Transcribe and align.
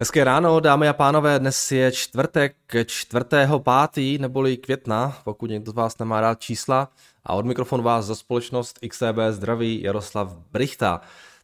Hezké 0.00 0.24
ráno, 0.24 0.60
dámy 0.60 0.88
a 0.88 0.92
pánové, 0.92 1.38
dnes 1.38 1.72
je 1.72 1.92
čtvrtek, 1.92 2.56
4. 2.86 3.24
pátý, 3.58 4.18
neboli 4.18 4.56
května, 4.56 5.18
pokud 5.24 5.50
někdo 5.50 5.72
z 5.72 5.74
vás 5.74 5.98
nemá 5.98 6.20
rád 6.20 6.40
čísla. 6.40 6.92
A 7.24 7.34
od 7.34 7.46
mikrofonu 7.46 7.82
vás 7.82 8.04
za 8.04 8.14
společnost 8.14 8.78
XTB 8.88 9.18
zdraví 9.30 9.82
Jaroslav 9.82 10.36
Brichta. 10.52 11.00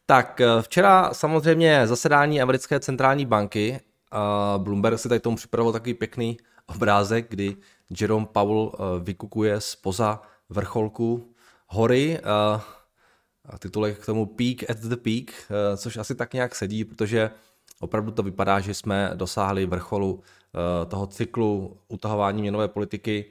Tak 0.07 0.41
včera 0.61 1.15
samozřejmě 1.15 1.87
zasedání 1.87 2.43
americké 2.43 2.81
centrální 2.81 3.27
banky. 3.27 3.81
Bloomberg 4.59 4.99
si 4.99 5.09
tady 5.09 5.21
tomu 5.21 5.37
připravil 5.37 5.73
takový 5.73 5.95
pěkný 5.95 6.37
obrázek, 6.67 7.27
kdy 7.29 7.57
Jerome 8.01 8.27
Powell 8.33 8.73
eh, 8.75 9.05
vykukuje 9.05 9.61
spoza 9.61 10.23
vrcholku 10.49 11.35
hory. 11.67 12.19
Eh, 12.19 13.59
titulek 13.59 13.99
k 13.99 14.07
tomu 14.07 14.27
Peak 14.27 14.71
at 14.71 14.77
the 14.77 14.97
Peak, 14.97 15.35
eh, 15.51 15.77
což 15.77 15.97
asi 15.97 16.15
tak 16.15 16.35
nějak 16.35 16.55
sedí, 16.55 16.85
protože 16.85 17.31
opravdu 17.81 18.11
to 18.11 18.23
vypadá, 18.23 18.61
že 18.61 18.75
jsme 18.75 19.11
dosáhli 19.15 19.67
vrcholu 19.67 20.23
toho 20.89 21.07
cyklu 21.07 21.77
utahování 21.89 22.43
měnové 22.43 22.69
politiky. 22.69 23.31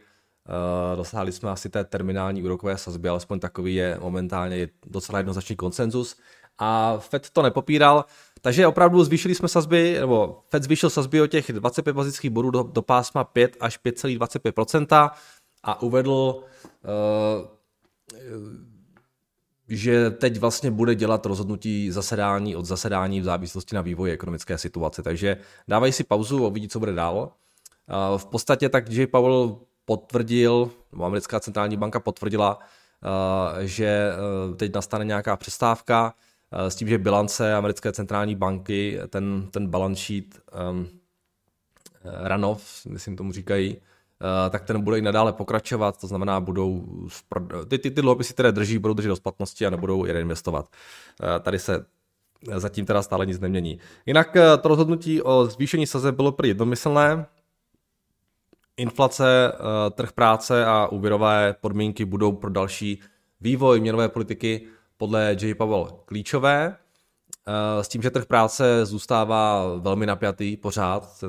Dosáhli 0.96 1.32
jsme 1.32 1.52
asi 1.52 1.70
té 1.70 1.84
terminální 1.84 2.44
úrokové 2.44 2.78
sazby, 2.78 3.10
alespoň 3.10 3.40
takový 3.40 3.76
je 3.76 3.98
momentálně 4.02 4.70
docela 4.86 5.20
jednoznačný 5.20 5.56
konsenzus. 5.56 6.18
A 6.58 6.98
Fed 6.98 7.30
to 7.30 7.42
nepopíral, 7.42 8.06
takže 8.42 8.68
opravdu 8.68 9.04
zvýšili 9.04 9.36
jsme 9.36 9.48
sazby, 9.48 9.98
nebo 10.00 10.44
Fed 10.50 10.64
zvýšil 10.64 10.90
sazby 10.90 11.22
o 11.22 11.28
těch 11.28 11.52
25 11.52 11.94
bazických 11.94 12.32
bodů 12.32 12.52
do, 12.52 12.64
do 12.64 12.82
pásma 12.82 13.24
5 13.24 13.58
až 13.60 13.80
5,25% 13.86 15.12
a 15.64 15.82
uvedl, 15.82 16.12
uh, 16.12 16.44
že 19.76 20.12
teď 20.12 20.40
vlastně 20.40 20.72
bude 20.72 20.96
dělat 20.96 21.26
rozhodnutí 21.26 21.92
zasedání 21.92 22.56
od 22.56 22.66
zasedání 22.66 23.22
v 23.22 23.24
závislosti 23.24 23.76
na 23.76 23.82
vývoji 23.82 24.14
ekonomické 24.14 24.58
situace. 24.58 25.04
Takže 25.04 25.38
dávají 25.68 25.94
si 25.94 26.04
pauzu 26.04 26.46
a 26.46 26.48
uvidí, 26.48 26.68
co 26.68 26.80
bude 26.80 26.94
dál. 26.94 27.32
V 28.18 28.26
podstatě 28.26 28.70
tak 28.70 28.90
J. 28.90 29.08
Powell 29.08 29.60
potvrdil, 29.86 30.72
nebo 30.92 31.06
americká 31.06 31.40
centrální 31.40 31.78
banka 31.78 32.00
potvrdila, 32.00 32.60
že 33.60 34.12
teď 34.58 34.76
nastane 34.76 35.06
nějaká 35.06 35.36
přestávka, 35.36 36.14
s 36.52 36.76
tím, 36.76 36.88
že 36.88 36.98
bilance 36.98 37.56
americké 37.56 37.92
centrální 37.92 38.36
banky, 38.36 39.00
ten, 39.10 39.48
ten 39.52 39.68
balance 39.68 40.02
sheet 40.02 40.26
um, 40.72 40.88
runoff, 42.24 42.86
myslím 42.86 43.16
tomu 43.16 43.32
říkají, 43.32 43.78
tak 44.50 44.64
ten 44.64 44.82
bude 44.82 44.98
i 44.98 45.02
nadále 45.02 45.34
pokračovat, 45.34 46.02
to 46.02 46.08
znamená, 46.08 46.40
budou 46.40 46.86
ty, 47.68 47.78
ty, 47.80 47.92
ty 47.92 48.02
dluhopisy, 48.02 48.34
které 48.34 48.52
drží, 48.52 48.78
budou 48.78 48.94
držet 48.94 49.10
do 49.10 49.16
splatnosti 49.16 49.66
a 49.66 49.70
nebudou 49.70 50.06
je 50.06 50.14
reinvestovat. 50.14 50.66
Uh, 51.24 51.28
tady 51.40 51.60
se 51.60 51.86
zatím 52.56 52.86
teda 52.86 53.02
stále 53.02 53.26
nic 53.26 53.40
nemění. 53.40 53.80
Jinak 54.06 54.38
to 54.62 54.68
rozhodnutí 54.68 55.22
o 55.22 55.46
zvýšení 55.46 55.88
saze 55.88 56.12
bylo 56.12 56.32
prý 56.32 56.48
jednomyslné. 56.48 57.26
Inflace, 58.78 59.52
trh 59.92 60.12
práce 60.12 60.66
a 60.66 60.88
úvěrové 60.88 61.56
podmínky 61.62 62.06
budou 62.06 62.32
pro 62.32 62.50
další 62.50 63.00
vývoj 63.42 63.80
měnové 63.80 64.10
politiky 64.10 64.68
podle 64.98 65.36
J. 65.42 65.56
Powell 65.56 66.00
klíčové, 66.06 66.76
eh, 66.76 66.83
s 67.82 67.88
tím, 67.88 68.02
že 68.02 68.12
trh 68.12 68.26
práce 68.26 68.86
zůstává 68.86 69.76
velmi 69.78 70.06
napjatý 70.06 70.58
pořád, 70.58 71.24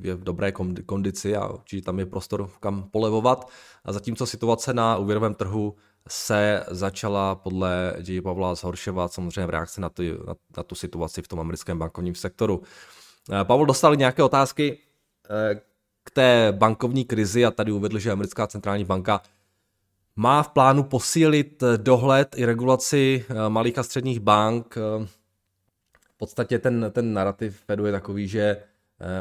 je 0.00 0.14
v 0.14 0.24
dobré 0.24 0.52
kondici 0.86 1.36
a 1.36 1.48
určitě 1.48 1.82
tam 1.82 1.98
je 1.98 2.06
prostor 2.06 2.50
kam 2.60 2.82
polevovat. 2.82 3.48
A 3.84 3.92
zatímco 3.92 4.26
situace 4.26 4.74
na 4.74 4.96
úvěrovém 4.96 5.34
trhu 5.34 5.76
se 6.08 6.64
začala 6.68 7.34
podle 7.34 7.94
J. 7.98 8.22
Pavla 8.22 8.54
zhoršovat 8.54 9.12
samozřejmě 9.12 9.46
v 9.46 9.50
reakci 9.50 9.80
na, 9.80 9.88
ty, 9.88 10.14
na, 10.26 10.34
na 10.56 10.62
tu 10.62 10.74
situaci 10.74 11.22
v 11.22 11.28
tom 11.28 11.40
americkém 11.40 11.78
bankovním 11.78 12.14
sektoru. 12.14 12.62
Eh, 13.32 13.44
Pavel 13.44 13.66
dostal 13.66 13.96
nějaké 13.96 14.22
otázky 14.22 14.78
eh, 15.30 15.60
k 16.04 16.10
té 16.10 16.52
bankovní 16.56 17.04
krizi 17.04 17.46
a 17.46 17.50
tady 17.50 17.72
uvedl, 17.72 17.98
že 17.98 18.12
americká 18.12 18.46
centrální 18.46 18.84
banka 18.84 19.20
má 20.16 20.42
v 20.42 20.48
plánu 20.48 20.82
posílit 20.82 21.62
eh, 21.62 21.78
dohled 21.78 22.28
i 22.36 22.44
regulaci 22.44 23.24
eh, 23.28 23.48
malých 23.48 23.78
a 23.78 23.82
středních 23.82 24.20
bank. 24.20 24.74
Eh, 26.20 26.26
podstatě 26.26 26.58
ten, 26.58 26.86
ten 26.92 27.14
narrativ 27.14 27.56
Fedu 27.66 27.86
je 27.86 27.92
takový, 27.92 28.28
že 28.28 28.62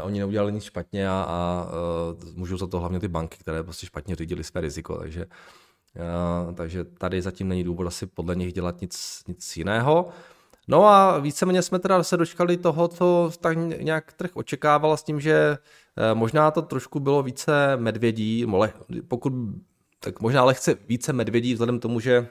oni 0.04 0.20
neudělali 0.20 0.52
nic 0.52 0.64
špatně 0.64 1.10
a, 1.10 1.26
a 1.30 1.68
můžou 2.36 2.58
za 2.58 2.68
to 2.68 2.80
hlavně 2.80 3.00
ty 3.00 3.08
banky, 3.08 3.38
které 3.38 3.64
prostě 3.64 3.86
špatně 3.86 4.16
řídili 4.16 4.44
své 4.44 4.62
riziko. 4.62 4.98
Takže, 4.98 5.26
a, 5.26 6.54
takže 6.54 6.84
tady 6.84 7.22
zatím 7.22 7.48
není 7.48 7.64
důvod 7.64 7.88
asi 7.88 8.06
podle 8.06 8.36
nich 8.36 8.54
dělat 8.54 8.82
nic, 8.82 9.24
nic 9.28 9.58
jiného. 9.58 10.10
No 10.68 10.86
a 10.86 11.20
víceméně 11.20 11.62
jsme 11.62 11.80
teda 11.80 12.04
se 12.04 12.18
dočkali 12.18 12.58
toho, 12.58 12.88
co 12.88 13.32
tak 13.40 13.58
nějak 13.58 14.14
trh 14.14 14.32
očekával 14.34 14.98
s 14.98 15.04
tím, 15.04 15.20
že 15.20 15.58
možná 16.14 16.52
to 16.52 16.62
trošku 16.62 17.00
bylo 17.00 17.24
více 17.24 17.78
medvědí, 17.78 18.46
pokud 19.08 19.34
tak 20.00 20.20
možná 20.22 20.44
lehce 20.44 20.76
více 20.88 21.14
medvědí, 21.14 21.54
vzhledem 21.54 21.80
k 21.80 21.82
tomu, 21.82 22.00
že 22.00 22.28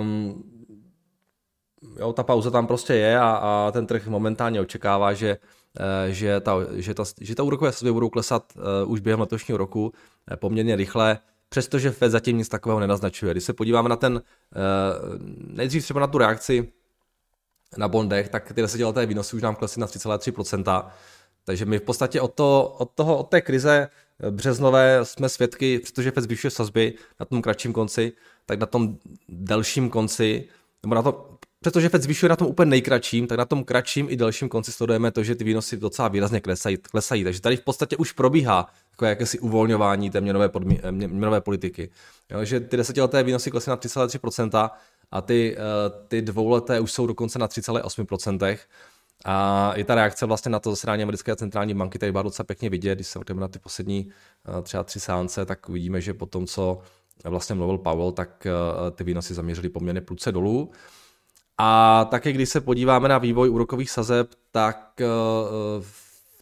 um, 0.00 0.51
jo, 1.98 2.12
ta 2.12 2.22
pauza 2.22 2.50
tam 2.50 2.66
prostě 2.66 2.94
je 2.94 3.18
a, 3.18 3.30
a 3.30 3.70
ten 3.72 3.86
trh 3.86 4.06
momentálně 4.06 4.60
očekává, 4.60 5.12
že, 5.12 5.38
uh, 5.80 6.12
že, 6.12 6.40
ta, 6.40 6.56
že, 6.72 6.94
ta, 6.94 7.04
že 7.20 7.34
ta 7.34 7.42
úrokové 7.42 7.72
sazby 7.72 7.92
budou 7.92 8.08
klesat 8.08 8.52
uh, 8.56 8.92
už 8.92 9.00
během 9.00 9.20
letošního 9.20 9.58
roku 9.58 9.84
uh, 9.84 10.36
poměrně 10.36 10.76
rychle, 10.76 11.18
přestože 11.48 11.90
Fed 11.90 12.10
zatím 12.10 12.38
nic 12.38 12.48
takového 12.48 12.80
nenaznačuje. 12.80 13.32
Když 13.32 13.44
se 13.44 13.52
podíváme 13.52 13.88
na 13.88 13.96
ten, 13.96 14.22
nejdřív 15.46 15.84
třeba 15.84 16.00
na 16.00 16.06
tu 16.06 16.18
reakci 16.18 16.72
na 17.76 17.88
bondech, 17.88 18.28
tak 18.28 18.52
ty 18.52 18.62
desetileté 18.62 19.06
výnosy 19.06 19.36
už 19.36 19.42
nám 19.42 19.54
klesly 19.54 19.80
na 19.80 19.86
3,3%, 19.86 20.90
takže 21.44 21.64
my 21.64 21.78
v 21.78 21.82
podstatě 21.82 22.20
od, 22.20 22.34
to, 22.34 22.76
od, 22.78 22.90
toho, 22.94 23.18
od 23.18 23.28
té 23.28 23.40
krize 23.40 23.88
březnové 24.30 25.00
jsme 25.02 25.28
svědky, 25.28 25.78
protože 25.78 26.10
Fed 26.10 26.24
zvyšuje 26.24 26.50
sazby 26.50 26.94
na 27.20 27.26
tom 27.26 27.42
kratším 27.42 27.72
konci, 27.72 28.12
tak 28.46 28.60
na 28.60 28.66
tom 28.66 28.96
delším 29.28 29.90
konci, 29.90 30.48
nebo 30.82 30.94
na 30.94 31.02
to, 31.02 31.38
protože 31.62 31.88
Fed 31.88 32.02
zvyšuje 32.02 32.30
na 32.30 32.36
tom 32.36 32.46
úplně 32.46 32.70
nejkratším, 32.70 33.26
tak 33.26 33.38
na 33.38 33.44
tom 33.44 33.64
kratším 33.64 34.06
i 34.10 34.16
delším 34.16 34.48
konci 34.48 34.72
sledujeme 34.72 35.10
to, 35.10 35.24
že 35.24 35.34
ty 35.34 35.44
výnosy 35.44 35.76
docela 35.76 36.08
výrazně 36.08 36.40
klesají. 36.40 36.76
klesají. 36.76 37.24
Takže 37.24 37.40
tady 37.40 37.56
v 37.56 37.64
podstatě 37.64 37.96
už 37.96 38.12
probíhá 38.12 38.66
takové 38.90 39.08
jakési 39.08 39.38
uvolňování 39.38 40.10
té 40.10 40.20
měnové, 40.20 40.48
podmí, 40.48 40.80
měnové 40.90 41.40
politiky. 41.40 41.90
Jo, 42.30 42.44
že 42.44 42.60
ty 42.60 42.76
desetileté 42.76 43.22
výnosy 43.22 43.50
klesly 43.50 43.70
na 43.70 43.76
3,3% 43.76 44.70
a 45.10 45.20
ty, 45.20 45.56
eh, 45.56 45.60
ty 46.08 46.22
dvouleté 46.22 46.80
už 46.80 46.92
jsou 46.92 47.06
dokonce 47.06 47.38
na 47.38 47.48
3,8%. 47.48 48.58
A 49.24 49.72
i 49.76 49.84
ta 49.84 49.94
reakce 49.94 50.26
vlastně 50.26 50.50
na 50.50 50.58
to 50.58 50.70
zasedání 50.70 51.02
americké 51.02 51.36
centrální 51.36 51.74
banky 51.74 51.98
tady 51.98 52.12
byla 52.12 52.22
docela 52.22 52.44
pěkně 52.44 52.70
vidět, 52.70 52.94
když 52.94 53.06
se 53.06 53.18
vrtíme 53.18 53.40
na 53.40 53.48
ty 53.48 53.58
poslední 53.58 54.10
eh, 54.58 54.62
třeba 54.62 54.84
tři 54.84 55.00
sánce, 55.00 55.46
tak 55.46 55.68
vidíme, 55.68 56.00
že 56.00 56.14
po 56.14 56.26
tom, 56.26 56.46
co 56.46 56.78
vlastně 57.24 57.54
mluvil 57.54 57.78
Powell, 57.78 58.12
tak 58.12 58.46
eh, 58.46 58.90
ty 58.90 59.04
výnosy 59.04 59.34
zaměřily 59.34 59.68
poměrně 59.68 60.00
pruce 60.00 60.32
dolů. 60.32 60.70
A 61.64 62.04
také 62.10 62.32
když 62.32 62.48
se 62.48 62.60
podíváme 62.60 63.08
na 63.08 63.18
vývoj 63.18 63.50
úrokových 63.50 63.90
sazeb, 63.90 64.30
tak 64.50 65.00
eh, 65.00 65.06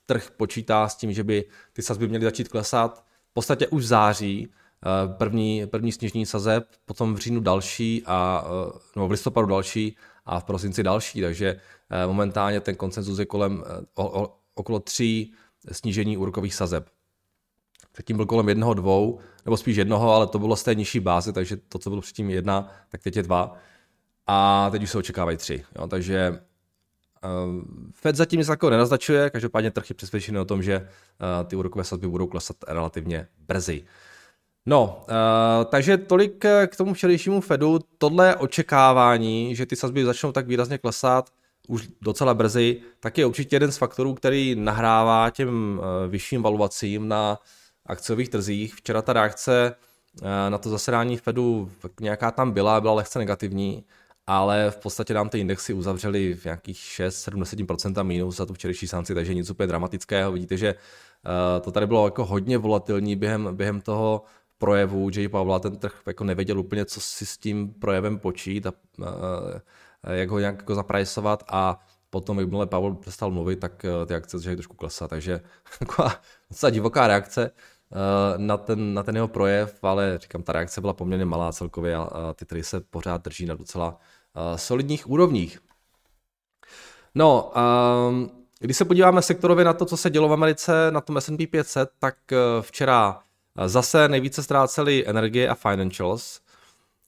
trh 0.06 0.31
počítá 0.36 0.88
s 0.88 0.97
tím, 0.97 1.12
že 1.12 1.25
by 1.25 1.44
ty 1.72 1.82
sazby 1.82 2.08
měly 2.08 2.25
začít 2.25 2.48
klesat 2.48 3.04
v 3.30 3.32
podstatě 3.32 3.66
už 3.66 3.82
v 3.82 3.86
září, 3.86 4.48
první, 5.19 5.66
první 5.66 5.92
sněžní 5.92 6.26
sazeb, 6.26 6.66
potom 6.84 7.14
v 7.14 7.19
říjnu 7.19 7.41
další 7.41 8.03
a 8.06 8.44
no, 8.97 9.09
v 9.09 9.10
listopadu 9.10 9.47
další 9.47 9.97
a 10.26 10.41
v 10.41 10.44
prosinci 10.44 10.82
další, 10.82 11.20
takže 11.20 11.60
Eh, 11.91 12.06
momentálně 12.06 12.60
ten 12.60 12.76
koncenzus 12.76 13.19
je 13.19 13.26
kolem 13.26 13.64
eh, 13.66 13.86
o, 13.94 14.22
o, 14.22 14.36
okolo 14.54 14.80
tří 14.80 15.32
snížení 15.72 16.16
úrokových 16.16 16.54
sazeb. 16.54 16.88
Předtím 17.92 18.16
byl 18.16 18.26
kolem 18.26 18.48
jednoho, 18.48 18.75
dvou, 18.75 19.19
nebo 19.44 19.56
spíš 19.56 19.76
jednoho, 19.76 20.12
ale 20.12 20.26
to 20.26 20.38
bylo 20.38 20.56
z 20.56 20.62
té 20.62 20.75
nižší 20.75 21.00
báze, 21.00 21.32
takže 21.32 21.56
to, 21.56 21.78
co 21.78 21.91
bylo 21.91 22.03
předtím 22.03 22.30
jedna, 22.30 22.72
tak 22.88 23.03
teď 23.03 23.16
je 23.16 23.22
dva. 23.22 23.56
A 24.26 24.68
teď 24.70 24.82
už 24.82 24.90
se 24.90 24.98
očekávají 24.98 25.36
tři. 25.36 25.64
Jo, 25.78 25.86
takže 25.86 26.40
uh, 27.24 27.62
Fed 27.94 28.16
zatím 28.16 28.38
nic 28.38 28.46
takového 28.46 28.70
nenaznačuje, 28.70 29.30
každopádně 29.30 29.70
trh 29.70 29.90
je 29.90 29.94
přesvědčený 29.94 30.38
o 30.38 30.44
tom, 30.44 30.62
že 30.62 30.76
uh, 30.78 31.48
ty 31.48 31.56
úrokové 31.56 31.84
sazby 31.84 32.08
budou 32.08 32.26
klesat 32.26 32.56
relativně 32.68 33.28
brzy. 33.48 33.84
No, 34.66 35.04
uh, 35.08 35.64
takže 35.64 35.98
tolik 35.98 36.44
k 36.66 36.76
tomu 36.76 36.94
včerejšímu 36.94 37.40
Fedu. 37.40 37.78
Tohle 37.98 38.36
očekávání, 38.36 39.56
že 39.56 39.66
ty 39.66 39.76
sazby 39.76 40.04
začnou 40.04 40.32
tak 40.32 40.46
výrazně 40.46 40.78
klesat, 40.78 41.30
už 41.68 41.88
docela 42.02 42.34
brzy, 42.34 42.80
tak 43.00 43.18
je 43.18 43.26
určitě 43.26 43.56
jeden 43.56 43.72
z 43.72 43.76
faktorů, 43.76 44.14
který 44.14 44.54
nahrává 44.54 45.30
těm 45.30 45.80
eh, 45.82 46.08
vyšším 46.08 46.42
valuacím 46.42 47.08
na 47.08 47.38
akciových 47.86 48.28
trzích. 48.28 48.74
Včera 48.74 49.02
ta 49.02 49.12
reakce 49.12 49.74
na 50.48 50.58
to 50.58 50.70
zasedání 50.70 51.16
Fedu 51.16 51.70
nějaká 52.00 52.30
tam 52.30 52.52
byla, 52.52 52.80
byla 52.80 52.94
lehce 52.94 53.18
negativní, 53.18 53.84
ale 54.30 54.71
v 54.71 54.77
podstatě 54.77 55.15
nám 55.15 55.28
ty 55.28 55.38
indexy 55.38 55.72
uzavřely 55.72 56.34
v 56.34 56.44
nějakých 56.44 56.77
6-70% 56.77 58.04
minus 58.04 58.36
za 58.36 58.47
tu 58.47 58.54
včerejší 58.54 58.88
sanci, 58.88 59.15
takže 59.15 59.34
nic 59.34 59.50
úplně 59.50 59.66
dramatického. 59.66 60.32
Vidíte, 60.32 60.56
že 60.56 60.68
eh, 60.68 61.60
to 61.60 61.72
tady 61.72 61.86
bylo 61.86 62.06
jako 62.06 62.24
hodně 62.24 62.59
volatilní 62.59 63.16
během, 63.16 63.56
během 63.56 63.80
toho 63.80 64.22
projevu 64.59 65.10
J. 65.15 65.28
Pavla, 65.28 65.59
ten 65.59 65.77
trh 65.77 66.03
jako 66.06 66.24
nevěděl 66.24 66.59
úplně, 66.59 66.84
co 66.84 67.00
si 67.00 67.27
s 67.27 67.38
tím 67.38 67.74
projevem 67.74 68.18
počít 68.18 68.66
a 68.66 68.72
jak 70.10 70.30
ho 70.30 70.38
nějak 70.38 70.56
jako 70.56 70.74
zaprajsovat 70.74 71.44
a 71.48 71.86
potom, 72.10 72.41
jakmile 72.41 72.66
Pavel 72.66 72.94
přestal 72.94 73.30
mluvit, 73.30 73.60
tak 73.60 73.86
ty 74.06 74.15
akce 74.15 74.38
začaly 74.38 74.56
trošku 74.56 74.77
klesat, 74.77 75.10
takže 75.10 75.41
taková 75.78 76.15
docela 76.50 76.71
divoká 76.71 77.06
reakce 77.06 77.50
na 78.36 78.56
ten, 78.56 78.94
na 78.94 79.03
ten 79.03 79.15
jeho 79.16 79.28
projev, 79.28 79.84
ale 79.84 80.18
říkám, 80.22 80.42
ta 80.42 80.53
reakce 80.53 80.80
byla 80.80 80.92
poměrně 80.92 81.24
malá 81.24 81.53
celkově 81.53 81.97
a 81.97 82.34
ty 82.34 82.44
trhy 82.44 82.65
se 82.65 82.80
pořád 82.80 83.24
drží 83.24 83.47
na 83.47 83.54
docela 83.54 83.98
solidních 84.56 85.10
úrovních. 85.10 85.59
No, 87.15 87.53
um, 88.09 88.30
když 88.60 88.77
se 88.77 88.84
podíváme 88.84 89.22
sektorově 89.22 89.65
na 89.65 89.72
to, 89.72 89.84
co 89.84 89.97
se 89.97 90.10
dělo 90.10 90.28
v 90.28 90.32
Americe 90.32 90.91
na 90.91 91.00
tom 91.00 91.16
S&P 91.16 91.47
500, 91.47 91.91
tak 91.98 92.16
eh, 92.32 92.36
včera 92.60 93.21
eh, 93.59 93.68
zase 93.68 94.09
nejvíce 94.09 94.42
ztráceli 94.42 95.06
energie 95.06 95.48
a 95.48 95.54
financials. 95.54 96.41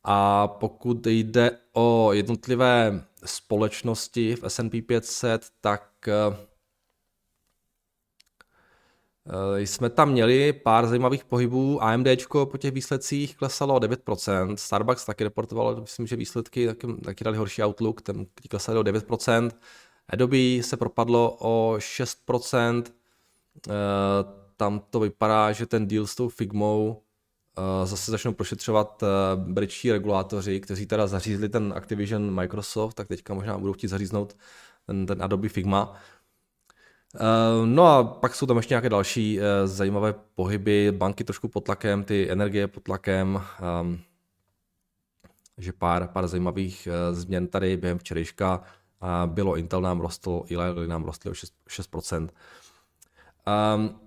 A 0.05 0.49
pokud 0.49 1.07
jde 1.07 1.51
o 1.73 2.13
jednotlivé 2.13 3.05
společnosti 3.25 4.37
v 4.37 4.45
S&P 4.45 4.83
500, 4.83 5.47
tak 5.61 5.89
eh, 6.09 6.37
jsme 9.57 9.91
tam 9.91 10.11
měli 10.11 10.53
pár 10.53 10.87
zajímavých 10.87 11.25
pohybů. 11.25 11.83
AMD 11.83 12.07
po 12.45 12.59
těch 12.59 12.73
výsledcích 12.73 13.37
klesalo 13.37 13.75
o 13.75 13.79
9%, 13.79 14.55
Starbucks 14.55 15.05
taky 15.05 15.25
reportoval, 15.25 15.81
myslím, 15.81 16.07
že 16.07 16.17
výsledky 16.17 16.67
taky, 16.67 16.87
taky 17.05 17.25
dali 17.25 17.37
horší 17.37 17.63
outlook, 17.63 18.03
ten 18.03 18.27
klesal 18.49 18.79
o 18.79 18.83
9%. 18.83 19.51
Adobe 20.09 20.63
se 20.63 20.77
propadlo 20.77 21.37
o 21.41 21.75
6%, 21.79 22.85
eh, 23.69 23.73
tam 24.57 24.81
to 24.91 25.01
vypadá, 25.01 25.53
že 25.53 25.67
ten 25.67 25.89
deal 25.89 26.07
s 26.07 26.15
tou 26.15 26.29
Figmou 26.29 27.03
eh, 27.59 27.87
zase 27.87 28.11
začnou 28.11 28.33
prošetřovat 28.33 29.03
eh, 29.03 29.07
britští 29.37 29.93
regulátoři, 29.93 30.61
kteří 30.61 30.87
teda 30.87 31.07
zařízli 31.07 31.49
ten 31.49 31.73
Activision 31.77 32.35
Microsoft, 32.35 32.95
tak 32.95 33.09
teďka 33.09 33.35
možná 33.35 33.59
budou 33.59 33.73
chtít 33.73 33.89
zaříznout 33.89 34.37
ten, 34.87 35.07
ten 35.07 35.23
Adobe 35.23 35.49
Figma. 35.49 35.95
No 37.65 37.87
a 37.87 38.05
pak 38.05 38.35
jsou 38.35 38.47
tam 38.47 38.57
ještě 38.57 38.73
nějaké 38.73 38.89
další 38.89 39.41
zajímavé 39.65 40.15
pohyby, 40.35 40.93
banky 40.93 41.25
trošku 41.25 41.49
pod 41.49 41.65
tlakem, 41.65 42.05
ty 42.05 42.31
energie 42.31 42.69
pod 42.69 42.83
tlakem, 42.83 43.43
ehm, 43.61 43.99
že 45.59 45.73
pár, 45.73 46.09
pár 46.09 46.29
zajímavých 46.29 46.89
změn 47.13 47.47
tady 47.47 47.77
během 47.77 47.99
včerejška 47.99 48.63
bylo 49.27 49.57
Intel 49.57 49.81
nám 49.81 50.01
rostl, 50.01 50.43
Eli 50.51 50.89
nám 50.89 51.05
rostly 51.05 51.31
o 51.31 51.35
6%. 51.35 51.53
6%. 51.69 52.29
Um, 53.77 54.01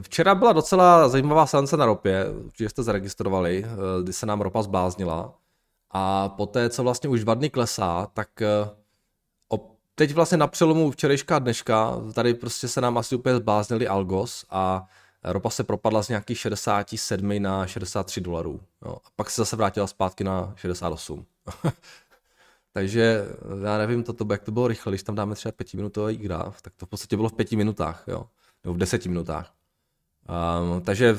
včera 0.00 0.34
byla 0.34 0.52
docela 0.52 1.08
zajímavá 1.08 1.46
seance 1.46 1.76
na 1.76 1.86
ropě, 1.86 2.26
určitě 2.30 2.68
jste 2.68 2.82
zaregistrovali, 2.82 3.64
eh, 3.66 4.02
kdy 4.02 4.12
se 4.12 4.26
nám 4.26 4.40
ropa 4.40 4.62
zbláznila. 4.62 5.34
A 5.90 6.28
poté, 6.28 6.70
co 6.70 6.82
vlastně 6.82 7.08
už 7.08 7.20
dva 7.20 7.34
dny 7.34 7.50
klesá, 7.50 8.06
tak 8.14 8.42
eh, 8.42 8.70
teď 9.98 10.14
vlastně 10.14 10.38
na 10.38 10.46
přelomu 10.46 10.90
včerejška 10.90 11.36
a 11.36 11.38
dneška, 11.38 11.96
tady 12.14 12.34
prostě 12.34 12.68
se 12.68 12.80
nám 12.80 12.98
asi 12.98 13.14
úplně 13.14 13.36
zbláznili 13.36 13.88
algos 13.88 14.44
a 14.50 14.88
ropa 15.24 15.50
se 15.50 15.64
propadla 15.64 16.02
z 16.02 16.08
nějakých 16.08 16.38
67 16.38 17.42
na 17.42 17.66
63 17.66 18.20
dolarů. 18.20 18.60
Jo. 18.84 18.96
A 19.04 19.08
pak 19.16 19.30
se 19.30 19.40
zase 19.40 19.56
vrátila 19.56 19.86
zpátky 19.86 20.24
na 20.24 20.52
68. 20.56 21.26
Takže 22.72 23.24
já 23.64 23.78
nevím, 23.78 24.02
to, 24.02 24.12
to, 24.12 24.26
jak 24.30 24.42
to 24.42 24.52
bylo 24.52 24.68
rychle, 24.68 24.90
když 24.90 25.02
tam 25.02 25.14
dáme 25.14 25.34
třeba 25.34 25.52
pětiminutový 25.52 26.16
graf, 26.16 26.62
tak 26.62 26.72
to 26.76 26.86
v 26.86 26.88
podstatě 26.88 27.16
bylo 27.16 27.28
v 27.28 27.32
pěti 27.32 27.56
minutách, 27.56 28.04
jo, 28.06 28.26
nebo 28.64 28.74
v 28.74 28.78
deseti 28.78 29.08
minutách. 29.08 29.52
Um, 30.62 30.82
takže 30.82 31.18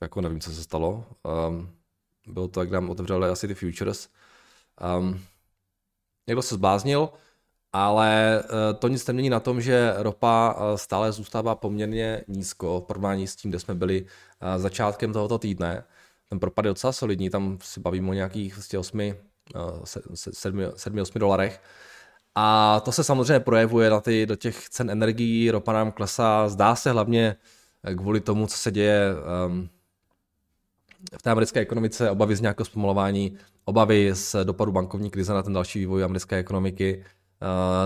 jako 0.00 0.20
nevím, 0.20 0.40
co 0.40 0.50
se 0.50 0.62
stalo. 0.62 1.04
Um, 1.48 1.70
bylo 2.26 2.48
to, 2.48 2.60
jak 2.60 2.70
nám 2.70 2.90
otevřeli 2.90 3.28
asi 3.28 3.48
ty 3.48 3.54
futures. 3.54 4.08
Um, 4.98 5.20
někdo 6.26 6.42
se 6.42 6.54
zbláznil, 6.54 7.08
ale 7.72 8.42
uh, 8.44 8.78
to 8.78 8.88
nic 8.88 9.06
nemění 9.06 9.30
na 9.30 9.40
tom, 9.40 9.60
že 9.60 9.94
ropa 9.96 10.54
uh, 10.54 10.76
stále 10.76 11.12
zůstává 11.12 11.54
poměrně 11.54 12.24
nízko 12.28 12.80
v 12.80 12.84
porovnání 12.84 13.26
s 13.26 13.36
tím, 13.36 13.50
kde 13.50 13.58
jsme 13.58 13.74
byli 13.74 14.02
uh, 14.02 14.08
začátkem 14.62 15.12
tohoto 15.12 15.38
týdne. 15.38 15.84
Ten 16.28 16.40
propad 16.40 16.64
je 16.64 16.70
docela 16.70 16.92
solidní, 16.92 17.30
tam 17.30 17.58
si 17.62 17.80
bavíme 17.80 18.10
o 18.10 18.12
nějakých 18.12 18.58
8 18.78 18.98
7-8 19.54 21.18
dolarech. 21.18 21.60
A 22.34 22.80
to 22.84 22.92
se 22.92 23.04
samozřejmě 23.04 23.40
projevuje 23.40 23.90
na 23.90 24.00
ty, 24.00 24.26
do 24.26 24.36
těch 24.36 24.68
cen 24.68 24.90
energií, 24.90 25.50
ropa 25.50 25.72
nám 25.72 25.92
klesá, 25.92 26.48
zdá 26.48 26.74
se 26.76 26.90
hlavně 26.90 27.36
kvůli 27.96 28.20
tomu, 28.20 28.46
co 28.46 28.56
se 28.56 28.70
děje 28.70 29.00
um, 29.46 29.68
v 31.18 31.22
té 31.22 31.30
americké 31.30 31.60
ekonomice, 31.60 32.10
obavy 32.10 32.36
z 32.36 32.40
nějakého 32.40 32.64
zpomalování, 32.64 33.38
obavy 33.64 34.10
z 34.14 34.36
dopadu 34.44 34.72
bankovní 34.72 35.10
krize 35.10 35.34
na 35.34 35.42
ten 35.42 35.52
další 35.52 35.78
vývoj 35.78 36.04
americké 36.04 36.36
ekonomiky, 36.36 37.04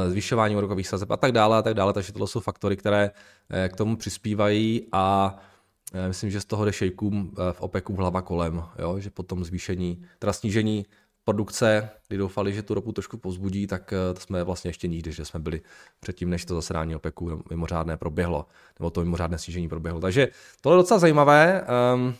zvyšování 0.08 0.56
úrokových 0.56 0.88
sazeb 0.88 1.10
a 1.10 1.16
tak 1.16 1.32
dále 1.32 1.58
a 1.58 1.62
tak 1.62 1.74
dále, 1.74 1.92
takže 1.92 2.12
tohle 2.12 2.28
jsou 2.28 2.40
faktory, 2.40 2.76
které 2.76 3.10
uh, 3.10 3.68
k 3.68 3.76
tomu 3.76 3.96
přispívají 3.96 4.86
a 4.92 5.36
uh, 5.94 6.08
myslím, 6.08 6.30
že 6.30 6.40
z 6.40 6.44
toho 6.44 6.64
jde 6.64 6.72
šejkům 6.72 7.34
v 7.52 7.60
OPECu 7.60 7.96
hlava 7.96 8.22
kolem, 8.22 8.62
jo? 8.78 9.00
že 9.00 9.10
potom 9.10 9.44
zvýšení, 9.44 10.04
teda 10.18 10.32
snížení 10.32 10.86
produkce, 11.24 11.90
kdy 12.08 12.18
doufali, 12.18 12.52
že 12.52 12.62
tu 12.62 12.74
ropu 12.74 12.92
trošku 12.92 13.16
pozbudí, 13.16 13.66
tak 13.66 13.92
eh, 13.92 14.14
to 14.14 14.20
jsme 14.20 14.44
vlastně 14.44 14.68
ještě 14.68 14.88
nikdy, 14.88 15.12
že 15.12 15.24
jsme 15.24 15.40
byli 15.40 15.60
předtím, 16.00 16.30
než 16.30 16.44
to 16.44 16.54
zasedání 16.54 16.96
OPECu 16.96 17.42
mimořádné 17.50 17.96
proběhlo, 17.96 18.46
nebo 18.78 18.90
to 18.90 19.00
mimořádné 19.00 19.38
snížení 19.38 19.68
proběhlo. 19.68 20.00
Takže 20.00 20.28
tohle 20.60 20.76
je 20.76 20.82
docela 20.82 21.00
zajímavé. 21.00 21.66
Um, 21.94 22.14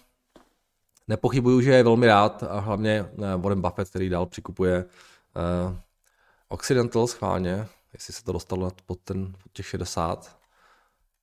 nepochybuju, 1.08 1.60
že 1.60 1.70
je 1.70 1.82
velmi 1.82 2.06
rád 2.06 2.42
a 2.42 2.58
hlavně 2.58 3.06
eh, 3.12 3.36
Warren 3.36 3.60
Buffett, 3.60 3.90
který 3.90 4.08
dál 4.08 4.26
přikupuje 4.26 4.84
Occidental 6.54 7.06
schválně, 7.06 7.66
jestli 7.92 8.12
se 8.12 8.24
to 8.24 8.32
dostalo 8.32 8.70
pod, 8.86 9.00
ten, 9.00 9.32
pod 9.32 9.52
těch 9.52 9.66
60. 9.66 10.38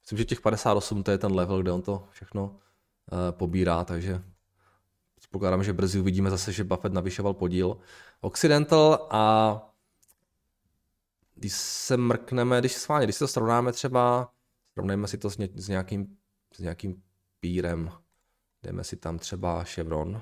Myslím, 0.01 0.18
že 0.18 0.25
těch 0.25 0.42
58 0.42 1.04
to 1.04 1.12
je 1.12 1.18
ten 1.18 1.36
level, 1.36 1.62
kde 1.62 1.72
on 1.72 1.81
to 1.81 2.07
všechno 2.12 2.44
uh, 2.44 2.57
pobírá, 3.31 3.83
takže 3.83 4.24
Předpokládám, 5.22 5.63
že 5.63 5.74
brzy 5.74 6.00
uvidíme 6.00 6.30
zase, 6.30 6.51
že 6.51 6.63
Buffett 6.63 6.94
navyšoval 6.94 7.33
podíl. 7.33 7.78
Occidental 8.22 9.07
a 9.12 9.56
když 11.36 11.54
se 11.54 11.98
mrkneme, 11.98 12.60
když 12.60 12.74
schválně, 12.74 13.06
když 13.06 13.16
si 13.16 13.19
to 13.19 13.27
srovnáme 13.27 13.72
třeba, 13.72 14.31
srovnejme 14.74 15.07
si 15.07 15.18
to 15.18 15.30
s, 15.30 15.38
ně, 15.38 15.50
s, 15.56 15.68
nějakým, 15.68 16.18
s 16.54 16.60
nějakým 16.60 17.04
pírem, 17.39 17.92
dejme 18.63 18.84
si 18.84 18.95
tam 18.95 19.19
třeba 19.19 19.63
Chevron, 19.63 20.22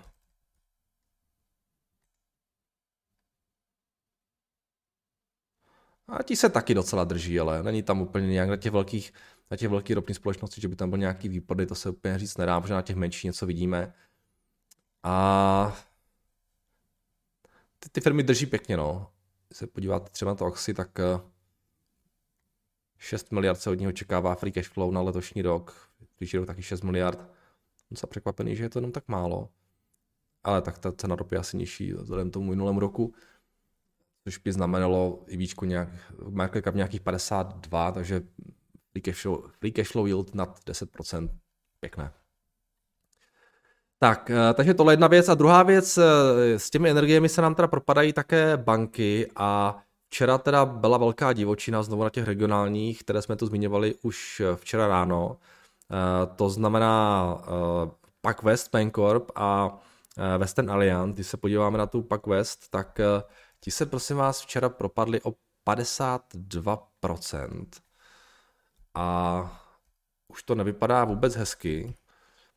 A 6.10 6.24
ti 6.24 6.36
se 6.36 6.50
taky 6.50 6.74
docela 6.74 7.04
drží, 7.04 7.40
ale 7.40 7.64
není 7.64 7.84
tam 7.84 8.02
úplně 8.02 8.28
nějak 8.28 8.50
na 8.50 8.58
těch 8.58 8.72
velkých, 8.72 9.14
na 9.52 9.58
těch 9.58 9.70
velkých 9.70 9.96
ropných 9.96 10.18
společností, 10.18 10.62
že 10.62 10.68
by 10.68 10.76
tam 10.76 10.90
byl 10.90 11.00
nějaký 11.00 11.30
výpady, 11.30 11.66
to 11.66 11.76
se 11.76 11.90
úplně 11.90 12.20
říct 12.20 12.38
nedá, 12.38 12.62
protože 12.62 12.74
na 12.74 12.82
těch 12.82 12.96
menších 12.96 13.24
něco 13.24 13.46
vidíme. 13.46 13.94
A 15.04 15.78
ty, 17.80 17.90
ty 17.90 18.02
firmy 18.02 18.24
drží 18.24 18.46
pěkně, 18.46 18.78
no. 18.78 19.12
Když 19.48 19.58
se 19.58 19.68
podíváte 19.68 20.10
třeba 20.10 20.32
na 20.32 20.36
to 20.36 20.46
Oxy, 20.46 20.74
tak 20.74 21.00
6 22.98 23.28
eh, 23.32 23.36
miliard 23.36 23.62
se 23.62 23.70
od 23.70 23.80
něho 23.80 23.90
očekává 23.90 24.36
free 24.36 24.52
cash 24.52 24.70
flow 24.70 24.92
na 24.92 25.02
letošní 25.02 25.42
rok. 25.42 25.90
Příští 26.16 26.38
rok 26.38 26.48
taky 26.48 26.62
6 26.62 26.84
miliard. 26.84 27.20
Jsem 27.88 27.98
se 27.98 28.08
překvapený, 28.08 28.56
že 28.56 28.64
je 28.64 28.70
to 28.70 28.80
jenom 28.80 28.92
tak 28.92 29.08
málo. 29.08 29.50
Ale 30.44 30.62
tak 30.62 30.78
ta 30.78 30.92
cena 30.92 31.16
ropy 31.16 31.36
je 31.36 31.40
asi 31.40 31.58
nižší 31.58 31.94
vzhledem 31.94 32.32
tomu 32.32 32.50
minulému 32.50 32.80
roku. 32.80 33.14
Což 34.30 34.38
by 34.38 34.54
znamenalo 34.54 35.20
i 35.28 35.38
výčku 35.38 35.66
nějak, 35.66 35.90
market 36.30 36.64
cap 36.64 36.76
nějakých 36.76 37.02
52, 37.02 37.92
takže 37.92 38.22
free 38.92 39.02
cash 39.02 39.22
flow, 39.22 39.44
free 39.60 39.72
cash 39.72 39.92
flow 39.92 40.06
yield 40.06 40.36
nad 40.36 40.60
10%. 40.66 41.30
Pěkné. 41.80 42.12
Tak, 44.00 44.30
eh, 44.30 44.54
takže 44.54 44.74
tohle 44.74 44.92
je 44.92 44.94
jedna 44.94 45.08
věc. 45.08 45.30
A 45.30 45.34
druhá 45.34 45.64
věc, 45.64 45.98
eh, 45.98 46.60
s 46.60 46.70
těmi 46.70 46.90
energiemi 46.90 47.30
se 47.30 47.42
nám 47.42 47.56
teda 47.56 47.68
propadají 47.68 48.14
také 48.14 48.58
banky 48.58 49.32
a 49.36 49.80
včera 50.10 50.38
teda 50.38 50.66
byla 50.66 50.98
velká 50.98 51.34
divočina 51.34 51.84
znovu 51.84 52.04
na 52.04 52.10
těch 52.10 52.26
regionálních, 52.26 53.00
které 53.00 53.22
jsme 53.22 53.36
tu 53.36 53.46
zmiňovali 53.46 53.96
už 54.02 54.40
eh, 54.40 54.56
včera 54.56 54.88
ráno. 54.88 55.38
To 56.36 56.50
znamená 56.50 57.42
Pak 58.22 58.44
West 58.44 58.72
Bancorp 58.72 59.32
a 59.36 59.80
Western 60.38 60.72
Alliance. 60.72 61.16
Když 61.16 61.28
se 61.28 61.38
podíváme 61.38 61.78
na 61.78 61.86
tu 61.86 62.02
Pak 62.02 62.28
West, 62.28 62.70
tak 62.70 63.00
ti 63.60 63.72
se 63.72 63.86
prosím 63.86 64.18
vás 64.18 64.42
včera 64.42 64.70
propadli 64.70 65.22
o 65.22 65.34
52%. 65.68 67.68
A 68.94 69.66
už 70.28 70.44
to 70.44 70.56
nevypadá 70.56 71.06
vůbec 71.06 71.36
hezky. 71.36 71.96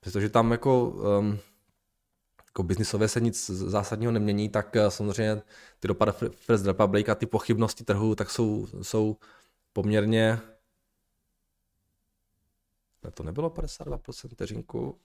Přestože 0.01 0.29
tam 0.29 0.53
jako, 0.53 0.89
um, 0.89 1.39
jako 2.47 2.63
biznisově 2.63 3.09
se 3.09 3.21
nic 3.21 3.51
zásadního 3.51 4.13
nemění, 4.13 4.49
tak 4.49 4.75
uh, 4.75 4.89
samozřejmě 4.89 5.43
ty 5.81 5.89
dopady 5.89 6.13
First 6.31 6.67
Republic 6.67 7.09
a 7.09 7.15
ty 7.15 7.27
pochybnosti 7.27 7.85
trhu 7.85 8.15
tak 8.15 8.31
jsou, 8.31 8.67
jsou 8.83 9.17
poměrně 9.73 10.41
ne, 13.05 13.11
to 13.11 13.23
nebylo 13.23 13.51
52% 13.51 14.29
vteřinku. 14.29 15.01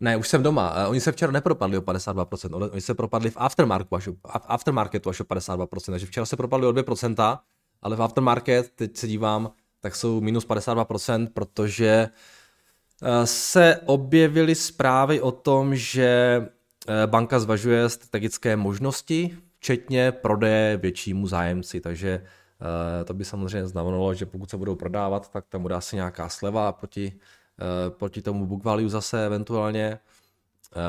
Ne, 0.00 0.16
už 0.16 0.28
jsem 0.28 0.42
doma. 0.42 0.88
Oni 0.88 1.00
se 1.00 1.12
včera 1.12 1.32
nepropadli 1.32 1.78
o 1.78 1.80
52%, 1.80 2.70
oni 2.72 2.80
se 2.80 2.94
propadli 2.94 3.30
v 3.30 3.36
aftermarketu 3.36 3.96
až, 3.96 4.08
aftermarketu 4.24 5.10
až 5.10 5.20
o 5.20 5.24
52%, 5.24 5.90
takže 5.90 6.06
včera 6.06 6.26
se 6.26 6.36
propadli 6.36 6.66
o 6.66 6.72
2%, 6.72 7.38
ale 7.82 7.96
v 7.96 8.02
aftermarket, 8.02 8.70
teď 8.70 8.96
se 8.96 9.06
dívám, 9.08 9.50
tak 9.80 9.96
jsou 9.96 10.20
minus 10.20 10.46
52%, 10.46 11.28
protože 11.34 12.08
eh, 13.02 13.26
se 13.26 13.80
objevily 13.86 14.54
zprávy 14.54 15.20
o 15.20 15.32
tom, 15.32 15.76
že 15.76 16.42
eh, 16.88 17.06
banka 17.06 17.40
zvažuje 17.40 17.88
strategické 17.88 18.56
možnosti, 18.56 19.38
včetně 19.58 20.12
prodeje 20.12 20.76
většímu 20.76 21.26
zájemci, 21.26 21.80
takže 21.80 22.10
eh, 22.10 23.04
to 23.04 23.14
by 23.14 23.24
samozřejmě 23.24 23.66
znamenalo, 23.66 24.14
že 24.14 24.26
pokud 24.26 24.50
se 24.50 24.56
budou 24.56 24.74
prodávat, 24.74 25.30
tak 25.32 25.44
tam 25.48 25.62
bude 25.62 25.74
asi 25.74 25.96
nějaká 25.96 26.28
sleva 26.28 26.72
proti, 26.72 27.12
proti 27.88 28.22
tomu 28.22 28.46
book 28.46 28.64
value 28.64 28.88
zase 28.88 29.26
eventuálně. 29.26 29.98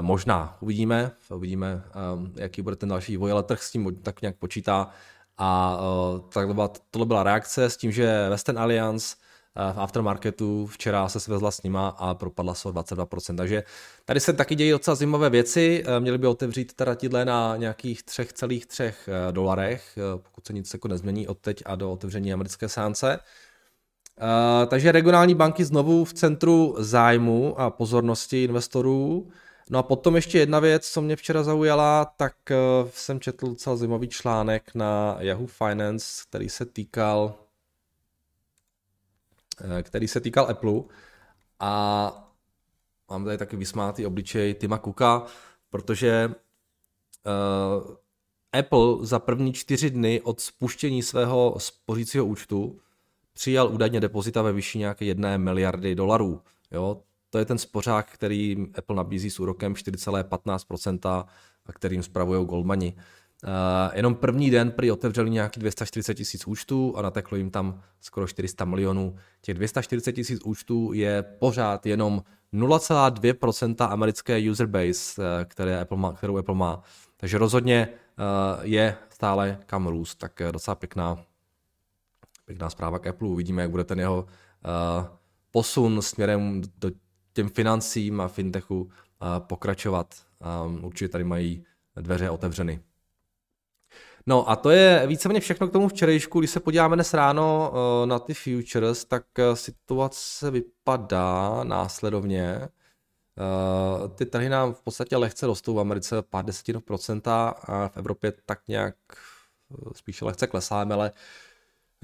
Možná, 0.02 0.58
uvidíme, 0.62 1.12
uvidíme, 1.30 1.84
jaký 2.36 2.62
bude 2.62 2.76
ten 2.76 2.90
další 2.90 3.12
vývoj, 3.12 3.32
ale 3.32 3.44
trh 3.44 3.64
s 3.64 3.72
tím 3.72 3.96
tak 3.96 4.22
nějak 4.22 4.36
počítá. 4.36 4.92
A 5.44 5.78
uh, 5.82 6.20
tak 6.30 6.54
byla, 6.54 6.72
tohle 6.92 7.06
byla 7.06 7.24
reakce 7.24 7.70
s 7.70 7.78
tím, 7.78 7.92
že 7.92 8.30
Western 8.30 8.60
Alliance 8.60 9.16
v 9.74 9.80
aftermarketu 9.80 10.66
včera 10.66 11.10
se 11.10 11.20
svezla 11.20 11.52
s 11.52 11.64
nima 11.64 11.88
a 11.90 12.14
propadla 12.14 12.54
se 12.54 12.68
o 12.68 12.72
22%. 12.72 13.36
Takže 13.36 13.64
tady 14.06 14.20
se 14.20 14.34
taky 14.34 14.56
dějí 14.56 14.72
docela 14.72 14.96
zajímavé 14.96 15.30
věci. 15.30 15.84
Měli 16.00 16.18
by 16.18 16.28
otevřít 16.28 16.74
teda 16.74 16.96
tídle 16.96 17.26
na 17.26 17.58
nějakých 17.58 18.04
3,3 18.04 18.86
uh, 18.88 19.32
dolarech, 19.32 19.98
pokud 20.18 20.48
se 20.48 20.54
nic 20.54 20.74
jako 20.74 20.88
nezmění 20.88 21.28
od 21.28 21.38
teď 21.38 21.64
a 21.66 21.76
do 21.76 21.92
otevření 21.92 22.34
americké 22.34 22.70
sánce. 22.70 23.20
Uh, 24.22 24.70
takže 24.70 24.92
regionální 24.92 25.36
banky 25.36 25.66
znovu 25.66 26.06
v 26.06 26.14
centru 26.14 26.76
zájmu 26.78 27.60
a 27.60 27.70
pozornosti 27.70 28.44
investorů. 28.44 29.32
No 29.70 29.80
a 29.80 29.84
potom 29.84 30.16
ještě 30.16 30.40
jedna 30.40 30.60
věc, 30.60 30.90
co 30.90 31.02
mě 31.02 31.16
včera 31.16 31.44
zaujala, 31.44 32.06
tak 32.06 32.34
uh, 32.50 32.90
jsem 32.94 33.20
četl 33.20 33.48
docela 33.48 33.76
zajímavý 33.76 34.08
článek 34.08 34.76
na 34.76 35.18
Yahoo 35.20 35.48
Finance, 35.48 36.24
který 36.28 36.50
se 36.50 36.66
týkal 36.66 37.36
uh, 39.66 39.82
který 39.82 40.08
se 40.08 40.20
týkal 40.20 40.48
Apple 40.50 40.82
a 41.60 42.32
mám 43.10 43.26
tady 43.26 43.38
taky 43.38 43.56
vysmátý 43.56 44.06
obličej 44.06 44.54
Tima 44.54 44.78
Cooka, 44.78 45.26
protože 45.70 46.32
Apple 48.54 48.98
za 49.02 49.20
první 49.20 49.54
čtyři 49.54 49.90
dny 49.90 50.22
od 50.22 50.42
spuštění 50.42 51.04
svého 51.04 51.56
spořícího 51.58 52.26
účtu 52.26 52.80
přijal 53.34 53.70
údajně 53.74 54.00
depozita 54.00 54.42
ve 54.42 54.54
výši 54.54 54.78
nějaké 54.78 55.06
jedné 55.06 55.38
miliardy 55.38 55.96
dolarů. 55.96 56.42
Jo, 56.72 57.02
to 57.30 57.38
je 57.38 57.46
ten 57.46 57.58
spořák, 57.58 58.12
který 58.12 58.58
Apple 58.78 58.96
nabízí 58.96 59.30
s 59.30 59.40
úrokem 59.40 59.74
4,15%, 59.74 61.26
a 61.66 61.74
kterým 61.74 62.04
spravují 62.04 62.46
Goldmani. 62.46 62.94
Uh, 63.44 63.50
jenom 63.94 64.16
první 64.16 64.52
den 64.52 64.72
prý 64.72 64.92
otevřeli 64.92 65.30
nějaký 65.30 65.60
240 65.60 66.14
tisíc 66.14 66.48
účtů 66.48 66.94
a 66.98 67.02
nateklo 67.02 67.38
jim 67.38 67.52
tam 67.52 67.82
skoro 68.02 68.28
400 68.28 68.66
milionů. 68.66 69.16
Těch 69.42 69.56
240 69.56 70.12
tisíc 70.12 70.42
účtů 70.46 70.94
je 70.94 71.24
pořád 71.24 71.86
jenom 71.86 72.24
0,2% 72.54 73.92
americké 73.92 74.52
user 74.52 74.68
base, 74.68 75.24
eh, 75.24 75.46
které 75.46 75.82
Apple 75.82 75.98
má, 75.98 76.14
kterou 76.14 76.38
Apple 76.38 76.56
má. 76.56 76.82
Takže 77.18 77.38
rozhodně 77.38 77.88
uh, 77.88 78.66
je 78.66 78.98
stále 79.10 79.58
kam 79.66 79.88
růst, 79.88 80.16
tak 80.16 80.42
docela 80.52 80.76
pěkná, 80.76 81.18
pěkná 82.52 82.70
zpráva 82.70 83.00
k 83.00 83.08
Apple. 83.08 83.28
Uvidíme, 83.28 83.62
jak 83.62 83.72
bude 83.72 83.84
ten 83.84 84.00
jeho 84.00 84.24
uh, 84.24 85.08
posun 85.52 86.02
směrem 86.02 86.62
do 86.78 86.92
těm 87.34 87.50
financím 87.50 88.22
a 88.22 88.28
fintechu 88.28 88.90
pokračovat. 89.40 90.16
Určitě 90.82 91.10
tady 91.10 91.24
mají 91.24 91.66
dveře 91.96 92.30
otevřeny. 92.30 92.80
No 94.28 94.50
a 94.50 94.56
to 94.56 94.70
je 94.70 95.04
víceméně 95.08 95.40
všechno 95.40 95.68
k 95.68 95.72
tomu 95.72 95.88
včerejšku. 95.88 96.40
Když 96.40 96.52
se 96.52 96.60
podíváme 96.60 96.96
dnes 96.96 97.14
ráno 97.14 97.74
e, 97.74 98.08
na 98.08 98.20
ty 98.20 98.34
futures, 98.34 99.06
tak 99.06 99.24
situace 99.54 100.52
vypadá 100.52 101.64
následovně. 101.64 102.44
E, 102.44 102.70
ty 104.16 104.26
trhy 104.26 104.50
nám 104.50 104.74
v 104.74 104.82
podstatě 104.82 105.18
lehce 105.18 105.48
rostou 105.48 105.74
v 105.74 105.80
Americe 105.80 106.22
pár 106.22 106.46
procenta 106.86 107.50
a 107.50 107.88
v 107.88 107.98
Evropě 107.98 108.34
tak 108.46 108.68
nějak 108.68 108.96
spíše 109.96 110.26
lehce 110.26 110.48
klesáme, 110.48 110.94
ale 110.94 111.12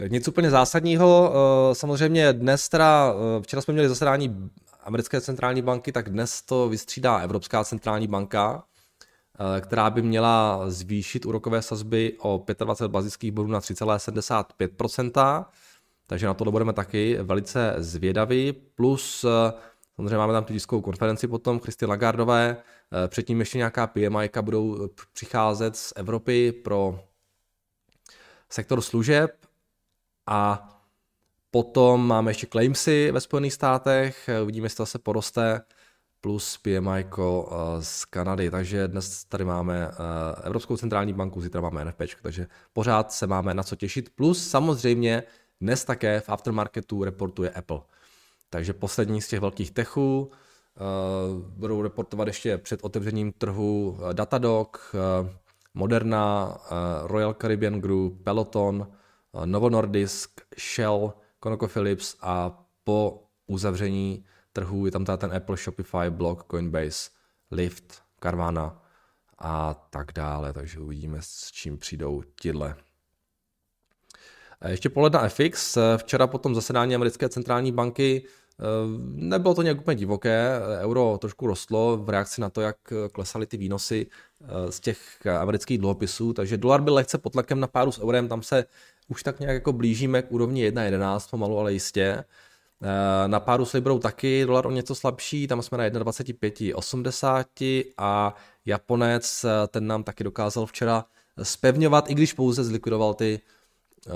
nic 0.08 0.28
úplně 0.28 0.50
zásadního. 0.50 1.34
Samozřejmě 1.74 2.34
dnes 2.34 2.70
teda, 2.70 3.14
včera 3.42 3.62
jsme 3.62 3.74
měli 3.74 3.90
zasedání 3.90 4.50
americké 4.88 5.22
centrální 5.22 5.62
banky, 5.62 5.92
tak 5.92 6.10
dnes 6.10 6.42
to 6.42 6.70
vystřídá 6.70 7.18
Evropská 7.18 7.64
centrální 7.64 8.08
banka, 8.08 8.64
eh, 9.58 9.62
která 9.62 9.90
by 9.90 10.02
měla 10.02 10.64
zvýšit 10.70 11.26
úrokové 11.26 11.62
sazby 11.62 12.18
o 12.20 12.46
25 12.66 12.92
bazických 12.92 13.32
bodů 13.32 13.48
na 13.50 13.60
3,75%, 13.60 15.46
takže 16.08 16.28
na 16.28 16.34
to 16.34 16.52
budeme 16.52 16.74
taky 16.74 17.18
velice 17.22 17.76
zvědaví. 17.78 18.54
Plus 18.76 19.24
eh, 19.24 19.54
samozřejmě 19.96 20.18
máme 20.18 20.34
tam 20.34 20.44
tu 20.44 20.54
tiskovou 20.54 20.82
konferenci 20.82 21.28
potom 21.28 21.60
Christine 21.60 21.90
Lagardové, 21.90 22.58
eh, 22.58 23.08
předtím 23.08 23.40
ještě 23.40 23.58
nějaká 23.58 23.88
PMI 23.88 24.30
budou 24.42 24.90
přicházet 25.14 25.76
z 25.76 25.94
Evropy 25.96 26.52
pro 26.52 27.00
sektor 28.50 28.82
služeb 28.82 29.47
a 30.28 30.74
Potom 31.52 32.08
máme 32.08 32.32
ještě 32.32 32.48
claimsy 32.52 33.12
ve 33.12 33.22
Spojených 33.22 33.54
státech, 33.54 34.30
uvidíme, 34.44 34.66
jestli 34.66 34.78
to 34.78 34.86
se 34.86 35.00
poroste, 35.00 35.62
plus 36.22 36.58
PMI 36.58 37.06
eh, 37.06 37.24
z 37.80 38.06
Kanady, 38.06 38.52
takže 38.52 38.88
dnes 38.88 39.26
tady 39.26 39.46
máme 39.46 39.88
eh, 39.92 39.94
Evropskou 40.44 40.78
centrální 40.78 41.14
banku, 41.14 41.42
zítra 41.42 41.62
máme 41.62 41.86
NFP, 41.86 42.02
takže 42.22 42.48
pořád 42.74 43.12
se 43.12 43.28
máme 43.28 43.54
na 43.54 43.64
co 43.64 43.76
těšit, 43.76 44.10
plus 44.16 44.50
samozřejmě 44.50 45.24
dnes 45.62 45.86
také 45.86 46.20
v 46.20 46.30
aftermarketu 46.30 47.04
reportuje 47.04 47.50
Apple. 47.50 47.80
Takže 48.50 48.74
poslední 48.74 49.22
z 49.22 49.28
těch 49.28 49.40
velkých 49.40 49.72
techů, 49.72 50.32
Uh, 50.80 51.42
budou 51.42 51.82
reportovat 51.82 52.28
ještě 52.28 52.58
před 52.58 52.80
otevřením 52.84 53.32
trhu 53.32 53.98
Datadog, 54.14 54.96
Moderna, 55.74 56.58
Royal 57.04 57.34
Caribbean 57.34 57.82
Group, 57.82 58.24
Peloton, 58.24 58.88
Novo 59.46 59.70
Nordisk, 59.70 60.42
Shell, 60.60 61.14
ConocoPhillips 61.40 62.16
a 62.22 62.64
po 62.84 63.24
uzavření 63.48 64.26
trhu 64.54 64.86
je 64.86 64.92
tam 64.92 65.06
ten 65.06 65.34
Apple, 65.36 65.58
Shopify, 65.58 66.10
Block, 66.10 66.44
Coinbase, 66.52 67.10
Lyft, 67.52 68.02
Carvana 68.24 68.84
a 69.38 69.74
tak 69.90 70.12
dále, 70.16 70.54
takže 70.54 70.80
uvidíme, 70.80 71.18
s 71.22 71.52
čím 71.52 71.78
přijdou 71.78 72.24
tidle. 72.42 72.76
Ještě 74.68 74.90
pohled 74.90 75.14
na 75.14 75.30
FX. 75.30 75.78
Včera 75.98 76.28
po 76.28 76.38
tom 76.38 76.56
zasedání 76.56 76.96
americké 76.96 77.30
centrální 77.30 77.72
banky 77.72 78.24
eh, 78.26 78.64
nebylo 79.14 79.56
to 79.56 79.62
nějak 79.62 79.80
úplně 79.80 79.96
divoké, 79.96 80.60
euro 80.80 81.18
trošku 81.22 81.48
rostlo 81.48 81.98
v 81.98 82.10
reakci 82.10 82.42
na 82.42 82.50
to, 82.50 82.62
jak 82.62 82.78
klesaly 83.12 83.46
ty 83.46 83.58
výnosy 83.58 84.08
eh, 84.42 84.72
z 84.72 84.80
těch 84.80 85.26
amerických 85.40 85.78
dluhopisů, 85.78 86.34
takže 86.34 86.58
dolar 86.58 86.82
byl 86.82 86.94
lehce 86.94 87.18
pod 87.18 87.34
tlakem 87.34 87.60
na 87.60 87.68
páru 87.68 87.92
s 87.92 88.00
eurem, 88.00 88.28
tam 88.28 88.44
se 88.44 88.66
už 89.08 89.24
tak 89.24 89.40
nějak 89.40 89.54
jako 89.54 89.74
blížíme 89.74 90.22
k 90.22 90.32
úrovni 90.32 90.72
1.11 90.72 91.30
pomalu, 91.30 91.60
ale 91.60 91.74
jistě. 91.74 92.24
Eh, 92.82 93.28
na 93.28 93.40
páru 93.40 93.66
s 93.66 93.74
Librou 93.74 94.00
taky 94.00 94.46
dolar 94.46 94.68
o 94.68 94.72
něco 94.72 94.96
slabší, 94.96 95.48
tam 95.48 95.62
jsme 95.62 95.78
na 95.78 95.84
1,2580 95.84 97.94
a 97.98 98.36
Japonec, 98.66 99.44
eh, 99.44 99.68
ten 99.68 99.88
nám 99.88 100.04
taky 100.04 100.24
dokázal 100.24 100.66
včera 100.66 101.06
spevňovat, 101.44 102.10
i 102.10 102.14
když 102.14 102.34
pouze 102.34 102.64
zlikvidoval 102.64 103.14
ty, 103.14 103.40
eh, 104.08 104.12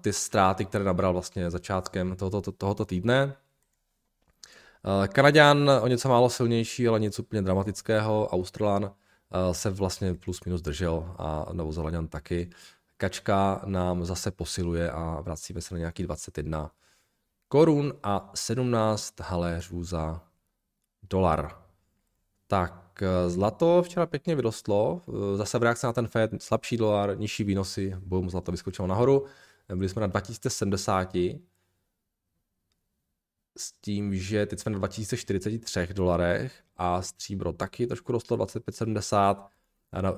ty 0.00 0.12
ztráty, 0.12 0.64
které 0.64 0.84
nabral 0.84 1.12
vlastně 1.12 1.50
začátkem 1.50 2.16
tohoto, 2.16 2.52
tohoto 2.52 2.84
týdne. 2.84 3.34
Kanaďan 5.08 5.70
o 5.82 5.86
něco 5.86 6.08
málo 6.08 6.30
silnější, 6.30 6.88
ale 6.88 7.00
nic 7.00 7.18
úplně 7.18 7.42
dramatického. 7.42 8.28
Australan 8.28 8.92
se 9.52 9.70
vlastně 9.70 10.14
plus 10.14 10.44
minus 10.44 10.62
držel 10.62 11.14
a 11.18 11.46
Novozelaňan 11.52 12.08
taky. 12.08 12.50
Kačka 12.96 13.62
nám 13.64 14.04
zase 14.04 14.30
posiluje 14.30 14.90
a 14.90 15.20
vracíme 15.20 15.60
se 15.60 15.74
na 15.74 15.78
nějaký 15.78 16.02
21 16.02 16.70
korun 17.48 17.94
a 18.02 18.30
17 18.34 19.20
haléřů 19.20 19.84
za 19.84 20.22
dolar. 21.10 21.62
Tak 22.46 23.02
eh, 23.02 23.30
zlato 23.30 23.82
včera 23.82 24.06
pěkně 24.06 24.36
vyrostlo, 24.36 25.00
eh, 25.08 25.36
zase 25.36 25.58
v 25.58 25.62
reakci 25.62 25.86
na 25.86 25.92
ten 25.92 26.08
Fed, 26.08 26.42
slabší 26.42 26.76
dolar, 26.76 27.18
nižší 27.18 27.44
výnosy, 27.44 27.96
boom, 27.98 28.30
zlato 28.30 28.52
vyskočilo 28.52 28.88
nahoru, 28.88 29.26
byli 29.74 29.88
jsme 29.88 30.00
na 30.00 30.06
2070, 30.06 31.14
s 33.58 33.72
tím, 33.80 34.14
že 34.14 34.46
teď 34.46 34.58
jsme 34.60 34.72
na 34.72 34.78
2043 34.78 35.94
dolarech 35.94 36.62
a 36.76 37.02
stříbro 37.02 37.52
taky 37.52 37.86
trošku 37.86 38.12
rostlo 38.12 38.36
2570, 38.36 39.50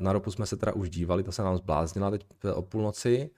na, 0.01 0.13
ropu 0.13 0.31
jsme 0.31 0.47
se 0.47 0.57
teda 0.57 0.73
už 0.73 0.91
dívali, 0.91 1.23
to 1.23 1.33
se 1.33 1.43
nám 1.43 1.57
zbláznila 1.57 2.11
teď 2.11 2.27
o 2.55 2.63
půlnoci. 2.63 3.31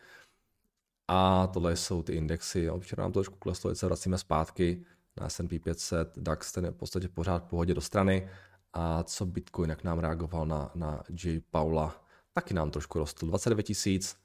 A 1.09 1.47
tohle 1.47 1.77
jsou 1.77 2.03
ty 2.03 2.13
indexy. 2.13 2.61
Jo. 2.61 2.81
Včera 2.81 3.03
nám 3.03 3.13
to 3.13 3.19
trošku 3.19 3.37
kleslo, 3.37 3.75
se 3.75 3.87
vracíme 3.87 4.19
zpátky 4.19 4.85
na 5.21 5.29
S&P 5.29 5.59
500, 5.59 6.13
DAX 6.17 6.53
ten 6.53 6.65
je 6.65 6.71
v 6.71 6.75
podstatě 6.75 7.09
pořád 7.09 7.45
v 7.45 7.49
pohodě 7.49 7.75
do 7.75 7.81
strany 7.81 8.29
A 8.73 9.03
co 9.03 9.27
Bitcoin, 9.27 9.71
jak 9.71 9.85
nám 9.85 9.99
reagoval 9.99 10.47
na, 10.47 10.71
na 10.75 11.03
J. 11.25 11.41
Paula, 11.51 12.05
taky 12.33 12.55
nám 12.55 12.71
trošku 12.71 12.99
rostl. 12.99 13.27
29 13.27 13.63
tisíc 13.63 14.17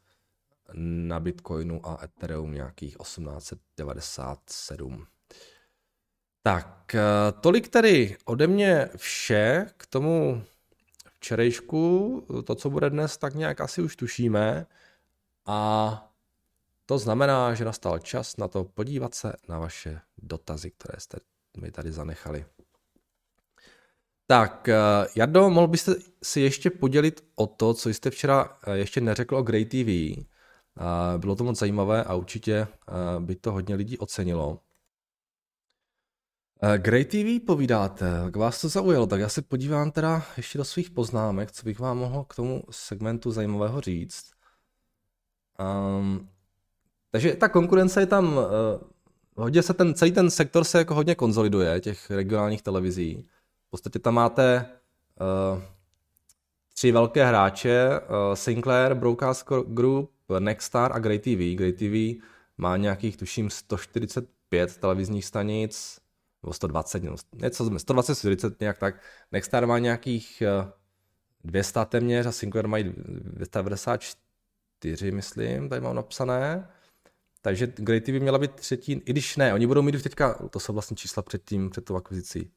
na 0.73 1.19
Bitcoinu 1.19 1.87
a 1.87 1.99
Ethereum 2.03 2.53
nějakých 2.53 2.97
1897. 2.97 5.05
Tak, 6.43 6.95
eh, 6.95 7.01
tolik 7.41 7.67
tedy 7.67 8.17
ode 8.25 8.47
mě 8.47 8.89
vše 8.95 9.65
k 9.77 9.85
tomu 9.85 10.43
včerejšku. 11.25 12.21
To, 12.45 12.55
co 12.55 12.69
bude 12.69 12.89
dnes, 12.89 13.17
tak 13.17 13.35
nějak 13.35 13.61
asi 13.61 13.81
už 13.81 13.95
tušíme. 13.95 14.65
A 15.45 16.11
to 16.85 16.97
znamená, 16.97 17.53
že 17.53 17.65
nastal 17.65 17.99
čas 17.99 18.37
na 18.37 18.47
to 18.47 18.63
podívat 18.63 19.15
se 19.15 19.33
na 19.49 19.59
vaše 19.59 20.01
dotazy, 20.17 20.71
které 20.71 20.99
jste 20.99 21.17
mi 21.57 21.71
tady 21.71 21.91
zanechali. 21.91 22.45
Tak, 24.27 24.69
eh, 24.69 24.75
Jardo, 25.15 25.49
mohl 25.49 25.67
byste 25.67 25.95
si 26.23 26.41
ještě 26.41 26.69
podělit 26.69 27.23
o 27.35 27.47
to, 27.47 27.73
co 27.73 27.89
jste 27.89 28.09
včera 28.09 28.57
eh, 28.67 28.77
ještě 28.77 29.01
neřekl 29.01 29.35
o 29.35 29.43
Grey 29.43 29.65
TV. 29.65 30.25
Bylo 31.17 31.35
to 31.35 31.43
moc 31.43 31.59
zajímavé 31.59 32.03
a 32.03 32.15
určitě 32.15 32.67
by 33.19 33.35
to 33.35 33.51
hodně 33.51 33.75
lidí 33.75 33.97
ocenilo. 33.97 34.59
Eh, 36.63 36.77
Grey 36.77 37.05
TV 37.05 37.45
povídáte, 37.45 38.05
jak 38.23 38.35
vás 38.35 38.61
to 38.61 38.69
zaujalo, 38.69 39.07
tak 39.07 39.19
já 39.19 39.29
se 39.29 39.41
podívám 39.41 39.91
teda 39.91 40.25
ještě 40.37 40.57
do 40.57 40.65
svých 40.65 40.89
poznámek, 40.89 41.51
co 41.51 41.65
bych 41.65 41.79
vám 41.79 41.97
mohl 41.97 42.23
k 42.23 42.35
tomu 42.35 42.63
segmentu 42.71 43.31
zajímavého 43.31 43.81
říct. 43.81 44.31
Um, 45.97 46.29
takže 47.11 47.35
ta 47.35 47.49
konkurence 47.49 47.99
je 47.99 48.05
tam, 48.05 48.37
uh, 48.37 48.43
hodně 49.35 49.63
se 49.63 49.73
ten, 49.73 49.93
celý 49.93 50.11
ten 50.11 50.29
sektor 50.29 50.63
se 50.63 50.77
jako 50.77 50.95
hodně 50.95 51.15
konzoliduje, 51.15 51.81
těch 51.81 52.11
regionálních 52.11 52.61
televizí. 52.61 53.25
V 53.67 53.69
podstatě 53.69 53.99
tam 53.99 54.13
máte 54.13 54.65
uh, 55.55 55.61
tři 56.73 56.91
velké 56.91 57.25
hráče, 57.25 57.89
uh, 57.99 58.33
Sinclair, 58.33 58.93
Broadcast 58.93 59.47
Group, 59.67 60.11
Nexstar 60.39 60.91
a 60.93 60.99
Grey 60.99 61.19
TV. 61.19 61.55
Grey 61.57 61.73
TV 61.73 62.23
má 62.57 62.77
nějakých, 62.77 63.17
tuším, 63.17 63.49
145 63.49 64.77
televizních 64.77 65.25
stanic, 65.25 66.04
nebo 66.45 66.53
120, 66.53 67.03
něco, 67.33 67.79
120, 67.79 68.15
140 68.15 68.59
nějak 68.59 68.77
tak. 68.77 69.01
Nexstar 69.31 69.67
má 69.67 69.79
nějakých 69.79 70.43
200 71.43 71.79
eh, 71.79 71.85
téměř 71.85 72.25
a 72.25 72.31
Sinclair 72.31 72.67
mají 72.67 72.93
294, 72.97 75.11
myslím, 75.11 75.69
tady 75.69 75.81
mám 75.81 75.95
napsané. 75.95 76.69
Takže 77.41 77.67
Grey 77.67 78.01
TV 78.01 78.09
měla 78.09 78.39
být 78.39 78.51
třetí, 78.51 78.91
i 78.91 79.11
když 79.11 79.37
ne, 79.37 79.53
oni 79.53 79.67
budou 79.67 79.81
mít 79.81 79.95
už 79.95 80.03
teďka, 80.03 80.33
to 80.33 80.59
jsou 80.59 80.73
vlastně 80.73 80.97
čísla 80.97 81.23
před 81.23 81.45
tím, 81.45 81.69
před 81.69 81.85
tou 81.85 81.95
akvizicí. 81.95 82.51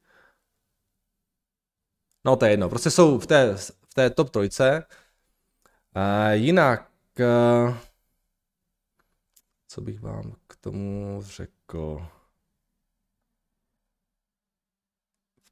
No 2.25 2.35
to 2.35 2.45
je 2.45 2.51
jedno, 2.51 2.69
prostě 2.69 2.91
jsou 2.91 3.19
v 3.19 3.27
té, 3.27 3.57
v 3.57 3.93
té 3.93 4.09
top 4.09 4.29
trojce. 4.29 4.85
A 5.93 6.31
jinak, 6.31 6.91
eh, 7.19 7.77
co 9.67 9.81
bych 9.81 10.01
vám 10.01 10.35
k 10.47 10.55
tomu 10.55 11.19
řekl? 11.21 12.09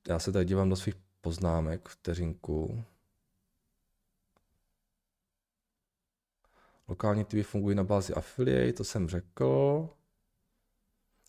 Já 0.08 0.20
se 0.20 0.32
tady 0.32 0.46
dívám 0.46 0.70
do 0.70 0.76
svých 0.76 0.96
poznámek, 1.22 1.90
vteřinku. 1.90 2.84
Lokální 6.88 7.26
TV 7.26 7.36
fungují 7.44 7.76
na 7.76 7.84
bázi 7.84 8.14
affiliate, 8.14 8.74
to 8.74 8.84
jsem 8.84 9.10
řekl. 9.10 9.90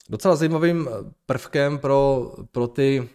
Docela 0.09 0.37
zajímavým 0.37 0.89
prvkem 1.27 1.79
pro, 1.79 2.33
pro 2.53 2.69
ty 2.69 3.09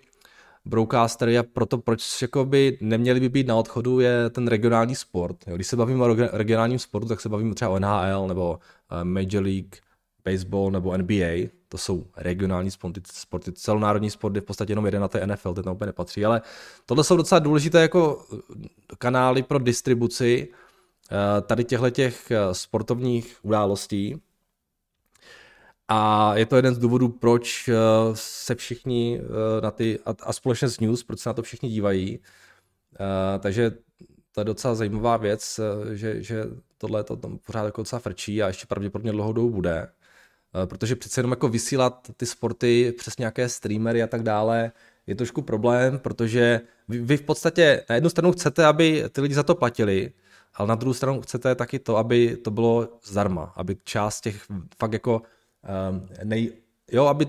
broadcastery 0.66 1.38
a 1.38 1.44
pro 1.44 1.66
to, 1.66 1.78
proč 1.78 2.22
jakoby 2.22 2.78
neměli 2.82 3.20
by 3.20 3.30
být 3.30 3.48
na 3.48 3.56
odchodu, 3.56 4.00
je 4.00 4.30
ten 4.30 4.48
regionální 4.48 4.96
sport. 4.96 5.38
Když 5.46 5.68
se 5.68 5.76
bavíme 5.76 6.04
o 6.04 6.16
regionálním 6.38 6.80
sportu, 6.80 7.08
tak 7.08 7.22
se 7.22 7.30
bavíme 7.30 7.56
třeba 7.56 7.72
o 7.72 7.80
NHL 7.80 8.28
nebo 8.28 8.60
eh, 8.92 9.04
Major 9.04 9.44
League 9.44 9.76
Baseball 10.26 10.72
nebo 10.72 10.98
NBA 10.98 11.50
to 11.74 11.78
jsou 11.78 12.08
regionální 12.18 12.72
sporty, 12.72 13.02
sporty, 13.14 13.52
celonárodní 13.52 14.10
sport 14.10 14.36
je 14.36 14.42
v 14.42 14.46
podstatě 14.46 14.72
jenom 14.72 14.86
jeden 14.86 15.02
na 15.02 15.08
té 15.08 15.28
NFL, 15.28 15.54
ten 15.54 15.64
tam 15.64 15.76
úplně 15.76 15.86
nepatří, 15.86 16.26
ale 16.26 16.42
tohle 16.86 17.04
jsou 17.04 17.18
docela 17.18 17.40
důležité 17.40 17.82
jako 17.82 18.26
eh, 18.34 18.66
kanály 18.98 19.44
pro 19.44 19.60
distribuci 19.60 20.48
eh, 21.12 21.42
tady 21.42 21.64
těchto 21.64 21.90
těch 21.90 22.32
eh, 22.32 22.54
sportovních 22.54 23.38
událostí. 23.42 24.22
A 25.88 26.32
je 26.36 26.46
to 26.46 26.56
jeden 26.56 26.76
z 26.76 26.78
důvodů, 26.78 27.10
proč 27.10 27.70
se 28.14 28.56
všichni 28.56 29.22
na 29.62 29.72
ty, 29.72 30.00
a 30.24 30.34
společně 30.34 30.68
s 30.68 30.80
News, 30.80 31.04
proč 31.04 31.20
se 31.20 31.30
na 31.30 31.34
to 31.34 31.42
všichni 31.42 31.70
dívají. 31.70 32.20
Takže 33.40 33.72
to 34.32 34.42
je 34.42 34.46
docela 34.46 34.76
zajímavá 34.76 35.18
věc, 35.18 35.60
že, 35.94 36.24
že 36.24 36.46
tohle 36.78 37.04
to 37.04 37.16
tam 37.16 37.38
pořád 37.38 37.66
jako 37.66 37.82
docela 37.82 38.00
frčí 38.00 38.44
a 38.44 38.48
ještě 38.48 38.66
pravděpodobně 38.66 39.12
dlouhou 39.12 39.34
dobu 39.34 39.50
bude. 39.50 39.88
Eh, 40.56 40.68
protože 40.68 40.96
přece 40.96 41.20
jenom 41.20 41.32
jako 41.32 41.48
vysílat 41.48 42.08
ty 42.18 42.26
sporty 42.26 42.94
přes 42.98 43.18
nějaké 43.18 43.50
streamery 43.50 44.04
a 44.04 44.08
tak 44.08 44.24
dále 44.24 44.72
je 45.08 45.16
trošku 45.16 45.42
problém, 45.42 46.00
protože 46.00 46.62
vy, 46.88 47.00
vy 47.00 47.18
v 47.18 47.22
podstatě 47.22 47.84
na 47.90 47.96
jednu 47.96 48.10
stranu 48.10 48.32
chcete, 48.32 48.66
aby 48.66 49.04
ty 49.12 49.22
lidi 49.22 49.36
za 49.36 49.44
to 49.44 49.56
platili, 49.56 50.12
ale 50.56 50.68
na 50.68 50.76
druhou 50.76 50.94
stranu 50.94 51.22
chcete 51.22 51.56
taky 51.56 51.80
to, 51.80 51.98
aby 51.98 52.38
to 52.38 52.52
bylo 52.52 52.90
zdarma, 53.04 53.54
aby 53.56 53.78
část 53.84 54.22
těch 54.22 54.46
fakt 54.80 54.94
jako 54.94 55.22
um, 55.92 56.08
nej, 56.24 56.52
jo, 56.92 57.06
aby, 57.06 57.28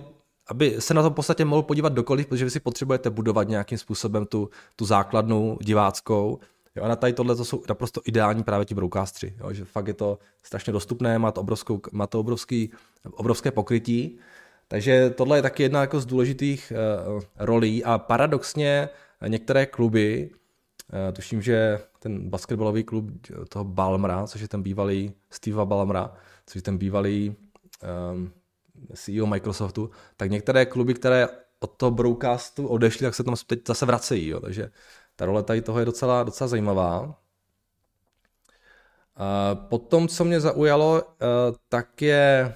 aby 0.49 0.77
se 0.79 0.95
na 0.95 1.03
to 1.03 1.11
v 1.11 1.15
podstatě 1.15 1.45
mohl 1.45 1.63
podívat 1.63 1.93
dokoliv, 1.93 2.27
protože 2.27 2.45
vy 2.45 2.51
si 2.51 2.61
potřebujete 2.61 3.11
budovat 3.11 3.49
nějakým 3.49 3.79
způsobem 3.79 4.27
tu, 4.27 4.51
tu 4.77 4.85
základnu 4.85 5.59
diváckou. 5.61 6.39
Jo, 6.77 6.85
a 6.85 6.89
na 6.89 6.97
tady 6.97 7.13
tohle 7.13 7.37
to 7.37 7.45
jsou 7.45 7.63
naprosto 7.69 8.01
ideální 8.05 8.43
právě 8.43 8.65
ti 8.65 8.75
broadcastři, 8.75 9.35
jo, 9.41 9.53
že 9.53 9.65
fakt 9.65 9.89
je 9.89 9.95
to 9.95 10.19
strašně 10.43 10.73
dostupné, 10.73 11.19
má 11.19 11.31
to, 11.31 11.41
obrovskou, 11.41 11.81
má 11.93 12.07
to 12.07 12.21
obrovský, 12.21 12.71
obrovské 13.13 13.51
pokrytí, 13.51 14.19
takže 14.69 15.11
tohle 15.11 15.39
je 15.39 15.43
taky 15.43 15.63
jedna 15.63 15.81
jako 15.81 16.01
z 16.01 16.07
důležitých 16.07 16.73
uh, 17.17 17.23
rolí 17.39 17.85
a 17.85 17.99
paradoxně 17.99 18.89
některé 19.27 19.67
kluby, 19.67 20.31
uh, 20.31 21.15
tuším, 21.15 21.43
že 21.43 21.79
ten 21.99 22.31
basketbalový 22.31 22.85
klub 22.85 23.11
toho 23.49 23.65
Balmra, 23.65 24.27
což 24.27 24.41
je 24.41 24.49
ten 24.49 24.63
bývalý 24.63 25.13
Steve 25.31 25.67
Balmra, 25.67 26.17
což 26.47 26.57
je 26.57 26.63
ten 26.63 26.79
bývalý 26.79 27.37
um, 28.13 28.33
CEO 28.95 29.27
Microsoftu, 29.27 29.91
tak 30.17 30.31
některé 30.31 30.67
kluby, 30.67 30.95
které 30.95 31.29
od 31.61 31.77
toho 31.77 31.91
broadcastu 31.91 32.67
odešly, 32.67 33.07
tak 33.07 33.15
se 33.15 33.25
tam 33.25 33.35
teď 33.47 33.61
zase 33.67 33.87
vracejí. 33.87 34.29
Jo. 34.29 34.41
Takže 34.41 34.71
ta 35.17 35.27
role 35.27 35.43
tady 35.43 35.63
toho 35.63 35.79
je 35.79 35.85
docela, 35.85 36.23
docela 36.23 36.49
zajímavá. 36.49 37.15
Potom, 39.55 40.09
co 40.09 40.25
mě 40.25 40.41
zaujalo, 40.41 41.03
eh, 41.03 41.27
tak 41.69 42.03
je 42.03 42.47
eh, 42.51 42.55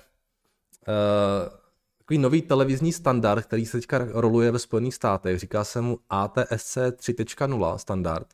takový 1.99 2.19
nový 2.19 2.43
televizní 2.43 2.93
standard, 2.93 3.43
který 3.43 3.67
se 3.67 3.79
teďka 3.79 3.99
roluje 4.11 4.51
ve 4.51 4.59
Spojených 4.59 4.95
státech. 4.95 5.39
Říká 5.39 5.65
se 5.65 5.81
mu 5.81 5.99
ATSC 6.11 6.77
3.0 6.77 7.77
standard. 7.77 8.27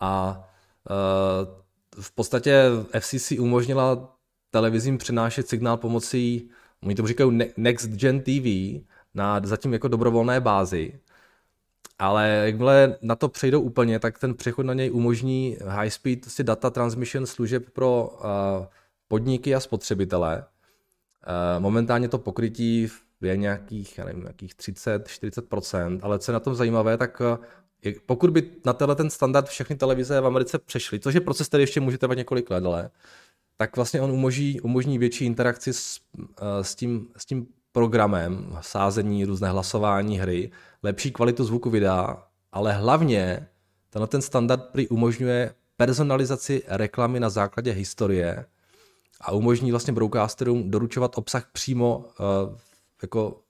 A 0.00 0.42
eh, 0.90 1.60
v 2.00 2.12
podstatě 2.12 2.64
FCC 2.98 3.32
umožnila 3.32 4.16
televizím 4.50 4.98
přenášet 4.98 5.48
signál 5.48 5.76
pomocí, 5.76 6.50
oni 6.82 6.94
tomu 6.94 7.08
říkají 7.08 7.38
Next 7.56 7.90
Gen 7.90 8.20
TV, 8.20 8.80
na 9.14 9.40
zatím 9.44 9.72
jako 9.72 9.88
dobrovolné 9.88 10.40
bázi. 10.40 11.00
Ale 11.98 12.28
jakmile 12.28 12.96
na 13.02 13.16
to 13.16 13.28
přejdou 13.28 13.60
úplně, 13.60 13.98
tak 13.98 14.18
ten 14.18 14.34
přechod 14.34 14.62
na 14.66 14.74
něj 14.74 14.90
umožní 14.92 15.56
high 15.66 15.90
speed 15.90 16.24
si 16.24 16.44
data 16.44 16.70
transmission 16.70 17.26
služeb 17.26 17.70
pro 17.70 18.08
uh, 18.08 18.66
podniky 19.08 19.54
a 19.54 19.60
spotřebitele. 19.60 20.44
Uh, 21.30 21.62
momentálně 21.62 22.08
to 22.08 22.18
pokrytí 22.18 22.88
je 23.20 23.36
nějakých, 23.36 23.98
já 23.98 24.04
nevím, 24.04 24.22
nějakých 24.22 24.54
30-40%, 24.54 25.98
ale 26.02 26.18
co 26.18 26.30
je 26.30 26.32
na 26.32 26.40
tom 26.40 26.54
zajímavé, 26.54 26.96
tak 26.96 27.20
uh, 27.20 27.92
pokud 28.06 28.30
by 28.30 28.50
na 28.64 28.72
tenhle 28.72 28.96
ten 28.96 29.10
standard 29.10 29.48
všechny 29.48 29.76
televize 29.76 30.20
v 30.20 30.26
Americe 30.26 30.58
přešly, 30.58 31.00
což 31.00 31.14
je 31.14 31.20
proces, 31.20 31.48
který 31.48 31.62
ještě 31.62 31.80
může 31.80 31.98
trvat 31.98 32.14
několik 32.14 32.50
let, 32.50 32.64
ale, 32.64 32.90
tak 33.56 33.76
vlastně 33.76 34.00
on 34.00 34.10
umožní, 34.10 34.60
umožní 34.60 34.98
větší 34.98 35.24
interakci 35.24 35.72
s, 35.72 36.00
uh, 36.18 36.24
s, 36.62 36.74
tím, 36.74 37.08
s 37.16 37.26
tím 37.26 37.46
programem, 37.72 38.58
sázení, 38.60 39.24
různé 39.24 39.48
hlasování, 39.48 40.18
hry, 40.18 40.50
lepší 40.82 41.12
kvalitu 41.12 41.44
zvuku 41.44 41.70
videa, 41.70 42.26
ale 42.52 42.72
hlavně 42.72 43.46
tenhle 43.90 44.06
ten 44.06 44.22
standard 44.22 44.64
prý 44.72 44.88
umožňuje 44.88 45.54
personalizaci 45.76 46.62
reklamy 46.68 47.20
na 47.20 47.30
základě 47.30 47.72
historie 47.72 48.44
a 49.20 49.32
umožní 49.32 49.70
vlastně 49.70 49.92
broadcasterům 49.92 50.70
doručovat 50.70 51.18
obsah 51.18 51.48
přímo 51.52 51.98
uh, 51.98 52.56
jako 53.02 53.40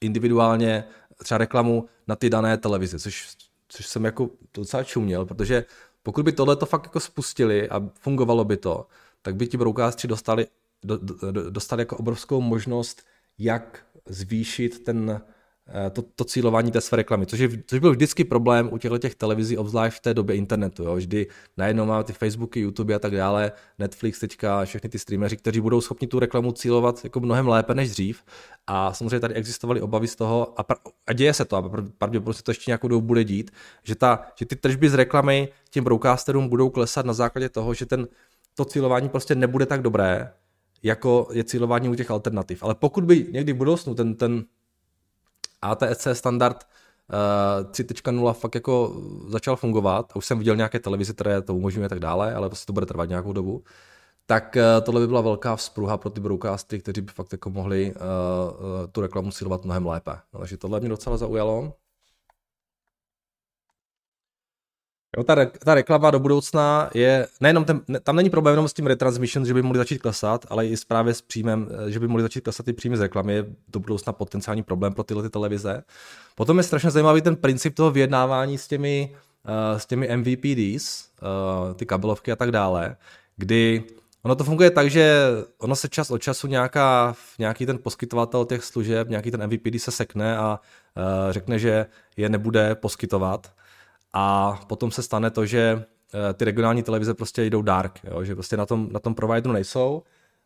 individuálně 0.00 0.84
třeba 1.22 1.38
reklamu 1.38 1.86
na 2.06 2.16
ty 2.16 2.30
dané 2.30 2.58
televize, 2.58 2.98
což, 2.98 3.28
což 3.68 3.86
jsem 3.86 4.04
jako 4.04 4.30
docela 4.54 4.84
čuměl, 4.84 5.26
protože 5.26 5.64
pokud 6.02 6.24
by 6.24 6.32
tohle 6.32 6.56
to 6.56 6.66
fakt 6.66 6.84
jako 6.84 7.00
spustili 7.00 7.68
a 7.68 7.82
fungovalo 8.00 8.44
by 8.44 8.56
to, 8.56 8.86
tak 9.22 9.36
by 9.36 9.46
ti 9.46 9.56
broadcastři 9.56 10.08
dostali, 10.08 10.46
do, 10.84 10.96
do, 10.96 11.50
dostali 11.50 11.82
jako 11.82 11.96
obrovskou 11.96 12.40
možnost 12.40 13.02
jak 13.38 13.86
zvýšit 14.06 14.84
ten, 14.84 15.20
Eh, 15.20 15.39
to, 15.92 16.02
to 16.02 16.24
cílování 16.24 16.70
té 16.70 16.80
své 16.80 16.96
reklamy, 16.96 17.26
což, 17.26 17.38
je, 17.38 17.48
což 17.66 17.78
byl 17.78 17.90
vždycky 17.90 18.24
problém 18.24 18.68
u 18.72 18.78
těchto 18.78 18.98
těch 18.98 19.14
televizí, 19.14 19.58
obzvlášť 19.58 19.96
v 19.96 20.00
té 20.00 20.14
době 20.14 20.36
internetu, 20.36 20.84
jo? 20.84 20.96
vždy 20.96 21.26
najednou 21.56 21.86
máme 21.86 22.04
ty 22.04 22.12
Facebooky, 22.12 22.60
YouTube 22.60 22.94
a 22.94 22.98
tak 22.98 23.16
dále, 23.16 23.52
Netflix 23.78 24.20
teďka, 24.20 24.64
všechny 24.64 24.90
ty 24.90 24.98
streameři, 24.98 25.36
kteří 25.36 25.60
budou 25.60 25.80
schopni 25.80 26.08
tu 26.08 26.18
reklamu 26.18 26.52
cílovat 26.52 27.04
jako 27.04 27.20
mnohem 27.20 27.48
lépe 27.48 27.74
než 27.74 27.90
dřív 27.90 28.22
a 28.66 28.92
samozřejmě 28.92 29.20
tady 29.20 29.34
existovaly 29.34 29.80
obavy 29.80 30.08
z 30.08 30.16
toho 30.16 30.60
a, 30.60 30.62
pra, 30.62 30.76
a 31.06 31.12
děje 31.12 31.34
se 31.34 31.44
to 31.44 31.56
a 31.56 31.70
pravděpodobně 31.98 32.34
se 32.34 32.42
to 32.42 32.50
ještě 32.50 32.70
nějakou 32.70 32.88
dobu 32.88 33.06
bude 33.06 33.24
dít, 33.24 33.50
že, 33.82 33.94
ta, 33.94 34.22
že 34.36 34.46
ty 34.46 34.56
tržby 34.56 34.88
z 34.88 34.94
reklamy 34.94 35.48
těm 35.70 35.84
broadcasterům 35.84 36.48
budou 36.48 36.70
klesat 36.70 37.06
na 37.06 37.12
základě 37.12 37.48
toho, 37.48 37.74
že 37.74 37.86
ten, 37.86 38.08
to 38.54 38.64
cílování 38.64 39.08
prostě 39.08 39.34
nebude 39.34 39.66
tak 39.66 39.82
dobré, 39.82 40.32
jako 40.82 41.28
je 41.32 41.44
cílování 41.44 41.88
u 41.88 41.94
těch 41.94 42.10
alternativ. 42.10 42.62
Ale 42.62 42.74
pokud 42.74 43.04
by 43.04 43.26
někdy 43.32 43.52
v 43.52 43.56
budoucnu 43.56 43.94
ten, 43.94 44.14
ten 44.14 44.44
ATSC 45.62 46.06
standard 46.12 46.66
uh, 47.12 47.80
eh, 47.80 47.84
3.0 47.84 48.32
fakt 48.32 48.54
jako 48.54 49.02
začal 49.28 49.56
fungovat, 49.56 50.12
už 50.14 50.26
jsem 50.26 50.38
viděl 50.38 50.56
nějaké 50.56 50.78
televize, 50.78 51.12
které 51.12 51.42
to 51.42 51.54
umožňuje 51.54 51.86
a 51.86 51.88
tak 51.88 52.00
dále, 52.00 52.34
ale 52.34 52.48
prostě 52.48 52.66
to 52.66 52.72
bude 52.72 52.86
trvat 52.86 53.08
nějakou 53.08 53.32
dobu, 53.32 53.64
tak 54.26 54.56
uh, 54.56 54.84
tohle 54.84 55.00
by 55.00 55.06
byla 55.06 55.20
velká 55.20 55.56
vzpruha 55.56 55.98
pro 55.98 56.10
ty 56.10 56.20
broadcasty, 56.20 56.78
kteří 56.78 57.00
by 57.00 57.12
fakt 57.12 57.32
jako 57.32 57.50
mohli 57.50 57.94
uh, 57.94 58.86
tu 58.92 59.00
reklamu 59.00 59.30
silovat 59.30 59.64
mnohem 59.64 59.86
lépe. 59.86 60.12
No, 60.34 60.40
takže 60.40 60.56
tohle 60.56 60.80
mě 60.80 60.88
docela 60.88 61.16
zaujalo. 61.16 61.72
Jo, 65.16 65.24
ta, 65.24 65.34
re, 65.34 65.46
ta 65.46 65.74
reklama 65.74 66.10
do 66.10 66.18
budoucna 66.18 66.90
je, 66.94 67.26
nejenom 67.40 67.64
ten, 67.64 67.80
ne, 67.88 68.00
tam 68.00 68.16
není 68.16 68.30
problém 68.30 68.52
jenom 68.52 68.68
s 68.68 68.72
tím 68.72 68.86
retransmission, 68.86 69.46
že 69.46 69.54
by 69.54 69.62
mohli 69.62 69.78
začít 69.78 70.02
klesat, 70.02 70.46
ale 70.48 70.66
i 70.66 70.74
právě 70.88 71.14
s 71.14 71.22
příjmem, 71.22 71.68
eh, 71.70 71.90
že 71.90 72.00
by 72.00 72.08
mohli 72.08 72.22
začít 72.22 72.40
klesat 72.40 72.66
ty 72.66 72.72
příjmy 72.72 72.96
z 72.96 73.00
reklamy, 73.00 73.34
je 73.34 73.46
do 73.68 73.80
budoucna 73.80 74.12
potenciální 74.12 74.62
problém 74.62 74.94
pro 74.94 75.04
tyhle 75.04 75.22
ty 75.22 75.30
televize. 75.30 75.82
Potom 76.34 76.58
je 76.58 76.62
strašně 76.62 76.90
zajímavý 76.90 77.22
ten 77.22 77.36
princip 77.36 77.74
toho 77.74 77.90
vyjednávání 77.90 78.58
s 78.58 78.68
těmi, 78.68 79.14
uh, 79.72 79.78
s 79.78 79.86
těmi 79.86 80.16
MVPDs, 80.16 81.04
uh, 81.22 81.74
ty 81.74 81.86
kabelovky 81.86 82.32
a 82.32 82.36
tak 82.36 82.50
dále, 82.50 82.96
kdy 83.36 83.84
Ono 84.22 84.34
to 84.34 84.44
funguje 84.44 84.70
tak, 84.70 84.90
že 84.90 85.26
ono 85.58 85.76
se 85.76 85.88
čas 85.88 86.10
od 86.10 86.18
času 86.18 86.46
nějaká, 86.46 87.14
nějaký 87.38 87.66
ten 87.66 87.78
poskytovatel 87.78 88.44
těch 88.44 88.64
služeb, 88.64 89.08
nějaký 89.08 89.30
ten 89.30 89.46
MVPD 89.46 89.80
se 89.80 89.90
sekne 89.90 90.38
a 90.38 90.60
uh, 90.96 91.32
řekne, 91.32 91.58
že 91.58 91.86
je 92.16 92.28
nebude 92.28 92.74
poskytovat 92.74 93.52
a 94.12 94.58
potom 94.68 94.90
se 94.90 95.02
stane 95.02 95.30
to, 95.30 95.46
že 95.46 95.84
eh, 96.30 96.34
ty 96.34 96.44
regionální 96.44 96.82
televize 96.82 97.14
prostě 97.14 97.44
jdou 97.44 97.62
dark, 97.62 98.00
jo? 98.04 98.24
že 98.24 98.34
prostě 98.34 98.56
na 98.56 98.66
tom, 98.66 98.88
na 98.92 99.00
tom 99.00 99.14
provideru 99.14 99.52
nejsou 99.52 100.02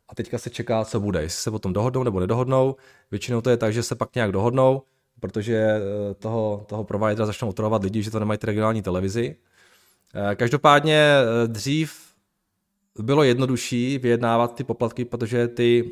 a 0.08 0.14
teďka 0.14 0.38
se 0.38 0.50
čeká, 0.50 0.84
co 0.84 1.00
bude, 1.00 1.22
jestli 1.22 1.42
se 1.42 1.50
potom 1.50 1.72
dohodnou 1.72 2.02
nebo 2.02 2.20
nedohodnou. 2.20 2.76
Většinou 3.10 3.40
to 3.40 3.50
je 3.50 3.56
tak, 3.56 3.72
že 3.72 3.82
se 3.82 3.94
pak 3.94 4.14
nějak 4.14 4.32
dohodnou, 4.32 4.82
protože 5.20 5.56
eh, 5.56 6.14
toho, 6.14 6.64
toho 6.68 6.84
providera 6.84 7.26
začnou 7.26 7.48
otrovat 7.48 7.82
lidi, 7.82 8.02
že 8.02 8.10
to 8.10 8.18
nemají 8.18 8.38
ty 8.38 8.46
regionální 8.46 8.82
televizi. 8.82 9.36
Eh, 10.14 10.34
každopádně 10.34 11.16
dřív 11.46 12.14
bylo 12.98 13.22
jednodušší 13.22 13.98
vyjednávat 13.98 14.54
ty 14.54 14.64
poplatky, 14.64 15.04
protože 15.04 15.48
ty 15.48 15.90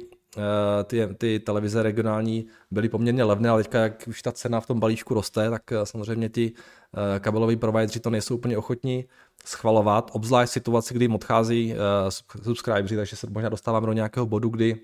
ty, 0.85 1.09
ty 1.19 1.41
televize 1.41 1.83
regionální 1.83 2.47
byly 2.71 2.89
poměrně 2.89 3.25
levné, 3.25 3.49
ale 3.49 3.63
teďka, 3.63 3.79
jak 3.79 4.05
už 4.09 4.23
ta 4.23 4.33
cena 4.33 4.61
v 4.61 4.67
tom 4.67 4.81
balíčku 4.81 5.15
roste, 5.15 5.51
tak 5.51 5.73
eh, 5.73 5.87
samozřejmě 5.87 6.29
ti 6.29 6.53
eh, 7.17 7.21
kabeloví 7.21 7.57
provideři 7.57 8.01
to 8.01 8.11
nejsou 8.11 8.35
úplně 8.35 8.59
ochotní 8.59 9.05
schvalovat, 9.45 10.11
obzvlášť 10.15 10.51
v 10.51 10.53
situaci, 10.53 10.95
kdy 10.95 11.05
jim 11.05 11.15
odchází 11.15 11.75
subscriberi, 12.43 12.97
takže 12.97 13.17
se 13.17 13.27
možná 13.31 13.49
dostáváme 13.49 13.87
do 13.87 13.93
nějakého 13.93 14.27
bodu, 14.27 14.49
kdy 14.49 14.81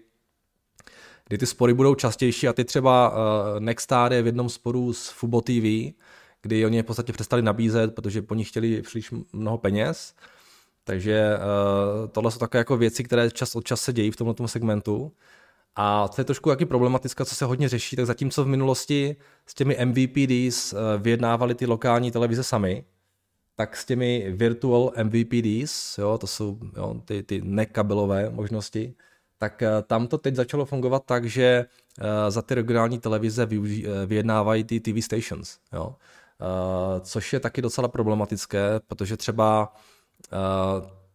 kdy 1.29 1.39
ty 1.39 1.47
spory 1.47 1.75
budou 1.75 1.95
častější 1.95 2.49
a 2.49 2.53
ty 2.53 2.65
třeba 2.65 3.15
Nexstar 3.59 4.13
je 4.13 4.23
v 4.23 4.27
jednom 4.27 4.49
sporu 4.49 4.93
s 4.93 5.09
Fubo 5.09 5.41
TV, 5.41 5.95
kdy 6.43 6.67
oni 6.67 6.77
je 6.77 6.83
v 6.83 6.87
podstatě 6.87 7.13
přestali 7.13 7.43
nabízet, 7.43 7.95
protože 7.95 8.23
po 8.23 8.35
nich 8.35 8.49
chtěli 8.49 8.83
příliš 8.83 9.11
mnoho 9.33 9.59
peněz. 9.59 10.15
Takže 10.85 11.39
tohle 12.13 12.31
jsou 12.31 12.39
takové 12.39 12.59
jako 12.59 12.77
věci, 12.77 13.05
které 13.05 13.31
čas 13.31 13.57
od 13.57 13.65
čas 13.65 13.81
se 13.81 13.93
dějí 13.93 14.11
v 14.11 14.17
tomto 14.17 14.49
segmentu. 14.49 15.13
A 15.81 16.09
co 16.09 16.21
je 16.21 16.25
trošku 16.25 16.51
jaký 16.51 16.65
problematická, 16.65 17.25
co 17.25 17.35
se 17.35 17.45
hodně 17.45 17.69
řeší, 17.69 17.97
tak 17.97 18.07
zatímco 18.07 18.45
v 18.45 18.47
minulosti 18.47 19.17
s 19.47 19.55
těmi 19.55 19.79
MVPDs 19.85 20.73
uh, 20.73 20.79
vyjednávali 20.99 21.55
ty 21.55 21.67
lokální 21.67 22.11
televize 22.11 22.43
sami, 22.43 22.85
tak 23.57 23.77
s 23.77 23.85
těmi 23.85 24.33
virtual 24.33 24.93
MVPDs, 25.03 25.99
jo, 25.99 26.19
to 26.19 26.27
jsou 26.27 26.59
jo, 26.77 27.03
ty, 27.05 27.23
ty 27.23 27.41
nekabelové 27.45 28.31
možnosti, 28.31 28.95
tak 29.39 29.63
uh, 29.63 29.83
tam 29.87 30.07
to 30.07 30.19
teď 30.19 30.35
začalo 30.35 30.65
fungovat 30.65 31.03
tak, 31.07 31.25
že 31.25 31.67
uh, 32.01 32.05
za 32.29 32.43
ty 32.43 32.55
regionální 32.55 32.99
televize 32.99 33.49
vyjednávají 34.07 34.65
ty 34.65 34.81
TV 34.81 35.05
stations, 35.05 35.59
jo. 35.73 35.95
Což 37.01 37.33
je 37.33 37.41
taky 37.41 37.63
docela 37.63 37.89
problematické, 37.89 38.81
protože 38.87 39.17
třeba 39.17 39.75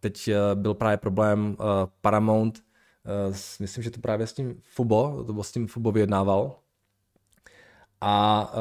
teď 0.00 0.30
byl 0.54 0.74
právě 0.74 0.96
problém 0.96 1.56
Paramount 2.00 2.58
Eh, 2.58 2.73
myslím, 3.60 3.84
že 3.84 3.90
to 3.90 4.00
právě 4.00 4.26
s 4.26 4.32
tím 4.32 4.60
Fubo, 4.62 5.24
to 5.26 5.42
s 5.42 5.52
tím 5.52 5.66
Fubo 5.66 5.92
vyjednával. 5.92 6.56
A 8.00 8.52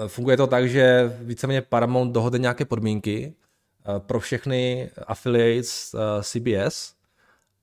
uh, 0.00 0.06
funguje 0.06 0.36
to 0.36 0.46
tak, 0.46 0.68
že 0.68 1.16
víceméně 1.20 1.62
Paramount 1.62 2.12
dohodne 2.12 2.38
nějaké 2.38 2.64
podmínky 2.64 3.34
uh, 3.88 3.98
pro 3.98 4.20
všechny 4.20 4.90
affiliates 5.06 5.94
CBS 6.22 6.94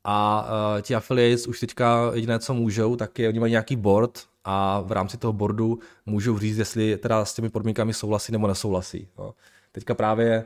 a 0.04 0.47
ti 0.82 0.95
affiliates 0.95 1.47
už 1.47 1.60
teďka 1.60 2.12
jediné, 2.13 2.39
co 2.39 2.54
můžou, 2.54 2.95
tak 2.95 3.19
je, 3.19 3.30
oni 3.30 3.39
mají 3.39 3.52
nějaký 3.52 3.76
board 3.76 4.19
a 4.43 4.82
v 4.82 4.91
rámci 4.91 5.17
toho 5.17 5.34
boardu 5.34 5.80
můžou 6.06 6.39
říct, 6.39 6.58
jestli 6.58 6.97
teda 6.97 7.26
s 7.26 7.34
těmi 7.34 7.50
podmínkami 7.50 7.93
souhlasí 7.93 8.32
nebo 8.32 8.47
nesouhlasí. 8.47 9.08
No. 9.17 9.34
Teďka 9.71 9.95
právě 9.95 10.45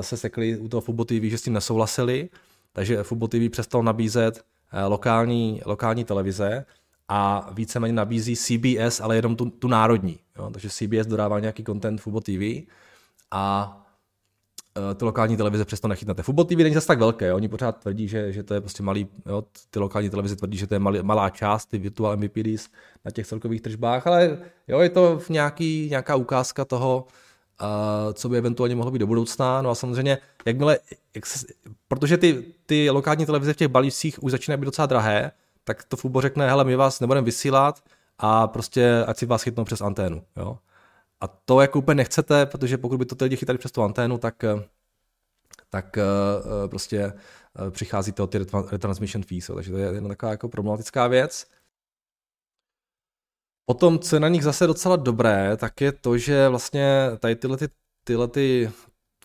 se 0.00 0.16
sekli 0.16 0.58
u 0.58 0.68
toho 0.68 0.80
Fubo 0.80 1.04
TV, 1.04 1.22
že 1.22 1.38
s 1.38 1.42
tím 1.42 1.52
nesouhlasili, 1.52 2.28
takže 2.72 3.02
Fubo 3.02 3.28
TV 3.28 3.50
přestal 3.50 3.82
nabízet 3.82 4.44
Eh, 4.44 4.55
lokální, 4.86 5.60
lokální 5.66 6.04
televize 6.04 6.64
a 7.08 7.50
víceméně 7.52 7.92
nabízí 7.92 8.36
CBS, 8.36 9.00
ale 9.00 9.16
jenom 9.16 9.36
tu, 9.36 9.50
tu 9.50 9.68
národní. 9.68 10.18
Jo? 10.38 10.50
Takže 10.50 10.70
CBS 10.70 11.06
dodává 11.06 11.40
nějaký 11.40 11.64
content 11.64 12.00
Fubo 12.00 12.20
TV 12.20 12.66
a 13.30 13.76
eh, 14.76 14.94
ty 14.94 15.04
lokální 15.04 15.36
televize 15.36 15.64
přesto 15.64 15.88
nechytnete. 15.88 16.22
Fubo 16.22 16.44
TV 16.44 16.56
není 16.56 16.74
zase 16.74 16.86
tak 16.86 16.98
velké, 16.98 17.26
jo? 17.26 17.36
oni 17.36 17.48
pořád 17.48 17.76
tvrdí, 17.76 18.08
že, 18.08 18.32
že 18.32 18.42
to 18.42 18.54
je 18.54 18.60
prostě 18.60 18.82
malý, 18.82 19.08
jo? 19.26 19.44
ty 19.70 19.78
lokální 19.78 20.10
televize 20.10 20.36
tvrdí, 20.36 20.58
že 20.58 20.66
to 20.66 20.74
je 20.74 20.78
malý, 20.78 20.98
malá 21.02 21.30
část, 21.30 21.66
ty 21.66 21.78
virtual 21.78 22.16
MVPDs 22.16 22.68
na 23.04 23.10
těch 23.10 23.26
celkových 23.26 23.60
tržbách, 23.60 24.06
ale 24.06 24.38
jo, 24.68 24.80
je 24.80 24.90
to 24.90 25.18
v 25.18 25.28
nějaký, 25.28 25.88
nějaká 25.90 26.16
ukázka 26.16 26.64
toho, 26.64 27.06
co 28.12 28.28
by 28.28 28.38
eventuálně 28.38 28.76
mohlo 28.76 28.90
být 28.90 28.98
do 28.98 29.06
budoucna. 29.06 29.62
No 29.62 29.70
a 29.70 29.74
samozřejmě, 29.74 30.18
jakmile, 30.46 30.78
jak 31.14 31.26
se, 31.26 31.46
protože 31.88 32.16
ty, 32.16 32.44
ty 32.66 32.90
lokální 32.90 33.26
televize 33.26 33.52
v 33.52 33.56
těch 33.56 33.68
balíčcích 33.68 34.22
už 34.22 34.32
začínají 34.32 34.60
být 34.60 34.64
docela 34.64 34.86
drahé, 34.86 35.32
tak 35.64 35.84
to 35.84 35.96
FUBO 35.96 36.20
řekne, 36.20 36.48
hele, 36.48 36.64
my 36.64 36.76
vás 36.76 37.00
nebudeme 37.00 37.24
vysílat 37.24 37.82
a 38.18 38.46
prostě 38.46 39.04
ať 39.06 39.18
si 39.18 39.26
vás 39.26 39.42
chytnou 39.42 39.64
přes 39.64 39.80
anténu. 39.80 40.22
Jo? 40.36 40.58
A 41.20 41.26
to 41.28 41.60
jako 41.60 41.78
úplně 41.78 41.94
nechcete, 41.94 42.46
protože 42.46 42.78
pokud 42.78 42.98
by 42.98 43.04
to 43.04 43.14
ty 43.14 43.24
lidi 43.24 43.36
chytali 43.36 43.58
přes 43.58 43.72
tu 43.72 43.82
anténu, 43.82 44.18
tak, 44.18 44.44
tak 45.70 45.98
prostě 46.66 47.12
uh, 47.60 47.70
přichází 47.70 48.12
to 48.12 48.26
ty 48.26 48.38
retransmission 48.70 49.24
fees, 49.24 49.48
jo? 49.48 49.54
takže 49.54 49.72
to 49.72 49.78
je 49.78 49.92
jedna 49.92 50.08
taková 50.08 50.32
jako 50.32 50.48
problematická 50.48 51.06
věc. 51.06 51.46
Potom, 53.66 53.98
co 53.98 54.16
je 54.16 54.20
na 54.20 54.28
nich 54.28 54.42
zase 54.42 54.66
docela 54.66 54.96
dobré, 54.96 55.56
tak 55.56 55.80
je 55.80 55.92
to, 55.92 56.18
že 56.18 56.48
vlastně 56.48 57.10
tady 57.18 57.36
tyhle, 57.36 57.56
ty, 57.56 57.68
tyhle 58.04 58.28
ty 58.28 58.70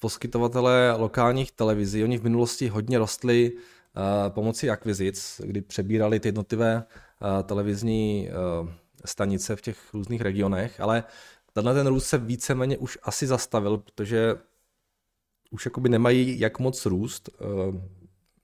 poskytovatele 0.02 0.96
lokálních 0.98 1.52
televizí, 1.52 2.04
oni 2.04 2.18
v 2.18 2.24
minulosti 2.24 2.68
hodně 2.68 2.98
rostli 2.98 3.52
uh, 3.54 4.34
pomocí 4.34 4.70
akvizic, 4.70 5.42
kdy 5.46 5.62
přebírali 5.62 6.20
ty 6.20 6.28
jednotlivé 6.28 6.76
uh, 6.86 7.44
televizní 7.44 8.30
uh, 8.62 8.70
stanice 9.06 9.56
v 9.56 9.62
těch 9.62 9.94
různých 9.94 10.22
regionech, 10.22 10.80
ale 10.80 11.04
tenhle 11.54 11.74
ten 11.74 11.88
růst 11.88 12.08
se 12.08 12.18
víceméně 12.18 12.78
už 12.78 12.98
asi 13.04 13.28
zastavil, 13.28 13.78
protože 13.78 14.36
už 15.52 15.66
jakoby 15.66 15.90
nemají 15.90 16.40
jak 16.40 16.60
moc 16.60 16.86
růst, 16.86 17.30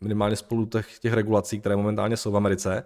minimálně 0.01 0.35
spolu 0.35 0.65
těch, 0.65 0.99
těch 0.99 1.13
regulací, 1.13 1.59
které 1.59 1.75
momentálně 1.75 2.17
jsou 2.17 2.31
v 2.31 2.37
Americe, 2.37 2.83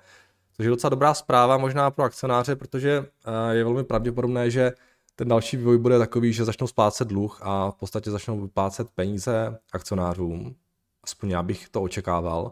Což 0.53 0.63
je 0.63 0.69
docela 0.69 0.89
dobrá 0.89 1.13
zpráva 1.13 1.57
možná 1.57 1.91
pro 1.91 2.05
akcionáře, 2.05 2.55
protože 2.55 3.05
eh, 3.25 3.55
je 3.55 3.63
velmi 3.63 3.83
pravděpodobné, 3.83 4.51
že 4.51 4.71
ten 5.15 5.27
další 5.27 5.57
vývoj 5.57 5.77
bude 5.77 5.99
takový, 5.99 6.33
že 6.33 6.45
začnou 6.45 6.67
splácet 6.67 7.07
dluh 7.07 7.39
a 7.41 7.71
v 7.71 7.75
podstatě 7.75 8.11
začnou 8.11 8.41
vyplácet 8.41 8.89
peníze 8.95 9.57
akcionářům. 9.73 10.55
Aspoň 11.03 11.29
já 11.29 11.43
bych 11.43 11.69
to 11.69 11.81
očekával, 11.81 12.51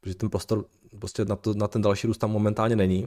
protože 0.00 0.14
ten 0.14 0.30
prostor 0.30 0.64
prostě 0.98 1.24
na, 1.24 1.36
to, 1.36 1.54
na 1.54 1.68
ten 1.68 1.82
další 1.82 2.06
růst 2.06 2.18
tam 2.18 2.30
momentálně 2.30 2.76
není. 2.76 3.04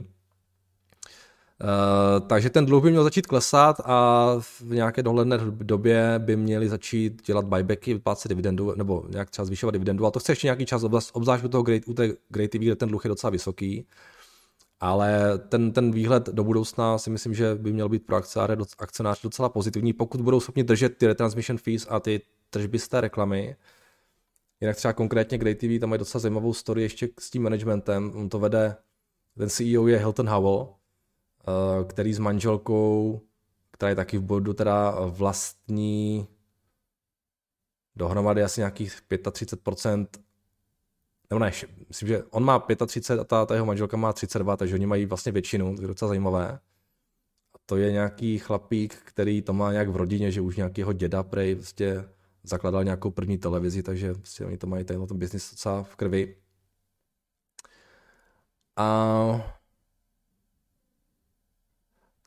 Uh, 1.62 2.26
takže 2.26 2.50
ten 2.50 2.66
dluh 2.66 2.82
by 2.82 2.90
měl 2.90 3.04
začít 3.04 3.26
klesat 3.26 3.80
a 3.84 4.26
v 4.40 4.74
nějaké 4.74 5.02
dohledné 5.02 5.38
době 5.38 6.14
by 6.18 6.36
měli 6.36 6.68
začít 6.68 7.22
dělat 7.26 7.44
buybacky, 7.44 7.94
vyplácet 7.94 8.28
dividendu, 8.28 8.74
nebo 8.76 9.04
nějak 9.08 9.30
třeba 9.30 9.44
zvyšovat 9.44 9.70
dividendu, 9.70 10.06
a 10.06 10.10
to 10.10 10.20
chce 10.20 10.32
ještě 10.32 10.46
nějaký 10.46 10.66
čas, 10.66 10.82
obzvlášť 11.12 11.44
u 11.44 11.48
toho 11.48 11.62
Great, 11.62 11.82
u 11.86 11.94
té 11.94 12.08
Great 12.28 12.50
TV, 12.50 12.58
kde 12.58 12.76
ten 12.76 12.88
dluh 12.88 13.04
je 13.04 13.08
docela 13.08 13.30
vysoký. 13.30 13.86
Ale 14.82 15.38
ten, 15.38 15.72
ten 15.72 15.90
výhled 15.92 16.26
do 16.26 16.44
budoucna 16.44 16.98
si 16.98 17.10
myslím, 17.10 17.34
že 17.34 17.54
by 17.54 17.72
měl 17.72 17.88
být 17.88 18.06
pro 18.06 18.16
akcionáře 18.78 19.20
docela 19.22 19.48
pozitivní, 19.48 19.92
pokud 19.92 20.20
budou 20.20 20.40
schopni 20.40 20.64
držet 20.64 20.98
ty 20.98 21.06
retransmission 21.06 21.58
fees 21.58 21.86
a 21.90 22.00
ty 22.00 22.20
tržby 22.50 22.78
z 22.78 22.88
té 22.88 23.00
reklamy. 23.00 23.56
Jinak 24.60 24.76
třeba 24.76 24.92
konkrétně 24.92 25.38
Grey 25.38 25.54
TV, 25.54 25.80
tam 25.80 25.90
mají 25.90 25.98
docela 25.98 26.20
zajímavou 26.20 26.54
story 26.54 26.82
ještě 26.82 27.08
s 27.20 27.30
tím 27.30 27.42
managementem. 27.42 28.12
On 28.16 28.28
to 28.28 28.38
vede, 28.38 28.76
ten 29.38 29.48
CEO 29.48 29.86
je 29.86 29.98
Hilton 29.98 30.28
Howell, 30.28 30.74
eh, 30.74 31.84
který 31.84 32.14
s 32.14 32.18
manželkou, 32.18 33.20
která 33.70 33.90
je 33.90 33.96
taky 33.96 34.18
v 34.18 34.22
bodu 34.22 34.52
teda 34.52 34.96
vlastní 35.06 36.28
dohromady 37.96 38.42
asi 38.42 38.60
nějakých 38.60 39.02
35%, 39.02 40.06
nebo 41.32 41.38
ne, 41.38 41.52
myslím, 41.88 42.08
že 42.08 42.22
on 42.30 42.44
má 42.44 42.58
35 42.86 43.20
a 43.20 43.24
ta, 43.24 43.46
ta 43.46 43.54
jeho 43.54 43.66
manželka 43.66 43.96
má 43.96 44.12
32, 44.12 44.56
takže 44.56 44.74
oni 44.74 44.86
mají 44.86 45.06
vlastně 45.06 45.32
většinu, 45.32 45.76
to 45.76 45.82
je 45.82 45.88
docela 45.88 46.08
zajímavé. 46.08 46.58
A 47.54 47.58
to 47.66 47.76
je 47.76 47.92
nějaký 47.92 48.38
chlapík, 48.38 48.94
který 48.94 49.42
to 49.42 49.52
má 49.52 49.72
nějak 49.72 49.88
v 49.88 49.96
rodině, 49.96 50.30
že 50.30 50.40
už 50.40 50.56
nějakého 50.56 50.92
děda 50.92 51.22
prej 51.22 51.54
prostě 51.54 52.04
zakladal 52.42 52.84
nějakou 52.84 53.10
první 53.10 53.38
televizi, 53.38 53.82
takže 53.82 54.14
prostě 54.14 54.44
oni 54.44 54.58
to 54.58 54.66
mají 54.66 54.84
ten, 54.84 55.06
ten 55.06 55.18
biznis 55.18 55.50
docela 55.50 55.82
v 55.82 55.96
krvi. 55.96 56.36
A 58.76 59.56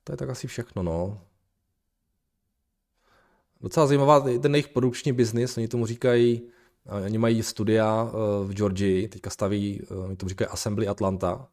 to 0.03 0.13
je 0.13 0.17
tak 0.17 0.29
asi 0.29 0.47
všechno, 0.47 0.83
no. 0.83 1.21
Docela 3.61 3.87
zajímavá 3.87 4.19
ten 4.19 4.55
jejich 4.55 4.67
produkční 4.67 5.13
biznis, 5.13 5.57
oni 5.57 5.67
tomu 5.67 5.85
říkají, 5.85 6.54
oni 6.85 7.17
mají 7.17 7.43
studia 7.43 8.07
eh, 8.09 8.13
v 8.45 8.53
Georgii, 8.53 9.07
teďka 9.07 9.29
staví, 9.29 9.81
eh, 9.91 9.95
oni 9.95 10.15
tomu 10.15 10.29
říkají 10.29 10.47
Assembly 10.47 10.87
Atlanta, 10.87 11.47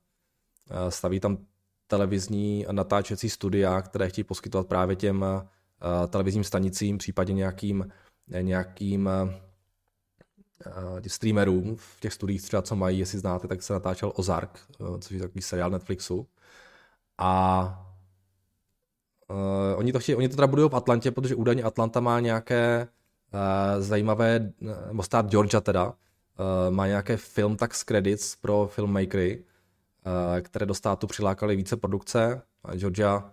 eh, 0.71 0.91
staví 0.91 1.21
tam 1.21 1.39
televizní 1.87 2.67
natáčecí 2.71 3.31
studia, 3.31 3.83
které 3.83 4.09
chtějí 4.09 4.25
poskytovat 4.25 4.67
právě 4.67 4.97
těm 4.97 5.25
televizním 6.09 6.45
stanicím, 6.45 6.99
případně 6.99 7.35
nějakým, 7.35 7.93
nějakým 8.41 9.11
streamerům 11.07 11.77
v 11.77 12.01
těch 12.01 12.13
studiích 12.13 12.43
třeba, 12.43 12.63
co 12.63 12.77
mají, 12.77 12.99
jestli 12.99 13.19
znáte, 13.19 13.49
tak 13.49 13.63
se 13.63 13.73
natáčel 13.73 14.13
Ozark, 14.15 14.61
což 15.01 15.11
je 15.11 15.21
takový 15.21 15.43
seriál 15.43 15.71
Netflixu. 15.71 16.27
A 17.19 17.95
oni, 19.77 19.93
to 19.93 19.99
chtějí, 19.99 20.17
oni 20.17 20.29
to 20.29 20.37
teda 20.37 20.47
budují 20.47 20.71
v 20.71 20.77
Atlantě, 20.77 21.11
protože 21.11 21.35
údajně 21.35 21.63
Atlanta 21.63 22.01
má 22.01 22.21
nějaké 22.21 22.89
zajímavé, 23.79 24.53
nebo 24.87 25.03
stát 25.03 25.31
Georgia 25.31 25.61
teda, 25.61 25.87
uh, 25.87 25.95
má 26.71 26.87
nějaké 26.87 27.17
film 27.17 27.57
tax 27.57 27.85
credits 27.85 28.37
pro 28.37 28.67
filmmakery, 28.73 29.45
které 30.43 30.67
do 30.67 30.75
státu 30.75 31.07
přilákaly 31.07 31.57
více 31.57 31.77
produkce. 31.77 32.43
Georgia 32.75 33.33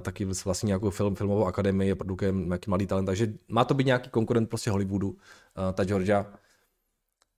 taky 0.00 0.24
vlastně 0.24 0.66
nějakou 0.66 0.90
film, 0.90 1.14
filmovou 1.14 1.46
akademii, 1.46 1.94
produkuje 1.94 2.32
nějaký 2.32 2.70
malý 2.70 2.86
talent, 2.86 3.06
takže 3.06 3.32
má 3.48 3.64
to 3.64 3.74
být 3.74 3.86
nějaký 3.86 4.10
konkurent 4.10 4.48
prostě 4.48 4.70
Hollywoodu, 4.70 5.16
ta 5.74 5.84
Georgia. 5.84 6.26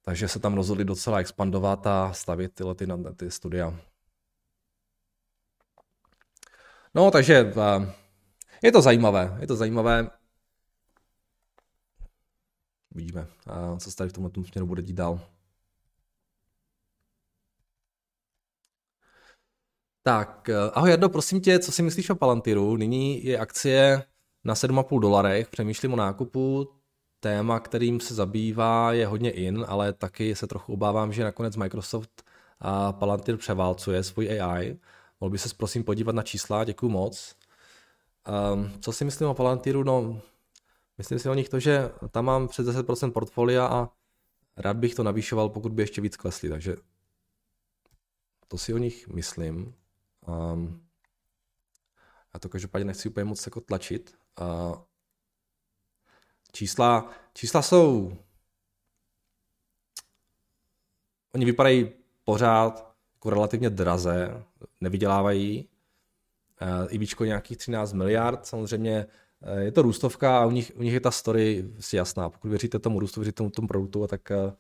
Takže 0.05 0.29
se 0.29 0.39
tam 0.39 0.55
rozhodli 0.55 0.85
docela 0.85 1.19
expandovat 1.19 1.87
a 1.87 2.13
stavět 2.13 2.55
tyhle 2.55 2.75
ty, 2.75 2.87
ty 3.17 3.31
studia. 3.31 3.75
No, 6.95 7.11
takže 7.11 7.53
eh, 7.57 7.93
je 8.63 8.73
to 8.73 8.83
zajímavé, 8.83 9.37
je 9.41 9.47
to 9.47 9.57
zajímavé. 9.57 10.11
Uvidíme, 12.95 13.27
co 13.79 13.91
se 13.91 13.97
tady 13.97 14.11
v 14.11 14.13
tomhle 14.13 14.31
směru 14.45 14.67
bude 14.67 14.83
dít 14.83 14.97
dál. 14.97 15.21
Tak, 20.03 20.49
eh, 20.49 20.71
ahoj 20.75 20.91
Jardo, 20.91 21.09
prosím 21.09 21.41
tě, 21.41 21.59
co 21.59 21.73
si 21.73 21.83
myslíš 21.83 22.11
o 22.11 22.15
Palantiru? 22.15 22.77
Nyní 22.77 23.25
je 23.25 23.39
akcie 23.39 24.03
na 24.45 24.55
7,5 24.55 25.01
dolarech, 25.01 25.49
přemýšlím 25.49 25.93
o 25.93 25.97
nákupu. 25.97 26.69
Téma, 27.21 27.61
kterým 27.61 28.01
se 28.01 28.15
zabývá, 28.15 28.93
je 28.93 29.07
hodně 29.07 29.31
in, 29.31 29.65
ale 29.69 29.93
taky 29.93 30.35
se 30.35 30.47
trochu 30.47 30.73
obávám, 30.73 31.13
že 31.13 31.25
nakonec 31.25 31.57
Microsoft 31.57 32.23
a 32.61 32.93
Palantir 32.93 33.37
převálcuje 33.37 34.03
svůj 34.03 34.41
AI. 34.41 34.79
Mohl 35.21 35.31
by 35.31 35.39
se 35.39 35.49
prosím 35.57 35.85
podívat 35.85 36.15
na 36.15 36.23
čísla, 36.23 36.65
děkuji 36.65 36.89
moc. 36.89 37.37
Um, 38.55 38.73
co 38.81 38.93
si 38.93 39.05
myslím 39.05 39.29
o 39.29 39.35
Palantiru? 39.35 39.85
No, 39.85 40.21
myslím 41.01 41.19
si 41.19 41.29
o 41.29 41.35
nich 41.35 41.49
to, 41.49 41.61
že 41.61 41.91
tam 42.11 42.25
mám 42.25 42.49
přes 42.49 42.67
10% 42.67 43.13
portfolia 43.13 43.67
a 43.67 43.89
rád 44.57 44.77
bych 44.77 44.95
to 44.95 45.03
navýšoval, 45.03 45.49
pokud 45.49 45.73
by 45.73 45.83
ještě 45.83 46.01
víc 46.01 46.17
klesly, 46.17 46.49
takže 46.49 46.77
to 48.49 48.59
si 48.59 48.75
o 48.75 48.79
nich 48.79 49.09
myslím. 49.09 49.75
Um, 50.27 50.87
já 52.35 52.41
to 52.41 52.49
každopádně 52.49 52.85
nechci 52.85 53.09
úplně 53.09 53.25
moc 53.25 53.47
jako 53.47 53.61
tlačit. 53.61 54.19
Uh, 54.41 54.75
čísla, 56.53 57.11
čísla 57.33 57.63
jsou... 57.63 58.17
Oni 61.35 61.45
vypadají 61.45 61.93
pořád 62.25 62.95
jako 63.15 63.31
relativně 63.31 63.71
draze, 63.71 64.45
nevydělávají. 64.81 65.69
Eh, 66.61 66.89
IBčko 66.91 67.25
nějakých 67.25 67.57
13 67.57 67.93
miliard, 67.93 68.47
samozřejmě 68.47 69.07
je 69.59 69.73
to 69.73 69.83
růstovka 69.83 70.39
a 70.39 70.47
u 70.47 70.51
nich, 70.51 70.73
u 70.77 70.83
nich 70.83 70.93
je 70.93 71.01
ta 71.01 71.11
story 71.11 71.65
si 71.81 71.97
jasná. 71.97 72.29
Pokud 72.31 72.49
věříte 72.49 72.79
tomu 72.79 73.01
růstu, 73.01 73.21
věříte 73.21 73.37
tomu, 73.37 73.51
tomu 73.51 73.69
produktu, 73.69 74.07
tak 74.07 74.31
eh, 74.31 74.53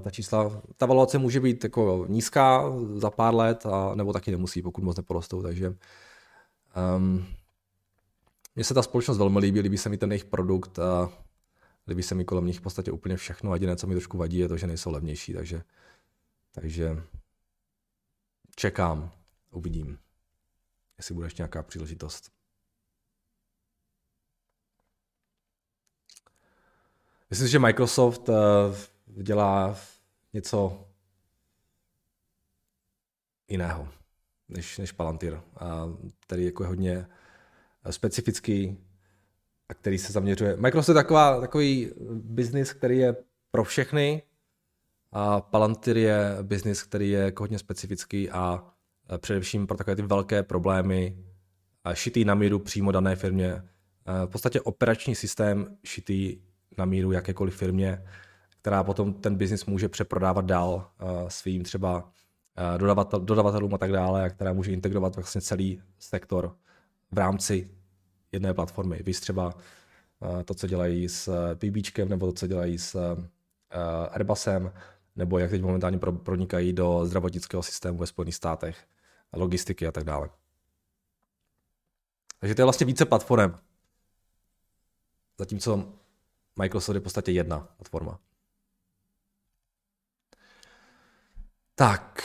ta 0.00 0.10
čísla, 0.10 0.62
ta 0.76 0.86
valuace 0.86 1.18
může 1.18 1.40
být 1.40 1.64
jako 1.64 2.06
nízká 2.08 2.72
za 2.94 3.10
pár 3.10 3.34
let, 3.34 3.66
a, 3.66 3.94
nebo 3.94 4.12
taky 4.12 4.30
nemusí, 4.30 4.62
pokud 4.62 4.84
moc 4.84 4.96
neporostou, 4.96 5.42
takže 5.42 5.74
um, 6.96 7.26
mně 8.54 8.64
se 8.64 8.74
ta 8.74 8.82
společnost 8.82 9.18
velmi 9.18 9.38
líbí, 9.38 9.60
líbí 9.60 9.78
se 9.78 9.88
mi 9.88 9.98
ten 9.98 10.12
jejich 10.12 10.24
produkt 10.24 10.78
a 10.78 11.12
líbí 11.88 12.02
se 12.02 12.14
mi 12.14 12.24
kolem 12.24 12.46
nich 12.46 12.58
v 12.58 12.62
podstatě 12.62 12.92
úplně 12.92 13.16
všechno. 13.16 13.50
A 13.50 13.54
jediné, 13.54 13.76
co 13.76 13.86
mi 13.86 13.94
trošku 13.94 14.18
vadí, 14.18 14.38
je 14.38 14.48
to, 14.48 14.56
že 14.56 14.66
nejsou 14.66 14.90
levnější, 14.90 15.32
takže, 15.32 15.62
takže 16.52 17.02
čekám, 18.56 19.10
uvidím, 19.50 19.98
jestli 20.98 21.14
bude 21.14 21.26
ještě 21.26 21.42
nějaká 21.42 21.62
příležitost. 21.62 22.30
Myslím, 27.34 27.48
že 27.48 27.58
Microsoft 27.58 28.28
eh, 28.28 28.32
dělá 29.22 29.76
něco 30.32 30.86
jiného 33.48 33.88
než, 34.48 34.78
než 34.78 34.92
Palantir, 34.92 35.40
který 36.20 36.44
jako 36.44 36.62
je 36.62 36.68
hodně 36.68 37.06
eh, 37.84 37.92
specifický 37.92 38.78
a 39.68 39.74
který 39.74 39.98
se 39.98 40.12
zaměřuje. 40.12 40.56
Microsoft 40.56 40.88
je 40.88 41.02
taková, 41.02 41.40
takový 41.40 41.90
biznis, 42.12 42.72
který 42.72 42.98
je 42.98 43.16
pro 43.50 43.64
všechny, 43.64 44.22
a 45.12 45.40
Palantir 45.40 45.96
je 45.96 46.36
biznis, 46.42 46.82
který 46.82 47.10
je 47.10 47.20
jako 47.20 47.42
hodně 47.42 47.58
specifický 47.58 48.30
a 48.30 48.64
e, 49.14 49.18
především 49.18 49.66
pro 49.66 49.76
takové 49.76 49.96
ty 49.96 50.02
velké 50.02 50.42
problémy 50.42 51.24
šitý 51.92 52.24
na 52.24 52.34
míru 52.34 52.58
přímo 52.58 52.92
dané 52.92 53.16
firmě. 53.16 53.62
V 54.26 54.30
podstatě 54.30 54.60
operační 54.60 55.14
systém 55.14 55.76
šitý 55.84 56.40
na 56.78 56.84
míru 56.84 57.12
jakékoliv 57.12 57.56
firmě, 57.56 58.04
která 58.60 58.84
potom 58.84 59.14
ten 59.14 59.36
biznis 59.36 59.66
může 59.66 59.88
přeprodávat 59.88 60.44
dál 60.44 60.90
e, 60.98 61.30
svým 61.30 61.62
třeba 61.62 62.10
dodavatel, 62.76 63.20
dodavatelům 63.20 63.74
a 63.74 63.78
tak 63.78 63.92
dále, 63.92 64.24
a 64.24 64.28
která 64.28 64.52
může 64.52 64.72
integrovat 64.72 65.16
vlastně 65.16 65.40
celý 65.40 65.82
sektor 65.98 66.56
v 67.10 67.18
rámci 67.18 67.70
jedné 68.32 68.54
platformy. 68.54 69.02
Víš 69.02 69.20
třeba 69.20 69.54
to, 70.44 70.54
co 70.54 70.66
dělají 70.66 71.08
s 71.08 71.54
PBčkem, 71.54 72.08
nebo 72.08 72.26
to, 72.26 72.32
co 72.32 72.46
dělají 72.46 72.78
s 72.78 73.16
Airbusem, 74.10 74.72
nebo 75.16 75.38
jak 75.38 75.50
teď 75.50 75.62
momentálně 75.62 75.98
pronikají 75.98 76.72
do 76.72 77.06
zdravotnického 77.06 77.62
systému 77.62 77.98
ve 77.98 78.06
Spojených 78.06 78.34
státech, 78.34 78.86
logistiky 79.32 79.86
a 79.86 79.92
tak 79.92 80.04
dále. 80.04 80.30
Takže 82.38 82.54
to 82.54 82.60
je 82.60 82.64
vlastně 82.64 82.86
více 82.86 83.04
platform. 83.04 83.54
Zatímco 85.38 85.92
Microsoft 86.56 86.94
je 86.94 87.00
v 87.00 87.02
podstatě 87.02 87.32
jedna 87.32 87.60
platforma. 87.60 88.18
Tak, 91.74 92.22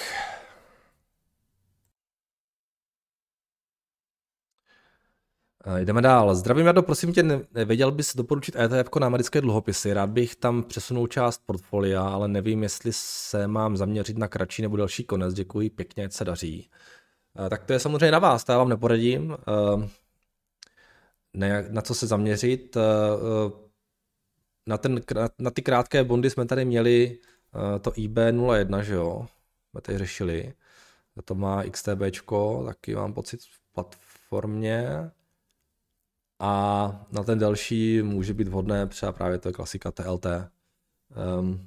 Jdeme 5.78 6.02
dál. 6.02 6.36
Zdravím, 6.36 6.66
Jardo, 6.66 6.84
prosím 6.84 7.14
tě, 7.14 7.24
nevěděl 7.54 7.92
bys 7.92 8.16
doporučit 8.16 8.56
ETF 8.56 8.90
na 9.00 9.08
americké 9.08 9.42
dluhopisy. 9.42 9.94
Rád 9.94 10.10
bych 10.10 10.36
tam 10.36 10.64
přesunul 10.64 11.08
část 11.08 11.42
portfolia, 11.46 12.02
ale 12.04 12.28
nevím, 12.28 12.64
jestli 12.64 12.94
se 12.94 13.48
mám 13.48 13.78
zaměřit 13.78 14.18
na 14.18 14.28
kratší 14.28 14.62
nebo 14.62 14.78
další 14.78 15.04
konec. 15.04 15.34
Děkuji 15.34 15.70
pěkně, 15.70 16.06
ať 16.06 16.14
se 16.14 16.26
daří. 16.26 16.70
Tak 17.50 17.64
to 17.64 17.74
je 17.74 17.80
samozřejmě 17.80 18.12
na 18.12 18.20
vás, 18.20 18.44
to 18.44 18.52
já 18.52 18.58
vám 18.58 18.70
neporadím. 18.70 19.38
Ne, 21.34 21.66
na 21.70 21.82
co 21.82 21.96
se 21.96 22.08
zaměřit. 22.08 22.78
Na, 24.70 24.78
ten, 24.78 25.02
na 25.40 25.52
ty 25.52 25.62
krátké 25.62 26.04
bondy 26.04 26.30
jsme 26.30 26.46
tady 26.46 26.66
měli 26.66 27.18
to 27.82 27.92
IB 27.96 28.18
01, 28.32 28.84
že 28.84 28.94
jo? 28.94 29.28
Jsme 29.70 29.82
tady 29.82 29.98
řešili. 29.98 30.54
to 31.26 31.36
má 31.36 31.64
XTB, 31.64 32.02
taky 32.66 32.96
mám 32.96 33.14
pocit 33.14 33.42
v 33.42 33.74
platformě. 33.74 35.12
A 36.40 37.06
na 37.12 37.24
ten 37.24 37.40
další 37.40 38.02
může 38.02 38.34
být 38.34 38.48
vhodné 38.48 38.88
třeba 38.88 39.12
právě 39.12 39.38
to 39.38 39.50
je 39.50 39.54
klasika 39.54 39.92
TLT. 39.92 40.26
Um, 40.26 40.40
ehm, 41.16 41.66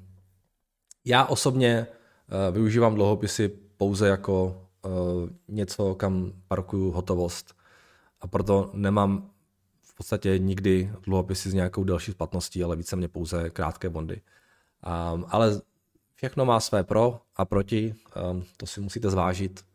já 1.05 1.25
osobně 1.25 1.87
uh, 1.87 2.53
využívám 2.53 2.95
dluhopisy 2.95 3.47
pouze 3.77 4.07
jako 4.07 4.67
uh, 4.85 5.29
něco, 5.47 5.95
kam 5.95 6.33
parkuju 6.47 6.91
hotovost. 6.91 7.55
A 8.21 8.27
proto 8.27 8.71
nemám 8.73 9.32
v 9.93 9.95
podstatě 9.95 10.39
nikdy 10.39 10.91
dluhopisy 11.01 11.49
s 11.49 11.53
nějakou 11.53 11.83
delší 11.83 12.11
splatností, 12.11 12.63
ale 12.63 12.75
více 12.75 12.95
mě 12.95 13.07
pouze 13.07 13.49
krátké 13.49 13.89
bondy. 13.89 14.21
Um, 15.13 15.25
ale 15.29 15.61
všechno 16.15 16.45
má 16.45 16.59
své 16.59 16.83
pro 16.83 17.21
a 17.35 17.45
proti, 17.45 17.95
um, 18.31 18.45
to 18.57 18.65
si 18.65 18.81
musíte 18.81 19.09
zvážit. 19.09 19.65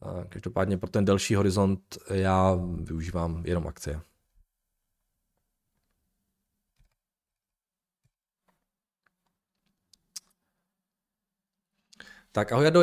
Uh, 0.00 0.24
každopádně 0.24 0.78
pro 0.78 0.90
ten 0.90 1.04
delší 1.04 1.34
horizont 1.34 1.98
já 2.10 2.58
využívám 2.82 3.42
jenom 3.46 3.66
akcie. 3.66 4.00
Tak 12.32 12.52
ahoj 12.52 12.64
Jado, 12.64 12.82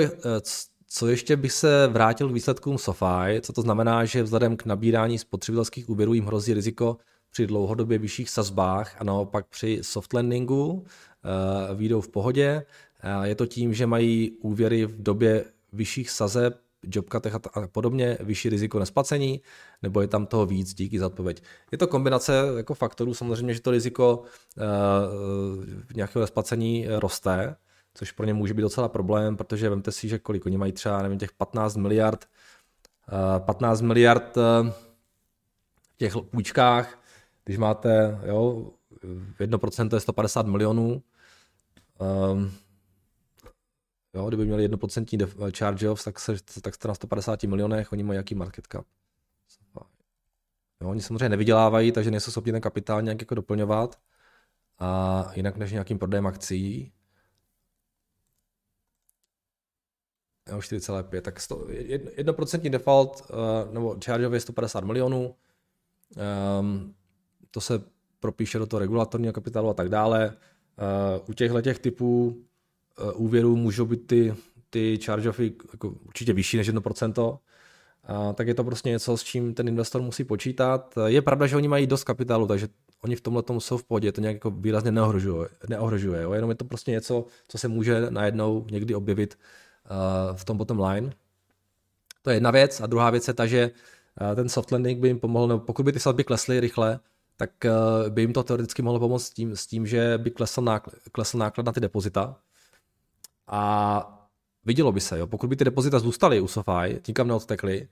co 0.89 1.07
ještě 1.07 1.35
bych 1.35 1.51
se 1.51 1.87
vrátil 1.87 2.29
k 2.29 2.33
výsledkům 2.33 2.77
SoFi, 2.77 3.41
co 3.41 3.53
to 3.53 3.61
znamená, 3.61 4.05
že 4.05 4.23
vzhledem 4.23 4.57
k 4.57 4.65
nabírání 4.65 5.19
spotřebitelských 5.19 5.89
úvěrů 5.89 6.13
jim 6.13 6.25
hrozí 6.25 6.53
riziko 6.53 6.97
při 7.31 7.47
dlouhodobě 7.47 7.97
vyšších 7.97 8.29
sazbách 8.29 8.95
a 8.99 9.03
naopak 9.03 9.47
při 9.47 9.79
soft 9.81 10.13
landingu 10.13 10.71
uh, 10.71 10.83
výjdou 11.77 12.01
v 12.01 12.09
pohodě. 12.09 12.65
Uh, 13.17 13.23
je 13.23 13.35
to 13.35 13.45
tím, 13.45 13.73
že 13.73 13.87
mají 13.87 14.31
úvěry 14.31 14.85
v 14.85 15.03
době 15.03 15.45
vyšších 15.73 16.09
sazeb, 16.09 16.59
jobkatech 16.95 17.35
a 17.35 17.39
podobně, 17.71 18.17
vyšší 18.19 18.49
riziko 18.49 18.79
nesplacení, 18.79 19.41
nebo 19.83 20.01
je 20.01 20.07
tam 20.07 20.25
toho 20.25 20.45
víc, 20.45 20.73
díky 20.73 20.99
za 20.99 21.07
odpověď. 21.07 21.43
Je 21.71 21.77
to 21.77 21.87
kombinace 21.87 22.33
jako 22.57 22.73
faktorů, 22.73 23.13
samozřejmě, 23.13 23.53
že 23.53 23.61
to 23.61 23.71
riziko 23.71 24.23
uh, 24.57 25.65
nějakého 25.95 26.21
nesplacení 26.21 26.85
roste, 26.89 27.55
což 27.97 28.11
pro 28.11 28.25
ně 28.25 28.33
může 28.33 28.53
být 28.53 28.61
docela 28.61 28.89
problém, 28.89 29.37
protože 29.37 29.69
vemte 29.69 29.91
si, 29.91 30.07
že 30.07 30.19
kolik 30.19 30.45
oni 30.45 30.57
mají 30.57 30.71
třeba, 30.71 31.01
nevím, 31.01 31.19
těch 31.19 31.31
15 31.31 31.75
miliard, 31.75 32.25
15 33.39 33.81
eh, 33.81 33.85
miliard 33.85 34.37
eh, 34.37 34.71
v 35.93 35.97
těch 35.97 36.13
půjčkách, 36.31 36.99
když 37.43 37.57
máte, 37.57 38.19
jo, 38.25 38.71
1% 39.39 39.93
je 39.93 39.99
150 39.99 40.47
milionů, 40.47 41.03
um, 42.31 42.51
jo, 44.13 44.27
kdyby 44.27 44.45
měli 44.45 44.69
1% 44.69 45.51
charge 45.57 45.89
off, 45.89 46.03
tak, 46.03 46.19
se, 46.19 46.35
tak 46.61 46.75
jste 46.75 46.87
na 46.87 46.93
150 46.93 47.43
milionech, 47.43 47.91
oni 47.91 48.03
mají 48.03 48.17
jaký 48.17 48.35
market 48.35 48.67
cap. 48.71 48.85
Jo, 50.81 50.89
oni 50.89 51.01
samozřejmě 51.01 51.29
nevydělávají, 51.29 51.91
takže 51.91 52.11
nejsou 52.11 52.31
schopni 52.31 52.51
ten 52.51 52.61
kapitál 52.61 53.01
nějak 53.01 53.21
jako 53.21 53.35
doplňovat. 53.35 53.99
A 54.79 55.31
jinak 55.35 55.57
než 55.57 55.71
nějakým 55.71 55.99
prodejem 55.99 56.27
akcí, 56.27 56.93
jo, 60.51 60.57
4,5, 60.57 61.21
tak 61.21 61.39
1% 61.39 62.69
default 62.69 63.21
uh, 63.29 63.73
nebo 63.73 63.97
charge 64.05 64.29
je 64.33 64.39
150 64.39 64.83
milionů, 64.83 65.35
um, 66.59 66.93
to 67.51 67.61
se 67.61 67.81
propíše 68.19 68.59
do 68.59 68.65
toho 68.65 68.79
regulatorního 68.79 69.33
kapitálu 69.33 69.69
a 69.69 69.73
tak 69.73 69.89
dále. 69.89 70.33
Uh, 71.17 71.29
u 71.29 71.33
těchto 71.33 71.61
těch 71.61 71.79
typů 71.79 72.25
uh, 72.27 73.21
úvěrů 73.21 73.55
můžou 73.55 73.85
být 73.85 74.07
ty, 74.07 74.33
ty 74.69 74.99
charge-offy 75.01 75.53
jako 75.71 75.89
určitě 75.89 76.33
vyšší 76.33 76.57
než 76.57 76.69
1%, 76.69 77.29
uh, 77.29 78.33
tak 78.33 78.47
je 78.47 78.53
to 78.53 78.63
prostě 78.63 78.89
něco, 78.89 79.17
s 79.17 79.23
čím 79.23 79.53
ten 79.53 79.67
investor 79.67 80.01
musí 80.01 80.23
počítat. 80.23 80.95
Je 81.05 81.21
pravda, 81.21 81.47
že 81.47 81.55
oni 81.55 81.67
mají 81.67 81.87
dost 81.87 82.03
kapitálu, 82.03 82.47
takže 82.47 82.67
oni 83.03 83.15
v 83.15 83.21
tomhle 83.21 83.43
tomu 83.43 83.59
jsou 83.59 83.77
v 83.77 83.83
pohodě, 83.83 84.11
to 84.11 84.21
nějak 84.21 84.33
jako 84.33 84.51
výrazně 84.51 84.91
neohrožuje, 84.91 85.49
neohrožuje 85.69 86.21
jo? 86.21 86.33
jenom 86.33 86.49
je 86.49 86.55
to 86.55 86.65
prostě 86.65 86.91
něco, 86.91 87.25
co 87.47 87.57
se 87.57 87.67
může 87.67 88.11
najednou 88.11 88.65
někdy 88.71 88.95
objevit 88.95 89.37
v 90.33 90.45
tom 90.45 90.57
bottom 90.57 90.79
line. 90.79 91.11
To 92.27 92.29
je 92.29 92.35
jedna 92.35 92.51
věc. 92.51 92.81
A 92.81 92.85
druhá 92.85 93.09
věc 93.09 93.27
je 93.27 93.33
ta, 93.33 93.45
že 93.45 93.71
eh, 94.31 94.35
ten 94.35 94.49
soft 94.49 94.71
landing 94.71 94.99
by 94.99 95.07
jim 95.07 95.19
pomohl, 95.19 95.47
nebo 95.47 95.59
pokud 95.59 95.83
by 95.83 95.91
ty 95.91 95.99
sazby 95.99 96.23
klesly 96.23 96.59
rychle, 96.59 96.99
tak 97.37 97.65
eh, 97.65 97.71
by 98.09 98.21
jim 98.21 98.33
to 98.33 98.43
teoreticky 98.43 98.81
mohlo 98.81 98.99
pomoct 98.99 99.25
s 99.25 99.29
tím, 99.29 99.55
s 99.55 99.67
tím 99.67 99.87
že 99.87 100.17
by 100.17 100.31
klesl 100.31 100.61
náklad, 100.61 100.95
klesl 101.11 101.37
náklad 101.37 101.65
na 101.65 101.71
ty 101.71 101.79
depozita. 101.79 102.35
A 103.47 104.29
vidělo 104.65 104.91
by 104.91 104.99
se, 104.99 105.19
jo, 105.19 105.27
pokud 105.27 105.47
by 105.47 105.55
ty 105.55 105.63
depozita 105.63 105.99
zůstaly 105.99 106.39
u 106.39 106.47
SoFi, 106.47 107.01
nikam 107.07 107.27
neodtekly 107.27 107.87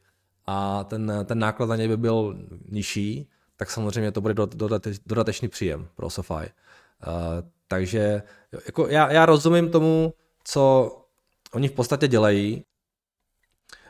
a 0.46 0.84
ten, 0.84 1.12
ten 1.26 1.40
náklad 1.40 1.70
na 1.70 1.76
ně 1.76 1.88
by 1.88 1.98
byl 1.98 2.38
nižší, 2.70 3.30
tak 3.56 3.72
samozřejmě 3.72 4.12
to 4.12 4.22
bude 4.22 4.34
dodatečný 5.06 5.48
příjem 5.48 5.88
pro 5.96 6.10
SoFi. 6.10 6.34
Uh, 6.34 6.42
takže 7.68 8.22
jako 8.66 8.88
já, 8.88 9.12
já 9.12 9.26
rozumím 9.26 9.70
tomu, 9.70 10.14
co 10.44 10.92
oni 11.56 11.68
v 11.68 11.72
podstatě 11.72 12.08
dělají. 12.08 12.64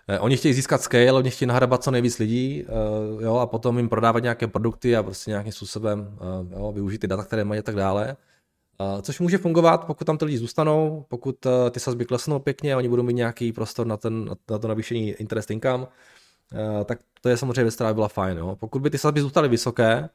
Eh, 0.07 0.19
oni 0.19 0.37
chtějí 0.37 0.53
získat 0.53 0.81
scale, 0.81 1.11
oni 1.11 1.31
chtějí 1.31 1.47
nahrabat 1.47 1.83
co 1.83 1.91
nejvíc 1.91 2.19
lidí 2.19 2.65
uh, 2.65 3.23
jo, 3.23 3.35
a 3.35 3.45
potom 3.45 3.77
jim 3.77 3.89
prodávat 3.89 4.23
nějaké 4.23 4.47
produkty 4.47 4.95
a 4.95 5.03
prostě 5.03 5.31
nějakým 5.31 5.51
způsobem 5.51 5.99
uh, 5.99 6.59
jo, 6.59 6.71
využít 6.71 6.97
ty 6.97 7.07
data, 7.07 7.23
které 7.23 7.43
mají 7.43 7.59
a 7.59 7.63
tak 7.63 7.75
dále. 7.75 8.15
Což 9.01 9.19
může 9.19 9.37
fungovat, 9.37 9.85
pokud 9.85 10.05
tam 10.05 10.17
ty 10.17 10.25
lidi 10.25 10.37
zůstanou, 10.37 11.05
pokud 11.07 11.47
ty 11.71 11.79
sazby 11.79 12.05
klesnou 12.05 12.39
pěkně, 12.39 12.75
oni 12.75 12.89
budou 12.89 13.03
mít 13.03 13.13
nějaký 13.13 13.51
prostor 13.51 13.87
na, 13.87 13.97
ten, 13.97 14.35
na 14.49 14.57
to 14.57 14.67
navýšení 14.67 15.09
interest 15.09 15.51
income, 15.51 15.87
tak 16.85 16.99
to 17.21 17.29
je 17.29 17.37
samozřejmě 17.37 17.63
věc, 17.63 17.75
která 17.75 17.89
by 17.89 17.93
byla 17.93 18.07
fajn. 18.07 18.37
Jo. 18.37 18.55
Pokud 18.59 18.81
by 18.81 18.89
ty 18.89 18.97
sazby 18.97 19.21
zůstaly 19.21 19.49
vysoké, 19.49 20.09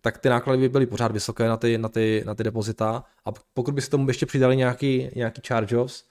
tak 0.00 0.18
ty 0.18 0.28
náklady 0.28 0.58
by 0.60 0.68
byly 0.68 0.86
pořád 0.86 1.12
vysoké 1.12 1.48
na 1.48 1.56
ty, 1.56 1.78
na 1.78 1.88
ty, 1.88 2.22
na 2.26 2.34
ty 2.34 2.44
depozita 2.44 3.04
a 3.24 3.28
pokud 3.54 3.74
by 3.74 3.80
si 3.80 3.90
tomu 3.90 4.08
ještě 4.08 4.26
přidali 4.26 4.56
nějaký, 4.56 5.10
nějaký 5.16 5.40
charge-offs, 5.40 6.04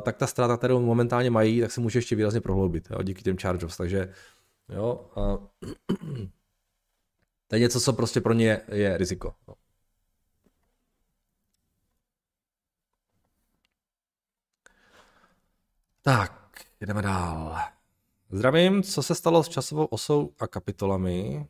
tak 0.00 0.16
ta 0.16 0.26
ztráta, 0.26 0.56
kterou 0.56 0.80
momentálně 0.80 1.30
mají, 1.30 1.60
tak 1.60 1.72
se 1.72 1.80
může 1.80 1.98
ještě 1.98 2.16
výrazně 2.16 2.40
prohloubit 2.40 2.88
jo, 2.90 3.02
díky 3.02 3.22
těm 3.22 3.36
charge 3.36 3.66
Takže 3.76 4.12
jo, 4.68 5.10
uh, 5.16 5.46
to 7.48 7.56
je 7.56 7.60
něco, 7.60 7.80
co 7.80 7.92
prostě 7.92 8.20
pro 8.20 8.32
ně 8.32 8.46
je, 8.46 8.62
je 8.72 8.96
riziko. 8.96 9.34
No. 9.48 9.54
Tak, 16.02 16.60
jdeme 16.80 17.02
dál. 17.02 17.56
Zdravím, 18.30 18.82
co 18.82 19.02
se 19.02 19.14
stalo 19.14 19.42
s 19.42 19.48
časovou 19.48 19.84
osou 19.84 20.32
a 20.38 20.46
kapitolami? 20.46 21.48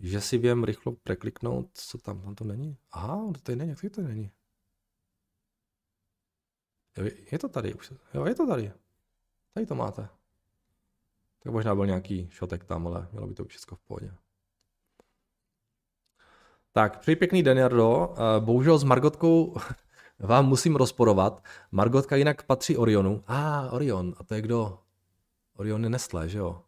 Že 0.00 0.20
si 0.20 0.38
vím 0.38 0.64
rychlo 0.64 0.92
prekliknout, 0.92 1.70
co 1.74 1.98
tam, 1.98 2.20
tam 2.20 2.34
to 2.34 2.44
není? 2.44 2.76
Aha, 2.92 3.32
to 3.34 3.40
tady 3.40 3.56
není, 3.56 3.74
jak 3.82 3.92
to 3.92 4.02
není? 4.02 4.30
Je 7.32 7.38
to 7.38 7.48
tady 7.48 7.74
už. 7.74 7.92
Jo, 8.14 8.24
je 8.24 8.34
to 8.34 8.46
tady. 8.46 8.72
Tady 9.54 9.66
to 9.66 9.74
máte. 9.74 10.08
Tak 11.42 11.52
možná 11.52 11.74
byl 11.74 11.86
nějaký 11.86 12.28
šotek 12.30 12.64
tam, 12.64 12.86
ale 12.86 13.08
mělo 13.12 13.26
by 13.26 13.34
to 13.34 13.42
být 13.42 13.48
všechno 13.48 13.76
v 13.76 13.80
pohodě. 13.80 14.14
Tak, 16.72 16.98
přeji 16.98 17.16
pěkný 17.16 17.42
den, 17.42 17.58
Jardo. 17.58 18.14
Eh, 18.14 18.40
bohužel 18.40 18.78
s 18.78 18.84
Margotkou 18.84 19.56
vám 20.18 20.46
musím 20.46 20.76
rozporovat. 20.76 21.44
Margotka 21.72 22.16
jinak 22.16 22.42
patří 22.42 22.76
Orionu. 22.76 23.24
A, 23.26 23.60
ah, 23.60 23.74
Orion. 23.74 24.14
A 24.18 24.24
to 24.24 24.34
je 24.34 24.40
kdo? 24.40 24.78
Orion 25.56 25.84
je 25.84 25.90
Nestlé, 25.90 26.28
že 26.28 26.38
jo? 26.38 26.62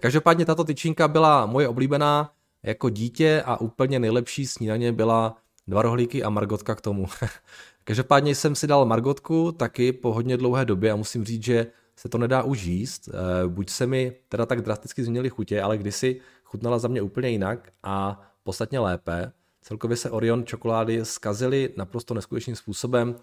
Každopádně 0.00 0.44
tato 0.44 0.64
tyčinka 0.64 1.08
byla 1.08 1.46
moje 1.46 1.68
oblíbená 1.68 2.34
jako 2.62 2.90
dítě 2.90 3.42
a 3.46 3.60
úplně 3.60 3.98
nejlepší 3.98 4.46
snídaně 4.46 4.92
byla 4.92 5.36
dva 5.68 5.82
rohlíky 5.82 6.22
a 6.22 6.30
margotka 6.30 6.74
k 6.74 6.80
tomu. 6.80 7.06
Každopádně 7.84 8.34
jsem 8.34 8.54
si 8.54 8.66
dal 8.66 8.84
margotku 8.84 9.52
taky 9.52 9.92
po 9.92 10.12
hodně 10.12 10.36
dlouhé 10.36 10.64
době 10.64 10.92
a 10.92 10.96
musím 10.96 11.24
říct, 11.24 11.44
že 11.44 11.66
se 11.96 12.08
to 12.08 12.18
nedá 12.18 12.42
už 12.42 12.62
jíst. 12.62 13.08
Eh, 13.08 13.48
buď 13.48 13.70
se 13.70 13.86
mi 13.86 14.12
teda 14.28 14.46
tak 14.46 14.62
drasticky 14.62 15.04
změnily 15.04 15.30
chutě, 15.30 15.62
ale 15.62 15.78
kdysi 15.78 16.20
chutnala 16.44 16.78
za 16.78 16.88
mě 16.88 17.02
úplně 17.02 17.28
jinak 17.28 17.68
a 17.82 18.20
podstatně 18.42 18.78
lépe. 18.78 19.32
Celkově 19.62 19.96
se 19.96 20.10
Orion 20.10 20.46
čokolády 20.46 21.04
zkazily 21.04 21.74
naprosto 21.76 22.14
neskutečným 22.14 22.56
způsobem. 22.56 23.16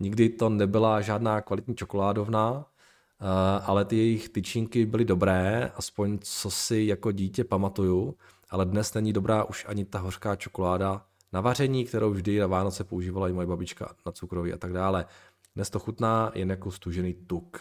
Nikdy 0.00 0.28
to 0.28 0.48
nebyla 0.48 1.00
žádná 1.00 1.40
kvalitní 1.40 1.74
čokoládovna, 1.74 2.64
eh, 3.20 3.24
ale 3.66 3.84
ty 3.84 3.96
jejich 3.96 4.28
tyčinky 4.28 4.86
byly 4.86 5.04
dobré, 5.04 5.72
aspoň 5.76 6.18
co 6.22 6.50
si 6.50 6.82
jako 6.86 7.12
dítě 7.12 7.44
pamatuju, 7.44 8.14
ale 8.50 8.64
dnes 8.66 8.94
není 8.94 9.12
dobrá 9.12 9.44
už 9.44 9.66
ani 9.68 9.84
ta 9.84 9.98
hořká 9.98 10.36
čokoláda, 10.36 11.02
na 11.32 11.40
vaření, 11.40 11.84
kterou 11.84 12.10
vždy 12.10 12.38
na 12.38 12.46
Vánoce 12.46 12.84
používala 12.84 13.28
i 13.28 13.32
moje 13.32 13.46
babička 13.46 13.94
na 14.06 14.12
cukroví 14.12 14.52
a 14.52 14.56
tak 14.56 14.72
dále. 14.72 15.06
Dnes 15.54 15.70
to 15.70 15.78
chutná 15.78 16.32
jen 16.34 16.50
jako 16.50 16.70
stužený 16.70 17.14
tuk. 17.14 17.60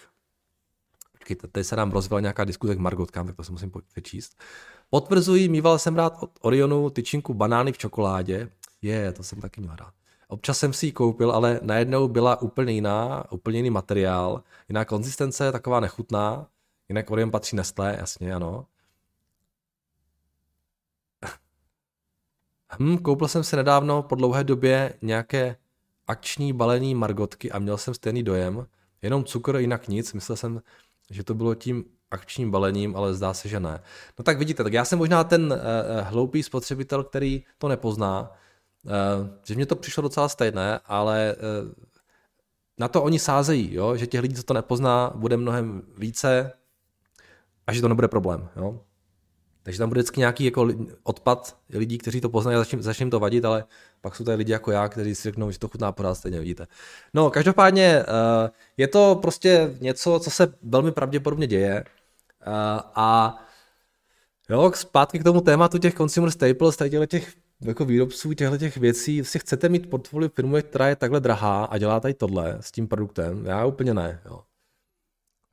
Počkejte, 1.11 1.47
tady 1.47 1.63
se 1.63 1.76
nám 1.76 1.91
rozvila 1.91 2.20
nějaká 2.20 2.43
diskuze 2.43 2.76
k 2.76 2.80
margotkám, 2.80 3.28
tak 3.28 3.36
to 3.36 3.43
se 3.43 3.51
musím 3.51 3.72
přečíst. 3.91 4.41
Potvrzuji, 4.89 5.49
mýval 5.49 5.80
jsem 5.80 5.95
rád 5.95 6.13
od 6.20 6.32
Orionu 6.41 6.89
tyčinku 6.89 7.34
banány 7.34 7.72
v 7.72 7.78
čokoládě. 7.78 8.51
Je, 8.82 9.11
to 9.11 9.24
jsem 9.24 9.41
taky 9.41 9.61
měl 9.61 9.76
rád. 9.76 9.93
Občas 10.28 10.59
jsem 10.59 10.74
si 10.74 10.86
ji 10.86 10.91
koupil, 10.91 11.32
ale 11.32 11.59
najednou 11.63 12.07
byla 12.07 12.41
úplně 12.41 12.74
jiná, 12.74 13.32
úplně 13.32 13.59
jiný 13.59 13.70
materiál, 13.70 14.43
jiná 14.70 14.86
konzistence, 14.86 15.51
taková 15.51 15.80
nechutná. 15.80 16.47
Jinak 16.89 17.11
Orion 17.11 17.32
patří 17.32 17.55
Nestlé, 17.55 17.95
jasně, 17.99 18.34
ano. 18.34 18.65
Hm, 22.80 22.97
koupil 22.97 23.28
jsem 23.28 23.43
si 23.43 23.55
nedávno 23.55 24.03
po 24.03 24.15
dlouhé 24.15 24.43
době 24.43 24.93
nějaké 25.01 25.55
akční 26.07 26.53
balení 26.53 26.95
margotky 26.95 27.51
a 27.51 27.59
měl 27.59 27.78
jsem 27.78 27.93
stejný 27.93 28.24
dojem, 28.24 28.67
jenom 29.01 29.24
cukr, 29.24 29.55
jinak 29.55 29.88
nic. 29.88 30.13
Myslel 30.13 30.36
jsem, 30.36 30.61
že 31.09 31.24
to 31.24 31.34
bylo 31.34 31.55
tím 31.55 31.86
akčním 32.11 32.51
balením, 32.51 32.95
ale 32.95 33.13
zdá 33.13 33.34
se, 33.34 33.49
že 33.49 33.59
ne. 33.59 33.82
No 34.20 34.24
tak 34.24 34.38
vidíte, 34.38 34.63
tak 34.63 34.74
já 34.74 34.86
jsem 34.86 34.99
možná 34.99 35.24
ten 35.24 35.53
uh, 35.53 36.07
hloupý 36.07 36.43
spotřebitel, 36.43 37.03
který 37.03 37.43
to 37.57 37.67
nepozná, 37.67 38.32
uh, 38.84 38.91
že 39.43 39.55
mě 39.55 39.65
to 39.65 39.76
přišlo 39.76 40.03
docela 40.03 40.30
stejné, 40.30 40.80
ale 40.86 41.36
uh, 41.36 41.72
na 42.78 42.88
to 42.88 43.03
oni 43.03 43.20
sázejí, 43.20 43.74
jo? 43.74 43.95
že 43.95 44.07
těch 44.07 44.22
lidí, 44.22 44.36
co 44.36 44.43
to 44.43 44.53
nepozná, 44.53 45.11
bude 45.15 45.38
mnohem 45.38 45.82
více 45.97 46.53
a 47.67 47.74
že 47.74 47.82
to 47.82 47.88
nebude 47.88 48.07
problém. 48.07 48.49
Jo? 48.55 48.82
Takže 49.70 49.80
tam 49.80 49.89
bude 49.89 49.99
vždycky 49.99 50.20
nějaký 50.20 50.45
jako 50.45 50.67
odpad 51.03 51.57
lidí, 51.70 51.97
kteří 51.97 52.22
to 52.22 52.30
poznají 52.30 52.55
a 52.55 52.59
začne, 52.59 52.82
začne 52.82 53.09
to 53.09 53.20
vadit, 53.20 53.45
ale 53.45 53.65
pak 54.01 54.15
jsou 54.15 54.24
tady 54.24 54.38
lidi 54.38 54.51
jako 54.51 54.72
já, 54.72 54.89
kteří 54.89 55.15
si 55.15 55.24
řeknou, 55.24 55.51
že 55.51 55.59
to 55.59 55.67
chutná 55.67 55.91
pořád 55.91 56.15
stejně, 56.15 56.39
vidíte. 56.39 56.67
No, 57.13 57.30
každopádně 57.30 58.03
je 58.78 58.88
to 58.88 59.20
prostě 59.22 59.78
něco, 59.80 60.20
co 60.24 60.32
se 60.32 60.53
velmi 60.61 60.91
pravděpodobně 60.91 61.47
děje 61.47 61.84
a 62.95 63.39
jo, 64.49 64.72
zpátky 64.76 65.20
k 65.20 65.24
tomu 65.24 65.41
tématu 65.41 65.78
těch 65.78 65.95
consumer 65.95 66.32
staples, 66.32 66.78
tady 66.78 67.07
těch 67.07 67.34
jako 67.61 67.86
výrobců 67.86 68.34
těchto 68.34 68.57
těch 68.57 68.78
věcí, 68.78 69.15
jestli 69.15 69.39
chcete 69.39 69.70
mít 69.70 69.89
portfolio 69.89 70.30
firmy, 70.30 70.63
která 70.63 70.88
je 70.88 70.95
takhle 70.95 71.20
drahá 71.20 71.65
a 71.65 71.78
dělá 71.78 71.99
tady 71.99 72.13
tohle 72.13 72.57
s 72.59 72.72
tím 72.72 72.88
produktem, 72.88 73.45
já 73.45 73.65
úplně 73.65 73.93
ne. 73.93 74.22
Jo. 74.26 74.41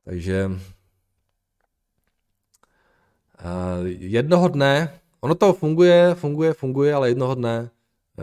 Takže 0.05 0.49
jednoho 3.85 4.47
dne, 4.47 4.99
ono 5.19 5.35
to 5.35 5.53
funguje, 5.53 6.15
funguje, 6.15 6.53
funguje, 6.53 6.93
ale 6.93 7.09
jednoho 7.09 7.35
dne 7.35 7.69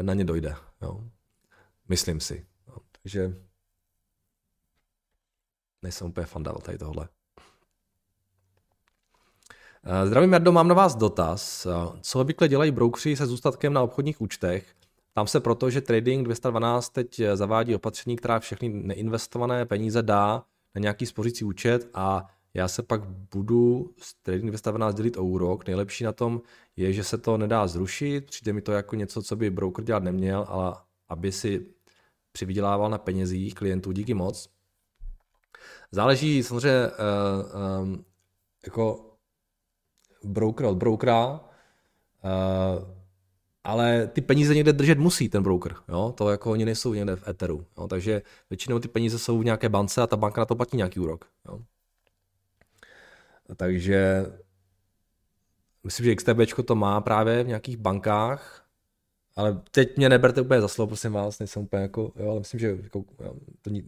na 0.03 0.15
ně 0.15 0.25
dojde. 0.25 0.57
Jo. 0.83 1.01
Myslím 1.89 2.21
si. 2.21 2.47
Jo. 2.69 2.77
Takže 3.03 3.35
nejsem 5.83 6.07
úplně 6.07 6.27
fandal 6.27 6.55
tady 6.55 6.79
tohle. 6.79 7.09
Eh, 9.87 10.07
zdravím 10.07 10.33
Jardo, 10.33 10.53
mám 10.53 10.69
na 10.69 10.75
vás 10.75 10.97
dotaz. 10.97 11.67
Eh, 11.67 11.99
co 12.01 12.21
obvykle 12.21 12.49
dělají 12.49 12.71
broukři 12.71 13.17
se 13.17 13.27
zůstatkem 13.27 13.73
na 13.73 13.83
obchodních 13.83 14.21
účtech? 14.21 14.75
Tam 15.15 15.27
se 15.27 15.41
proto, 15.41 15.71
že 15.71 15.81
Trading 15.81 16.25
212 16.25 16.89
teď 16.89 17.21
eh, 17.21 17.37
zavádí 17.37 17.75
opatření, 17.75 18.17
která 18.17 18.39
všechny 18.39 18.69
neinvestované 18.69 19.67
peníze 19.67 20.03
dá 20.03 20.45
na 20.75 20.81
nějaký 20.81 21.07
spořící 21.07 21.45
účet 21.45 21.89
a 21.95 22.27
já 22.55 22.69
se 22.69 22.83
pak 22.83 23.05
budu 23.05 23.95
s 23.99 24.15
Trading 24.15 24.49
212 24.49 24.95
dělit 24.95 25.17
o 25.17 25.25
úrok. 25.25 25.67
Nejlepší 25.67 26.05
na 26.05 26.13
tom 26.13 26.43
je, 26.77 26.93
že 26.93 27.05
se 27.05 27.19
to 27.19 27.39
nedá 27.39 27.67
zrušit, 27.67 28.27
přijde 28.27 28.53
mi 28.53 28.63
to 28.63 28.73
jako 28.73 28.97
něco, 28.97 29.23
co 29.23 29.37
by 29.37 29.51
broker 29.51 29.85
dělat 29.85 30.03
neměl, 30.03 30.45
ale 30.49 30.75
aby 31.09 31.33
si 31.33 31.67
přivydělával 32.33 32.91
na 32.91 32.99
penězích 32.99 33.55
klientů, 33.55 33.93
díky 33.93 34.15
moc. 34.15 34.49
Záleží 35.93 36.43
samozřejmě 36.43 36.87
uh, 36.87 37.83
um, 37.83 38.05
jako 38.67 39.11
broker 40.25 40.67
od 40.67 40.77
brokera, 40.77 41.31
uh, 41.31 41.41
ale 43.65 44.07
ty 44.07 44.21
peníze 44.21 44.55
někde 44.55 44.73
držet 44.73 44.99
musí 44.99 45.29
ten 45.29 45.43
broker, 45.43 45.75
jo? 45.89 46.15
to 46.17 46.31
jako 46.31 46.51
oni 46.51 46.65
nejsou 46.65 46.95
někde 46.95 47.17
v 47.17 47.29
Etheru, 47.29 47.67
jo? 47.79 47.89
takže 47.89 48.23
většinou 48.51 48.79
ty 48.79 48.89
peníze 48.89 49.19
jsou 49.19 49.39
v 49.39 49.45
nějaké 49.45 49.69
bance 49.69 50.03
a 50.03 50.07
ta 50.07 50.17
banka 50.17 50.41
na 50.41 50.45
to 50.45 50.55
platí 50.55 50.77
nějaký 50.77 51.01
úrok. 51.01 51.25
Jo? 51.49 51.61
Takže 53.57 54.27
myslím, 55.85 56.07
že 56.07 56.15
XTB 56.15 56.65
to 56.65 56.75
má 56.75 57.01
právě 57.01 57.45
v 57.45 57.49
nějakých 57.49 57.77
bankách, 57.77 58.67
ale 59.37 59.63
teď 59.71 59.97
mě 59.97 60.09
neberte 60.09 60.41
úplně 60.41 60.61
za 60.61 60.69
slovo, 60.69 60.87
prosím 60.87 61.13
vás, 61.13 61.39
nejsem 61.39 61.63
úplně 61.63 61.83
jako, 61.83 62.13
jo, 62.17 62.31
ale 62.31 62.39
myslím, 62.39 62.61
že 62.61 62.79
jako, 62.83 63.05
to 63.63 63.71
ní, 63.71 63.83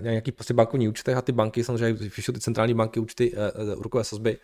nějaký 0.00 0.32
prostě 0.32 0.54
bankovní 0.54 0.88
účty 0.88 1.14
a 1.14 1.22
ty 1.22 1.32
banky, 1.32 1.64
samozřejmě, 1.64 1.92
když 1.92 2.26
ty 2.26 2.40
centrální 2.40 2.74
banky 2.74 3.00
účty, 3.00 3.32
uh, 3.32 3.68
uh, 3.68 3.78
úrokové 3.78 4.04
sazby, 4.04 4.38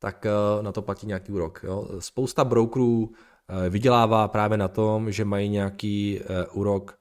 tak 0.00 0.26
eh, 0.26 0.62
na 0.62 0.72
to 0.72 0.82
platí 0.82 1.06
nějaký 1.06 1.32
úrok. 1.32 1.60
Jo. 1.64 1.88
Spousta 1.98 2.44
brokerů 2.44 3.10
eh, 3.66 3.70
vydělává 3.70 4.28
právě 4.28 4.58
na 4.58 4.68
tom, 4.68 5.12
že 5.12 5.24
mají 5.24 5.48
nějaký 5.48 6.20
eh, 6.20 6.46
úrok 6.46 6.98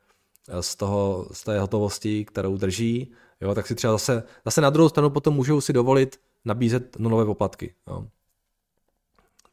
z, 0.62 0.76
toho, 0.76 1.28
z 1.32 1.44
té 1.44 1.60
hotovosti, 1.60 2.26
kterou 2.26 2.58
drží, 2.58 3.12
jo, 3.42 3.56
tak 3.56 3.68
si 3.68 3.76
třeba 3.76 3.94
zase, 3.94 4.24
zase 4.46 4.62
na 4.62 4.70
druhou 4.70 4.90
stranu 4.90 5.10
potom 5.10 5.36
můžou 5.36 5.62
si 5.62 5.74
dovolit 5.74 6.20
nabízet 6.46 7.00
nulové 7.00 7.26
poplatky. 7.26 7.76
Jo. 7.88 8.08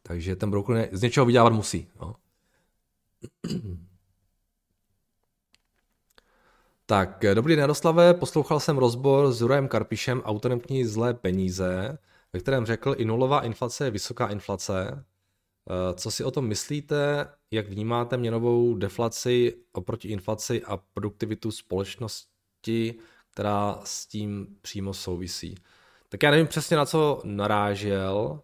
Takže 0.03 0.35
ten 0.35 0.49
broker 0.49 0.75
ne, 0.75 0.89
z 0.91 1.01
něčeho 1.01 1.25
vydělávat 1.25 1.53
musí. 1.53 1.87
Jo. 2.01 2.15
Tak, 6.85 7.25
dobrý 7.33 7.53
den, 7.55 7.59
Jaroslave, 7.59 8.13
poslouchal 8.13 8.59
jsem 8.59 8.77
rozbor 8.77 9.33
s 9.33 9.41
Jurajem 9.41 9.67
Karpišem, 9.67 10.21
autorem 10.21 10.59
knihy 10.59 10.85
Zlé 10.85 11.13
peníze 11.13 11.97
ve 12.33 12.39
kterém 12.39 12.65
řekl, 12.65 12.95
i 12.97 13.05
nulová 13.05 13.41
inflace 13.41 13.85
je 13.85 13.91
vysoká 13.91 14.27
inflace. 14.27 15.05
Eh, 15.69 15.93
co 15.93 16.11
si 16.11 16.23
o 16.23 16.31
tom 16.31 16.47
myslíte? 16.47 17.27
Jak 17.51 17.69
vnímáte 17.69 18.17
měnovou 18.17 18.75
deflaci 18.75 19.55
oproti 19.71 20.07
inflaci 20.07 20.63
a 20.63 20.77
produktivitu 20.77 21.51
společnosti, 21.51 22.95
která 23.31 23.79
s 23.83 24.05
tím 24.05 24.57
přímo 24.61 24.93
souvisí? 24.93 25.55
Tak 26.09 26.23
já 26.23 26.31
nevím 26.31 26.47
přesně 26.47 26.77
na 26.77 26.85
co 26.85 27.21
narážel, 27.23 28.41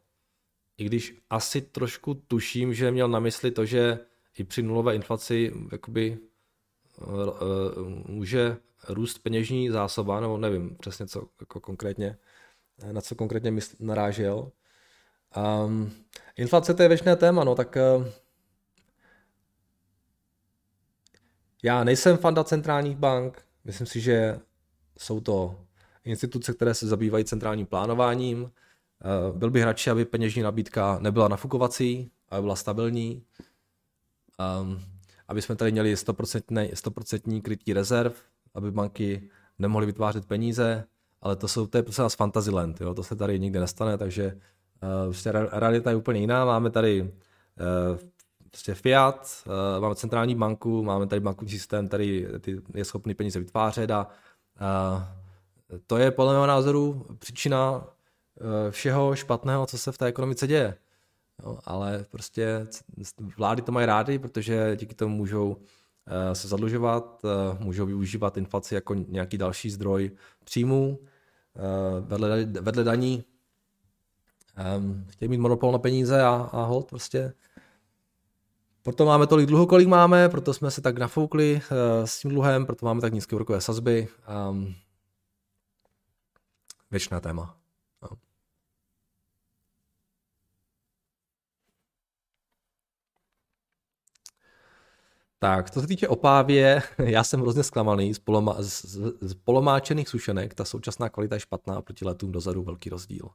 i 0.77 0.85
když 0.85 1.15
asi 1.29 1.61
trošku 1.61 2.13
tuším, 2.13 2.73
že 2.73 2.91
měl 2.91 3.07
na 3.07 3.19
mysli 3.19 3.51
to, 3.51 3.65
že 3.65 3.99
i 4.37 4.43
při 4.43 4.63
nulové 4.63 4.95
inflaci 4.95 5.53
jakoby 5.71 6.17
eh, 7.01 7.03
eh, 7.05 8.11
může 8.11 8.57
růst 8.89 9.19
peněžní 9.19 9.69
zásoba, 9.69 10.19
nebo 10.19 10.37
nevím 10.37 10.75
přesně 10.75 11.07
co 11.07 11.29
jako 11.39 11.59
konkrétně 11.59 12.17
na 12.91 13.01
co 13.01 13.15
konkrétně 13.15 13.51
mysl, 13.51 13.75
narážel. 13.79 14.51
Um, 15.65 15.91
inflace 16.35 16.73
to 16.73 16.81
je 16.83 16.89
věčné 16.89 17.15
téma, 17.15 17.43
no 17.43 17.55
tak 17.55 17.77
já 21.63 21.83
nejsem 21.83 22.17
fanda 22.17 22.43
centrálních 22.43 22.97
bank, 22.97 23.45
myslím 23.63 23.87
si, 23.87 24.01
že 24.01 24.39
jsou 24.97 25.19
to 25.21 25.62
instituce, 26.05 26.53
které 26.53 26.73
se 26.73 26.87
zabývají 26.87 27.25
centrálním 27.25 27.65
plánováním. 27.65 28.43
Uh, 28.43 29.37
byl 29.37 29.51
bych 29.51 29.63
radši, 29.63 29.89
aby 29.89 30.05
peněžní 30.05 30.41
nabídka 30.41 30.97
nebyla 31.01 31.27
nafukovací, 31.27 32.11
aby 32.29 32.41
byla 32.41 32.55
stabilní, 32.55 33.23
um, 34.61 34.79
aby 35.27 35.41
jsme 35.41 35.55
tady 35.55 35.71
měli 35.71 35.95
100%, 35.95 36.69
100% 36.73 37.41
krytí 37.41 37.73
rezerv, 37.73 38.13
aby 38.53 38.71
banky 38.71 39.29
nemohly 39.59 39.85
vytvářet 39.85 40.25
peníze, 40.25 40.83
ale 41.21 41.35
to 41.35 41.47
jsou 41.47 41.67
to 41.67 41.77
je 41.77 41.83
prostě 41.83 42.01
nás 42.01 42.15
Fantasyland, 42.15 42.81
jo? 42.81 42.93
to 42.93 43.03
se 43.03 43.15
tady 43.15 43.39
nikdy 43.39 43.59
nestane, 43.59 43.97
takže 43.97 44.25
uh, 44.83 45.03
prostě 45.05 45.31
realita 45.31 45.89
je 45.89 45.95
úplně 45.95 46.19
jiná, 46.19 46.45
máme 46.45 46.69
tady 46.69 47.01
uh, 47.01 47.09
prostě 48.49 48.73
Fiat, 48.73 49.43
máme 49.79 49.95
centrální 49.95 50.35
banku, 50.35 50.83
máme 50.83 51.07
tady 51.07 51.19
bankovní 51.19 51.51
systém, 51.51 51.87
který 51.87 52.27
je 52.73 52.85
schopný 52.85 53.13
peníze 53.13 53.39
vytvářet 53.39 53.91
a 53.91 54.07
uh, 54.07 55.22
to 55.87 55.97
je 55.97 56.11
podle 56.11 56.33
mého 56.33 56.47
názoru 56.47 57.05
příčina 57.19 57.77
uh, 57.77 57.85
všeho 58.69 59.15
špatného, 59.15 59.65
co 59.65 59.77
se 59.77 59.91
v 59.91 59.97
té 59.97 60.05
ekonomice 60.05 60.47
děje. 60.47 60.77
Jo, 61.43 61.59
ale 61.65 62.05
prostě 62.11 62.67
vlády 63.37 63.61
to 63.61 63.71
mají 63.71 63.85
rády, 63.85 64.19
protože 64.19 64.75
díky 64.75 64.95
tomu 64.95 65.15
můžou 65.15 65.57
se 66.33 66.47
zadlužovat, 66.47 67.21
můžou 67.59 67.85
využívat 67.85 68.37
inflaci 68.37 68.75
jako 68.75 68.93
nějaký 68.93 69.37
další 69.37 69.69
zdroj 69.69 70.11
příjmů 70.43 70.99
Eh, 71.55 72.01
vedle, 72.01 72.45
vedle 72.45 72.83
daní 72.83 73.23
um, 74.77 75.05
chtějí 75.09 75.29
mít 75.29 75.37
monopol 75.37 75.71
na 75.71 75.79
peníze 75.79 76.21
a, 76.21 76.49
a 76.51 76.63
hold 76.63 76.89
prostě. 76.89 77.33
Proto 78.83 79.05
máme 79.05 79.27
tolik 79.27 79.45
dluhu, 79.45 79.65
kolik 79.65 79.87
máme, 79.87 80.29
proto 80.29 80.53
jsme 80.53 80.71
se 80.71 80.81
tak 80.81 80.97
nafoukli 80.97 81.61
s 82.05 82.19
tím 82.19 82.31
dluhem, 82.31 82.65
proto 82.65 82.85
máme 82.85 83.01
tak 83.01 83.13
nízké 83.13 83.35
úrokové 83.35 83.61
sazby. 83.61 84.07
Um, 84.49 84.75
věčné 86.93 87.21
téma. 87.21 87.57
No. 88.01 88.09
Tak, 95.39 95.69
to 95.69 95.81
se 95.81 95.87
týče 95.87 96.07
opávě, 96.07 96.83
já 96.97 97.23
jsem 97.23 97.41
hrozně 97.41 97.63
zklamaný 97.63 98.13
z, 98.13 98.19
poloma, 98.19 98.55
z, 98.59 98.85
z 99.21 99.33
polomáčených 99.33 100.09
sušenek, 100.09 100.53
ta 100.53 100.65
současná 100.65 101.09
kvalita 101.09 101.35
je 101.35 101.39
špatná, 101.39 101.81
proti 101.81 102.05
letům 102.05 102.31
dozadu 102.31 102.63
velký 102.63 102.89
rozdíl. 102.89 103.29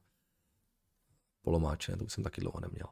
Polomáčené, 1.43 1.99
to 1.99 2.05
už 2.05 2.13
jsem 2.13 2.25
taky 2.25 2.41
dlouho 2.41 2.61
neměl. 2.61 2.87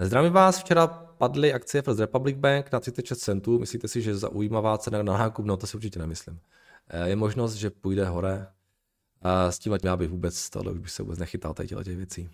Zdravím 0.00 0.32
vás, 0.32 0.58
včera 0.58 0.86
padly 0.86 1.52
akcie 1.52 1.82
First 1.82 2.00
Republic 2.00 2.36
Bank 2.36 2.72
na 2.72 2.80
36 2.80 3.18
centů. 3.18 3.58
Myslíte 3.58 3.88
si, 3.88 4.02
že 4.02 4.16
zaujímavá 4.16 4.78
cena 4.78 5.02
na 5.02 5.18
nákup? 5.18 5.46
No 5.46 5.56
to 5.56 5.66
si 5.66 5.76
určitě 5.76 5.98
nemyslím. 5.98 6.40
Eh, 6.88 7.08
je 7.08 7.16
možnost, 7.16 7.54
že 7.54 7.70
půjde 7.70 8.04
hore. 8.04 8.46
A 9.22 9.52
s 9.52 9.58
tím 9.58 9.78
já 9.84 9.96
bych 9.96 10.10
vůbec, 10.10 10.50
tohle 10.50 10.72
už 10.72 10.78
bych 10.78 10.90
se 10.90 11.02
vůbec 11.02 11.18
nechytal 11.18 11.54
tady 11.54 11.68
těch 11.68 11.96
věcí. 11.96 12.30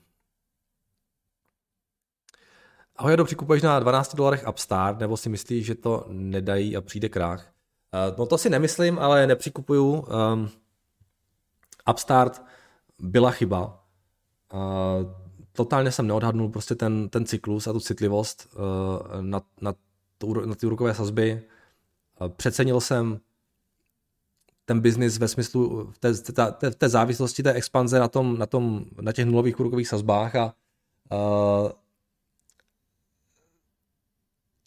Ahoj, 2.96 3.16
do 3.16 3.24
přikupuješ 3.24 3.62
na 3.62 3.80
12 3.80 4.14
dolarech 4.14 4.44
Upstart, 4.48 4.98
nebo 4.98 5.16
si 5.16 5.28
myslíš, 5.28 5.66
že 5.66 5.74
to 5.74 6.06
nedají 6.08 6.76
a 6.76 6.80
přijde 6.80 7.08
krách? 7.08 7.52
Uh, 8.10 8.18
no 8.18 8.26
to 8.26 8.38
si 8.38 8.50
nemyslím, 8.50 8.98
ale 8.98 9.26
nepřikupuju. 9.26 9.92
Um, 10.00 10.50
Upstart 11.90 12.42
byla 12.98 13.30
chyba. 13.30 13.84
Uh, 14.54 14.60
totálně 15.52 15.92
jsem 15.92 16.06
neodhadnul 16.06 16.48
prostě 16.48 16.74
ten, 16.74 17.08
ten 17.08 17.26
cyklus 17.26 17.66
a 17.66 17.72
tu 17.72 17.80
citlivost 17.80 18.48
uh, 18.54 19.22
na, 19.22 19.42
na, 19.60 19.74
tu, 20.18 20.46
na 20.46 20.54
ty 20.54 20.66
úrokové 20.66 20.94
sazby. 20.94 21.42
Uh, 22.20 22.28
přecenil 22.28 22.80
jsem 22.80 23.20
ten 24.68 24.80
biznis 24.80 25.18
ve 25.18 25.28
smyslu 25.28 25.90
v 25.92 25.98
té, 25.98 26.12
té, 26.52 26.70
té 26.70 26.88
závislosti, 26.88 27.42
té 27.42 27.52
expanze 27.52 27.98
na, 27.98 28.08
tom, 28.08 28.38
na, 28.38 28.46
tom, 28.46 28.84
na 29.00 29.12
těch 29.12 29.26
nulových 29.26 29.60
úrokových 29.60 29.88
sazbách 29.88 30.34
a 30.36 30.54
uh, 31.12 31.70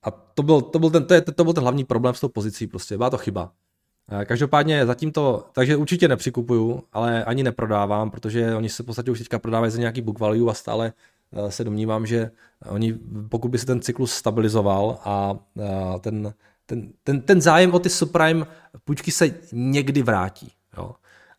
a 0.04 0.12
to 0.12 0.43
byl, 0.43 0.62
to 0.62 0.80
byl, 0.80 0.89
ten, 0.89 1.06
to, 1.06 1.14
je, 1.14 1.22
to 1.22 1.43
byl 1.43 1.54
ten 1.54 1.64
hlavní 1.64 1.84
problém 1.84 2.16
s 2.16 2.20
tou 2.20 2.30
pozicí, 2.30 2.68
prostě 2.68 2.97
byla 2.97 3.10
to 3.10 3.18
chyba. 3.18 3.52
Každopádně 4.26 4.86
zatím 4.86 5.12
to, 5.12 5.45
takže 5.54 5.76
určitě 5.78 6.08
nepřikupuju, 6.08 6.84
ale 6.93 7.24
ani 7.24 7.43
neprodávám, 7.43 8.12
protože 8.12 8.56
oni 8.56 8.70
se 8.70 8.84
v 8.84 8.86
podstatě 8.86 9.12
už 9.12 9.20
teďka 9.20 9.39
prodávají 9.39 9.72
za 9.72 9.80
nějaký 9.80 10.02
book 10.02 10.20
value 10.20 10.52
a 10.52 10.54
stále 10.54 10.93
eh, 11.34 11.52
se 11.52 11.64
domnívám, 11.64 12.06
že 12.06 12.32
oni, 12.70 12.99
pokud 13.30 13.52
by 13.52 13.58
se 13.58 13.66
ten 13.66 13.82
cyklus 13.82 14.14
stabilizoval 14.14 14.97
a 15.04 15.39
ten, 15.99 16.34
ten, 16.72 16.94
ten, 17.04 17.22
ten 17.22 17.42
zájem 17.42 17.74
o 17.74 17.80
ty 17.80 17.90
subprime 17.90 18.46
půjčky 18.84 19.12
se 19.12 19.34
někdy 19.52 20.02
vrátí. 20.02 20.52
Jo. 20.78 20.96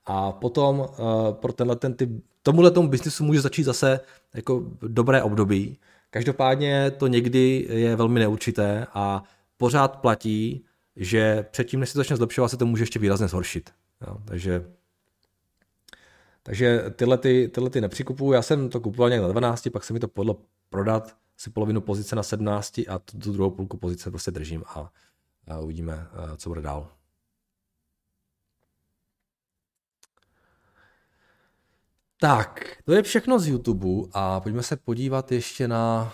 A 0.07 0.33
potom 0.33 0.89
eh, 0.93 1.03
pro 1.33 1.53
tenhle 1.53 1.76
ten 1.76 1.95
typ, 1.95 2.11
tomuhle 2.43 2.70
tomu 2.70 2.89
biznisu 2.89 3.24
může 3.24 3.41
začít 3.41 3.62
zase 3.62 4.01
jako 4.35 4.62
dobré 4.83 5.22
období. 5.22 5.78
Každopádně 6.11 6.91
to 6.91 7.07
někdy 7.07 7.66
je 7.68 7.97
velmi 7.97 8.20
neurčité 8.20 8.87
a 8.95 9.22
pořád 9.57 9.97
platí, 9.97 10.64
že 10.97 11.47
předtím, 11.51 11.80
než 11.80 11.91
se 11.91 11.99
začne 11.99 12.16
zlepšovat, 12.16 12.49
se 12.49 12.57
to 12.57 12.66
může 12.66 12.83
ještě 12.83 12.99
výrazně 12.99 13.28
zhoršit. 13.28 13.70
Jo, 14.07 14.16
takže 14.24 14.64
takže 16.43 16.85
tyhle, 16.97 17.18
ty, 17.18 17.51
tyhle 17.55 17.70
ty 17.70 17.80
nepřikupuju. 17.80 18.33
Já 18.33 18.43
jsem 18.43 18.68
to 18.68 18.80
kupoval 18.80 19.09
nějak 19.09 19.22
na 19.22 19.28
12, 19.28 19.68
pak 19.72 19.85
se 19.85 19.93
mi 19.93 20.01
to 20.01 20.09
podlo 20.09 20.41
prodat, 20.70 21.16
si 21.37 21.51
polovinu 21.51 21.80
pozice 21.80 22.16
na 22.16 22.22
17 22.22 22.78
a 22.78 22.99
tu, 22.99 23.18
tu 23.18 23.33
druhou 23.33 23.51
půlku 23.51 23.76
pozice 23.76 24.11
prostě 24.11 24.30
držím 24.30 24.64
a, 24.66 24.91
a 25.49 25.59
uvidíme, 25.59 26.09
co 26.36 26.49
bude 26.49 26.62
dál. 26.62 26.88
Tak, 32.20 32.76
to 32.84 32.93
je 32.93 33.03
všechno 33.03 33.38
z 33.38 33.49
YouTube 33.49 33.88
a 34.12 34.40
pojďme 34.40 34.62
se 34.62 34.76
podívat 34.76 35.32
ještě 35.32 35.68
na 35.68 36.12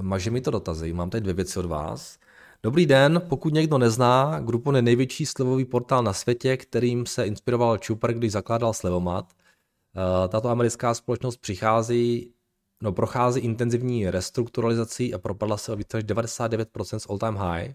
Maže 0.00 0.30
mi 0.30 0.40
to 0.40 0.50
dotazy, 0.50 0.92
mám 0.92 1.10
tady 1.10 1.20
dvě 1.20 1.34
věci 1.34 1.58
od 1.58 1.66
vás. 1.66 2.18
Dobrý 2.62 2.86
den, 2.86 3.22
pokud 3.28 3.54
někdo 3.54 3.78
nezná, 3.78 4.40
Groupon 4.40 4.76
je 4.76 4.82
největší 4.82 5.26
slevový 5.26 5.64
portál 5.64 6.02
na 6.02 6.12
světě, 6.12 6.56
kterým 6.56 7.06
se 7.06 7.26
inspiroval 7.26 7.78
Chuper, 7.86 8.14
když 8.14 8.32
zakládal 8.32 8.72
Slevomat. 8.72 9.32
Eh, 9.34 10.28
tato 10.28 10.48
americká 10.48 10.94
společnost 10.94 11.36
přichází, 11.36 12.34
no, 12.82 12.92
prochází 12.92 13.40
intenzivní 13.40 14.10
restrukturalizací 14.10 15.14
a 15.14 15.18
propadla 15.18 15.56
se 15.56 15.72
o 15.72 15.76
více 15.76 15.96
než 15.96 16.04
99% 16.04 16.98
z 16.98 17.06
all-time 17.10 17.36
high. 17.36 17.74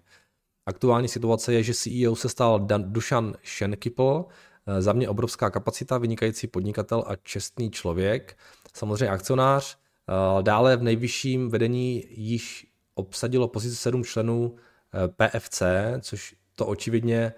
Aktuální 0.66 1.08
situace 1.08 1.54
je, 1.54 1.64
že 1.64 1.74
CEO 1.74 2.16
se 2.16 2.30
stal 2.30 2.60
Dan 2.60 2.94
Dušan 2.94 3.36
Shenkipl, 3.44 4.26
eh, 4.68 4.82
za 4.82 4.94
mě 4.94 5.10
obrovská 5.10 5.50
kapacita, 5.50 5.98
vynikající 5.98 6.48
podnikatel 6.48 7.04
a 7.08 7.16
čestný 7.16 7.72
člověk, 7.72 8.38
samozřejmě 8.74 9.10
akcionář, 9.10 9.78
Eh, 10.10 10.44
dále 10.44 10.78
v 10.78 10.84
nejvyšším 10.84 11.50
vedení 11.50 12.04
již 12.10 12.68
obsadilo 12.96 13.48
pozici 13.48 13.76
sedm 13.76 14.04
členů 14.04 14.56
eh, 14.94 15.08
PFC, 15.08 15.62
což 16.02 16.36
to 16.56 16.66
očividně 16.66 17.34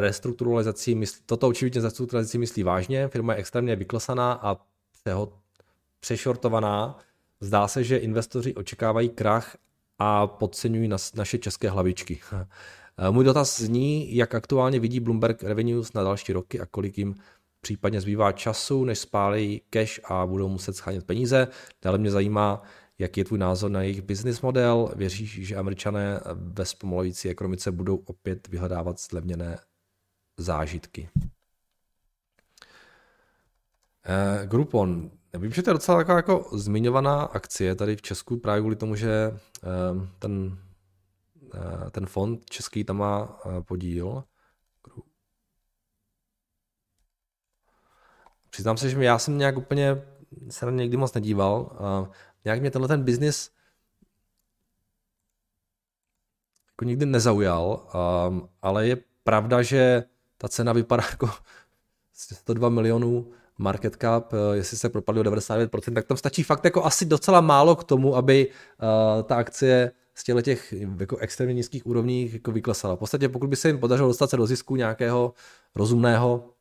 restrukturalizací 0.00 0.94
myslí, 0.94 1.22
toto 1.26 1.48
očividně 1.48 1.80
restrukturalizací 1.80 2.38
myslí 2.38 2.62
vážně. 2.62 3.08
Firma 3.08 3.32
je 3.32 3.38
extrémně 3.38 3.76
vyklesaná 3.76 4.32
a 4.32 4.56
přeho, 5.00 5.41
přešortovaná. 6.02 6.98
Zdá 7.40 7.68
se, 7.68 7.84
že 7.84 7.96
investoři 7.96 8.54
očekávají 8.54 9.08
krach 9.08 9.56
a 9.98 10.26
podceňují 10.26 10.88
nas, 10.88 11.14
naše 11.14 11.38
české 11.38 11.70
hlavičky. 11.70 12.20
Můj 13.10 13.24
dotaz 13.24 13.60
zní, 13.60 14.16
jak 14.16 14.34
aktuálně 14.34 14.80
vidí 14.80 15.00
Bloomberg 15.00 15.42
Revenues 15.42 15.92
na 15.92 16.02
další 16.02 16.32
roky 16.32 16.60
a 16.60 16.66
kolik 16.66 16.98
jim 16.98 17.14
případně 17.60 18.00
zbývá 18.00 18.32
času, 18.32 18.84
než 18.84 18.98
spálí 18.98 19.62
cash 19.70 20.00
a 20.04 20.26
budou 20.26 20.48
muset 20.48 20.76
schánět 20.76 21.06
peníze. 21.06 21.48
Dále 21.82 21.98
mě 21.98 22.10
zajímá, 22.10 22.62
jaký 22.98 23.20
je 23.20 23.24
tvůj 23.24 23.38
názor 23.38 23.70
na 23.70 23.82
jejich 23.82 24.02
business 24.02 24.40
model. 24.40 24.92
Věříš, 24.96 25.46
že 25.46 25.56
američané 25.56 26.20
ve 26.34 26.64
zpomalující 26.64 27.28
ekonomice 27.28 27.72
budou 27.72 27.96
opět 27.96 28.48
vyhledávat 28.48 29.00
zlevněné 29.00 29.58
zážitky? 30.38 31.08
Eh, 34.04 34.46
Groupon. 34.46 35.10
Vím, 35.38 35.52
že 35.52 35.62
to 35.62 35.70
je 35.70 35.74
docela 35.74 35.98
taková 35.98 36.16
jako 36.16 36.50
zmiňovaná 36.52 37.22
akcie 37.22 37.74
tady 37.74 37.96
v 37.96 38.02
Česku 38.02 38.36
právě 38.36 38.60
kvůli 38.60 38.76
tomu, 38.76 38.96
že 38.96 39.10
eh, 39.32 40.08
ten, 40.18 40.58
eh, 41.54 41.90
ten 41.90 42.06
fond 42.06 42.50
český 42.50 42.84
tam 42.84 42.96
má 42.96 43.40
eh, 43.46 43.62
podíl. 43.62 44.24
Přiznám 48.50 48.76
se, 48.76 48.90
že 48.90 49.04
já 49.04 49.18
jsem 49.18 49.38
nějak 49.38 49.56
úplně 49.56 50.02
se 50.48 50.66
na 50.66 50.72
někdy 50.72 50.96
moc 50.96 51.14
nedíval. 51.14 51.76
Nějak 52.44 52.60
mě 52.60 52.70
tenhle 52.70 52.88
ten 52.88 53.02
biznis 53.04 53.50
jako 56.72 56.84
nikdy 56.84 57.06
nezaujal, 57.06 57.88
um, 58.28 58.48
ale 58.62 58.86
je 58.86 58.96
pravda, 59.24 59.62
že 59.62 60.04
ta 60.38 60.48
cena 60.48 60.72
vypadá 60.72 61.04
jako 61.10 61.30
102 62.12 62.68
milionů 62.68 63.32
market 63.58 63.96
cap, 63.96 64.32
eh, 64.32 64.56
jestli 64.56 64.76
se 64.76 64.88
propadly 64.88 65.20
o 65.20 65.24
99%, 65.24 65.94
tak 65.94 66.06
tam 66.06 66.16
stačí 66.16 66.42
fakt 66.42 66.64
jako 66.64 66.84
asi 66.84 67.04
docela 67.04 67.40
málo 67.40 67.76
k 67.76 67.84
tomu, 67.84 68.16
aby 68.16 68.48
uh, 68.48 69.22
ta 69.22 69.36
akcie 69.36 69.92
z 70.14 70.24
těchto 70.24 70.42
těch 70.42 70.74
jako 71.00 71.16
extrémně 71.16 71.54
nízkých 71.54 71.86
úrovní 71.86 72.32
jako 72.32 72.52
vyklesala. 72.52 72.96
V 72.96 72.98
podstatě 72.98 73.28
pokud 73.28 73.50
by 73.50 73.56
se 73.56 73.68
jim 73.68 73.78
podařilo 73.78 74.08
dostat 74.08 74.30
se 74.30 74.36
do 74.36 74.46
zisku 74.46 74.76
nějakého 74.76 75.34
rozumného, 75.74 76.52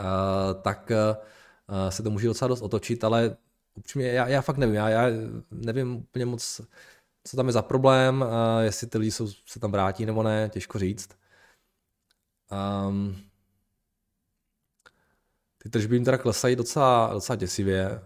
Eh, 0.00 0.54
tak 0.62 0.90
eh, 0.90 1.90
se 1.90 2.02
to 2.02 2.10
může 2.10 2.26
docela 2.26 2.48
dost 2.48 2.62
otočit, 2.62 3.04
ale 3.04 3.36
upřímně 3.74 4.08
já, 4.08 4.28
já 4.28 4.42
fakt 4.42 4.56
nevím, 4.56 4.74
já, 4.74 4.88
já 4.88 5.06
nevím 5.50 5.96
úplně 5.96 6.26
moc, 6.26 6.60
co 7.24 7.36
tam 7.36 7.46
je 7.46 7.52
za 7.52 7.62
problém, 7.62 8.24
eh, 8.24 8.64
jestli 8.64 8.86
ty 8.86 8.98
lidi 8.98 9.10
jsou, 9.10 9.28
se 9.46 9.60
tam 9.60 9.72
vrátí 9.72 10.06
nebo 10.06 10.22
ne, 10.22 10.50
těžko 10.52 10.78
říct. 10.78 11.08
Um, 12.88 13.16
ty 15.62 15.70
tržby 15.70 15.96
jim 15.96 16.04
teda 16.04 16.18
klesají 16.18 16.56
docela, 16.56 17.12
docela 17.12 17.36
děsivě. 17.36 18.02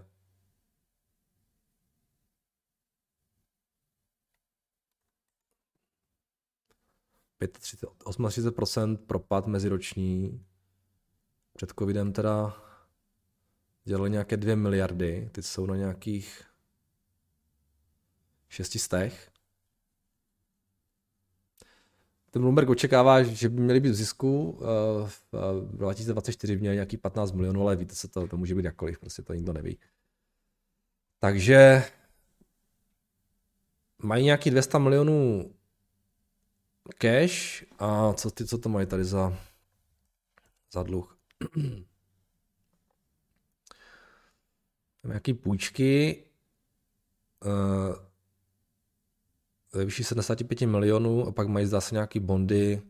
38% 7.41 8.97
propad 8.97 9.47
meziroční. 9.47 10.45
Před 11.53 11.73
covidem 11.79 12.13
teda 12.13 12.63
dělali 13.83 14.09
nějaké 14.09 14.37
2 14.37 14.55
miliardy, 14.55 15.29
teď 15.31 15.45
jsou 15.45 15.65
na 15.65 15.75
nějakých 15.75 16.43
šestistech. 18.49 19.31
Ten 22.31 22.41
Bloomberg 22.41 22.69
očekává, 22.69 23.23
že 23.23 23.49
by 23.49 23.61
měli 23.61 23.79
být 23.79 23.89
v 23.89 23.93
zisku, 23.93 24.59
eh, 24.61 24.65
v 25.31 25.77
2024 25.77 26.55
by 26.55 26.59
měli 26.59 26.75
nějaký 26.75 26.97
15 26.97 27.31
milionů, 27.31 27.61
ale 27.61 27.75
víte 27.75 27.95
co, 27.95 28.07
to, 28.07 28.27
to 28.27 28.37
může 28.37 28.55
být 28.55 28.65
jakkoliv, 28.65 28.99
prostě 28.99 29.21
to 29.21 29.33
nikdo 29.33 29.53
neví. 29.53 29.77
Takže 31.19 31.83
mají 33.99 34.25
nějaký 34.25 34.49
200 34.49 34.79
milionů 34.79 35.51
cash 36.97 37.65
a 37.79 38.13
co, 38.13 38.31
ty, 38.31 38.45
co 38.45 38.57
to 38.57 38.69
mají 38.69 38.87
tady 38.87 39.05
za, 39.05 39.37
za 40.71 40.83
dluh? 40.83 41.19
nějaký 45.03 45.33
půjčky 45.33 46.23
uh, 47.45 48.06
ve 49.73 49.85
výši 49.85 50.03
75 50.03 50.61
milionů 50.61 51.27
a 51.27 51.31
pak 51.31 51.47
mají 51.47 51.65
zase 51.65 51.95
nějaký 51.95 52.19
bondy 52.19 52.81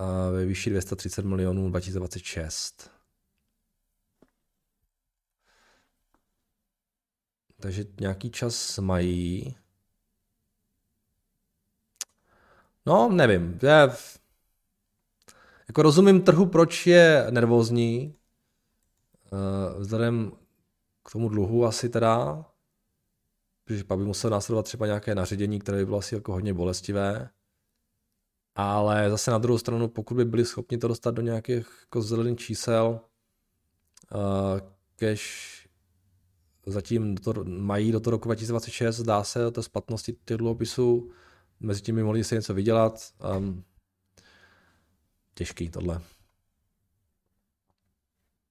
uh, 0.00 0.06
ve 0.32 0.44
výši 0.44 0.70
230 0.70 1.24
milionů 1.24 1.70
2026. 1.70 2.90
takže 7.62 7.84
nějaký 8.00 8.30
čas 8.30 8.78
mají. 8.78 9.56
No, 12.86 13.08
nevím. 13.08 13.58
Já 13.62 13.96
jako 15.68 15.82
rozumím 15.82 16.22
trhu, 16.22 16.46
proč 16.46 16.86
je 16.86 17.26
nervózní. 17.30 18.14
Uh, 19.32 19.80
vzhledem 19.80 20.32
k 21.04 21.12
tomu 21.12 21.28
dluhu 21.28 21.64
asi 21.64 21.88
teda, 21.88 22.44
pak 23.86 23.98
by 23.98 24.04
musel 24.04 24.30
následovat 24.30 24.62
třeba 24.62 24.86
nějaké 24.86 25.14
naředění, 25.14 25.58
které 25.58 25.78
by 25.78 25.84
bylo 25.84 25.98
asi 25.98 26.14
jako 26.14 26.32
hodně 26.32 26.54
bolestivé. 26.54 27.30
Ale 28.54 29.10
zase 29.10 29.30
na 29.30 29.38
druhou 29.38 29.58
stranu, 29.58 29.88
pokud 29.88 30.14
by 30.14 30.24
byli 30.24 30.44
schopni 30.44 30.78
to 30.78 30.88
dostat 30.88 31.10
do 31.10 31.22
nějakých 31.22 31.66
jako 31.80 32.02
zelených 32.02 32.38
čísel, 32.38 33.00
uh, 34.14 34.60
cash 34.96 35.62
zatím 36.66 37.14
do 37.14 37.32
to, 37.32 37.44
mají 37.44 37.92
do 37.92 38.00
toho 38.00 38.10
roku 38.10 38.28
2026, 38.28 38.96
zdá 38.96 39.24
se, 39.24 39.50
to 39.50 39.62
splatnosti 39.62 40.16
těch 40.24 40.36
dluhopisů, 40.36 41.10
mezi 41.60 41.80
tím 41.80 41.94
by 41.94 42.02
mohli 42.02 42.24
se 42.24 42.34
něco 42.34 42.54
vydělat. 42.54 43.12
Um, 43.36 43.64
těžký 45.34 45.68
tohle. 45.68 46.00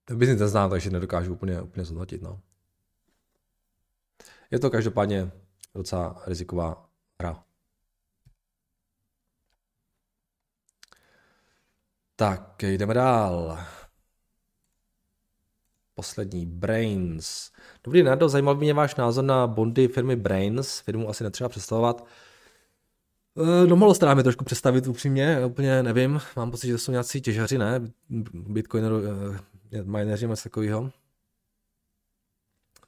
Ten 0.05 0.18
biznis 0.18 0.39
neznám, 0.39 0.70
takže 0.70 0.89
nedokážu 0.89 1.34
úplně, 1.34 1.62
úplně 1.62 1.86
zhodnotit. 1.86 2.22
No. 2.22 2.39
Je 4.51 4.59
to 4.59 4.69
každopádně 4.69 5.31
docela 5.75 6.21
riziková 6.27 6.89
hra. 7.19 7.43
Tak, 12.15 12.63
jdeme 12.63 12.93
dál. 12.93 13.59
Poslední, 15.95 16.45
Brains. 16.45 17.51
Dobrý 17.83 18.03
Nardo, 18.03 18.29
zajímal 18.29 18.55
by 18.55 18.65
mě 18.65 18.73
váš 18.73 18.95
názor 18.95 19.23
na 19.23 19.47
bondy 19.47 19.87
firmy 19.87 20.15
Brains. 20.15 20.79
Firmu 20.79 21.09
asi 21.09 21.23
netřeba 21.23 21.49
představovat. 21.49 22.05
Eh, 23.37 23.67
no 23.67 23.75
mohlo 23.75 23.95
se 23.95 24.15
mi 24.15 24.23
trošku 24.23 24.45
představit 24.45 24.87
upřímně, 24.87 25.45
úplně 25.45 25.83
nevím. 25.83 26.21
Mám 26.35 26.51
pocit, 26.51 26.67
že 26.67 26.73
to 26.73 26.79
jsou 26.79 26.91
nějací 26.91 27.21
těžaři, 27.21 27.57
ne? 27.57 27.81
Bitcoin 28.33 28.85
uh, 28.85 29.35
mineři, 29.83 30.27
něco 30.27 30.43
takového. 30.43 30.91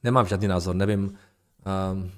Nemám 0.03 0.25
žádný 0.25 0.47
názor, 0.47 0.75
nevím. 0.75 1.17
Um, 1.65 2.11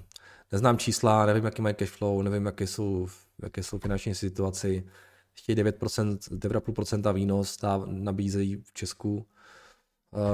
neznám 0.52 0.78
čísla, 0.78 1.26
nevím, 1.26 1.46
jaký 1.46 1.62
mají 1.62 1.76
cashflow, 1.76 2.24
nevím, 2.24 2.46
jaké 2.46 2.68
jsou, 2.68 3.08
jaké 3.44 3.64
jsou 3.64 3.80
finanční 3.80 4.16
situaci. 4.16 4.90
Chtějí 5.34 5.56
9%, 5.56 6.18
9,5% 6.18 7.14
výnos, 7.14 7.60
nabízejí 7.86 8.56
v 8.56 8.74
Česku. 8.74 9.28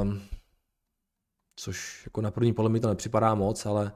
Um, 0.01 0.21
což 1.55 2.05
jako 2.05 2.21
na 2.21 2.31
první 2.31 2.53
pohled 2.53 2.71
mi 2.71 2.79
to 2.79 2.87
nepřipadá 2.87 3.35
moc, 3.35 3.65
ale, 3.65 3.91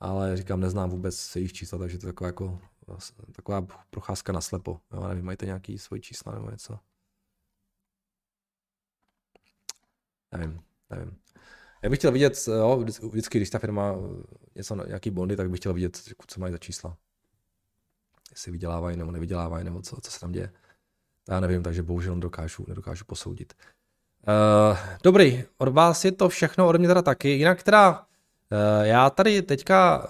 ale 0.00 0.36
říkám, 0.36 0.60
neznám 0.60 0.90
vůbec 0.90 1.36
jejich 1.36 1.52
čísla, 1.52 1.78
takže 1.78 1.98
to 1.98 2.06
je 2.06 2.12
taková, 2.12 2.28
jako, 2.28 2.60
taková 3.32 3.66
procházka 3.90 4.32
na 4.32 4.40
slepo. 4.40 4.80
Jo, 4.92 5.08
nevím, 5.08 5.24
majte 5.24 5.46
nějaký 5.46 5.78
svoje 5.78 6.00
čísla 6.00 6.34
nebo 6.34 6.50
něco? 6.50 6.78
Nevím, 10.32 10.62
nevím. 10.90 11.23
Já 11.84 11.90
bych 11.90 11.98
chtěl 11.98 12.12
vidět, 12.12 12.48
jo, 12.58 12.84
vždycky, 13.10 13.38
když 13.38 13.50
ta 13.50 13.58
firma 13.58 13.94
něco, 14.54 14.86
nějaký 14.86 15.10
bondy, 15.10 15.36
tak 15.36 15.50
bych 15.50 15.60
chtěl 15.60 15.74
vidět, 15.74 16.02
co 16.26 16.40
mají 16.40 16.52
za 16.52 16.58
čísla. 16.58 16.96
Jestli 18.30 18.52
vydělávají 18.52 18.96
nebo 18.96 19.10
nevydělávají, 19.10 19.64
nebo 19.64 19.82
co, 19.82 19.96
co 20.00 20.10
se 20.10 20.20
tam 20.20 20.32
děje. 20.32 20.52
Já 21.28 21.40
nevím, 21.40 21.62
takže 21.62 21.82
bohužel 21.82 22.14
nedokážu, 22.14 22.64
nedokážu 22.68 23.04
posoudit. 23.04 23.52
Uh, 24.28 24.78
dobrý, 25.02 25.44
od 25.58 25.68
vás 25.68 26.04
je 26.04 26.12
to 26.12 26.28
všechno, 26.28 26.68
od 26.68 26.76
mě 26.76 26.88
teda 26.88 27.02
taky. 27.02 27.28
Jinak 27.28 27.62
teda 27.62 28.00
uh, 28.00 28.06
já 28.82 29.10
tady 29.10 29.42
teďka 29.42 30.06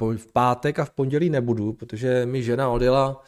v, 0.00 0.16
v 0.16 0.32
pátek 0.32 0.78
a 0.78 0.84
v 0.84 0.90
pondělí 0.90 1.30
nebudu, 1.30 1.72
protože 1.72 2.26
mi 2.26 2.42
žena 2.42 2.68
odjela 2.68 3.22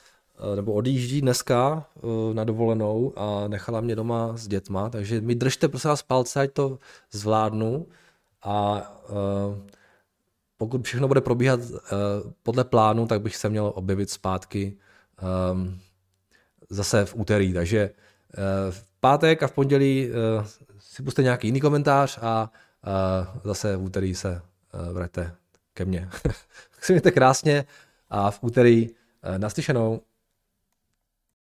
nebo 0.54 0.72
odjíždí 0.72 1.20
dneska 1.20 1.86
uh, 2.02 2.34
na 2.34 2.44
dovolenou 2.44 3.12
a 3.16 3.48
nechala 3.48 3.80
mě 3.80 3.96
doma 3.96 4.36
s 4.36 4.48
dětma, 4.48 4.90
takže 4.90 5.20
mi 5.20 5.34
držte 5.34 5.68
prosím 5.68 5.90
vás 5.90 6.02
palce, 6.02 6.40
ať 6.40 6.52
to 6.52 6.78
zvládnu 7.12 7.86
a 8.42 8.90
uh, 9.10 9.58
pokud 10.56 10.84
všechno 10.84 11.08
bude 11.08 11.20
probíhat 11.20 11.60
podle 12.42 12.64
plánu, 12.64 13.06
tak 13.06 13.22
bych 13.22 13.36
se 13.36 13.48
měl 13.48 13.72
objevit 13.74 14.10
zpátky 14.10 14.76
zase 16.70 17.04
v 17.04 17.14
úterý, 17.16 17.52
takže 17.52 17.90
uh, 17.90 18.74
pátek 19.00 19.42
a 19.42 19.46
v 19.46 19.52
pondělí 19.52 20.08
si 20.78 21.02
puste 21.02 21.22
nějaký 21.22 21.48
jiný 21.48 21.60
komentář 21.60 22.18
a 22.22 22.50
zase 23.44 23.76
v 23.76 23.82
úterý 23.82 24.14
se 24.14 24.42
vraťte 24.92 25.34
ke 25.74 25.84
mně. 25.84 26.08
tak 26.22 26.84
se 26.84 26.92
mějte 26.92 27.10
krásně 27.10 27.64
a 28.10 28.30
v 28.30 28.38
úterý 28.42 28.88
naslyšenou. 29.38 30.00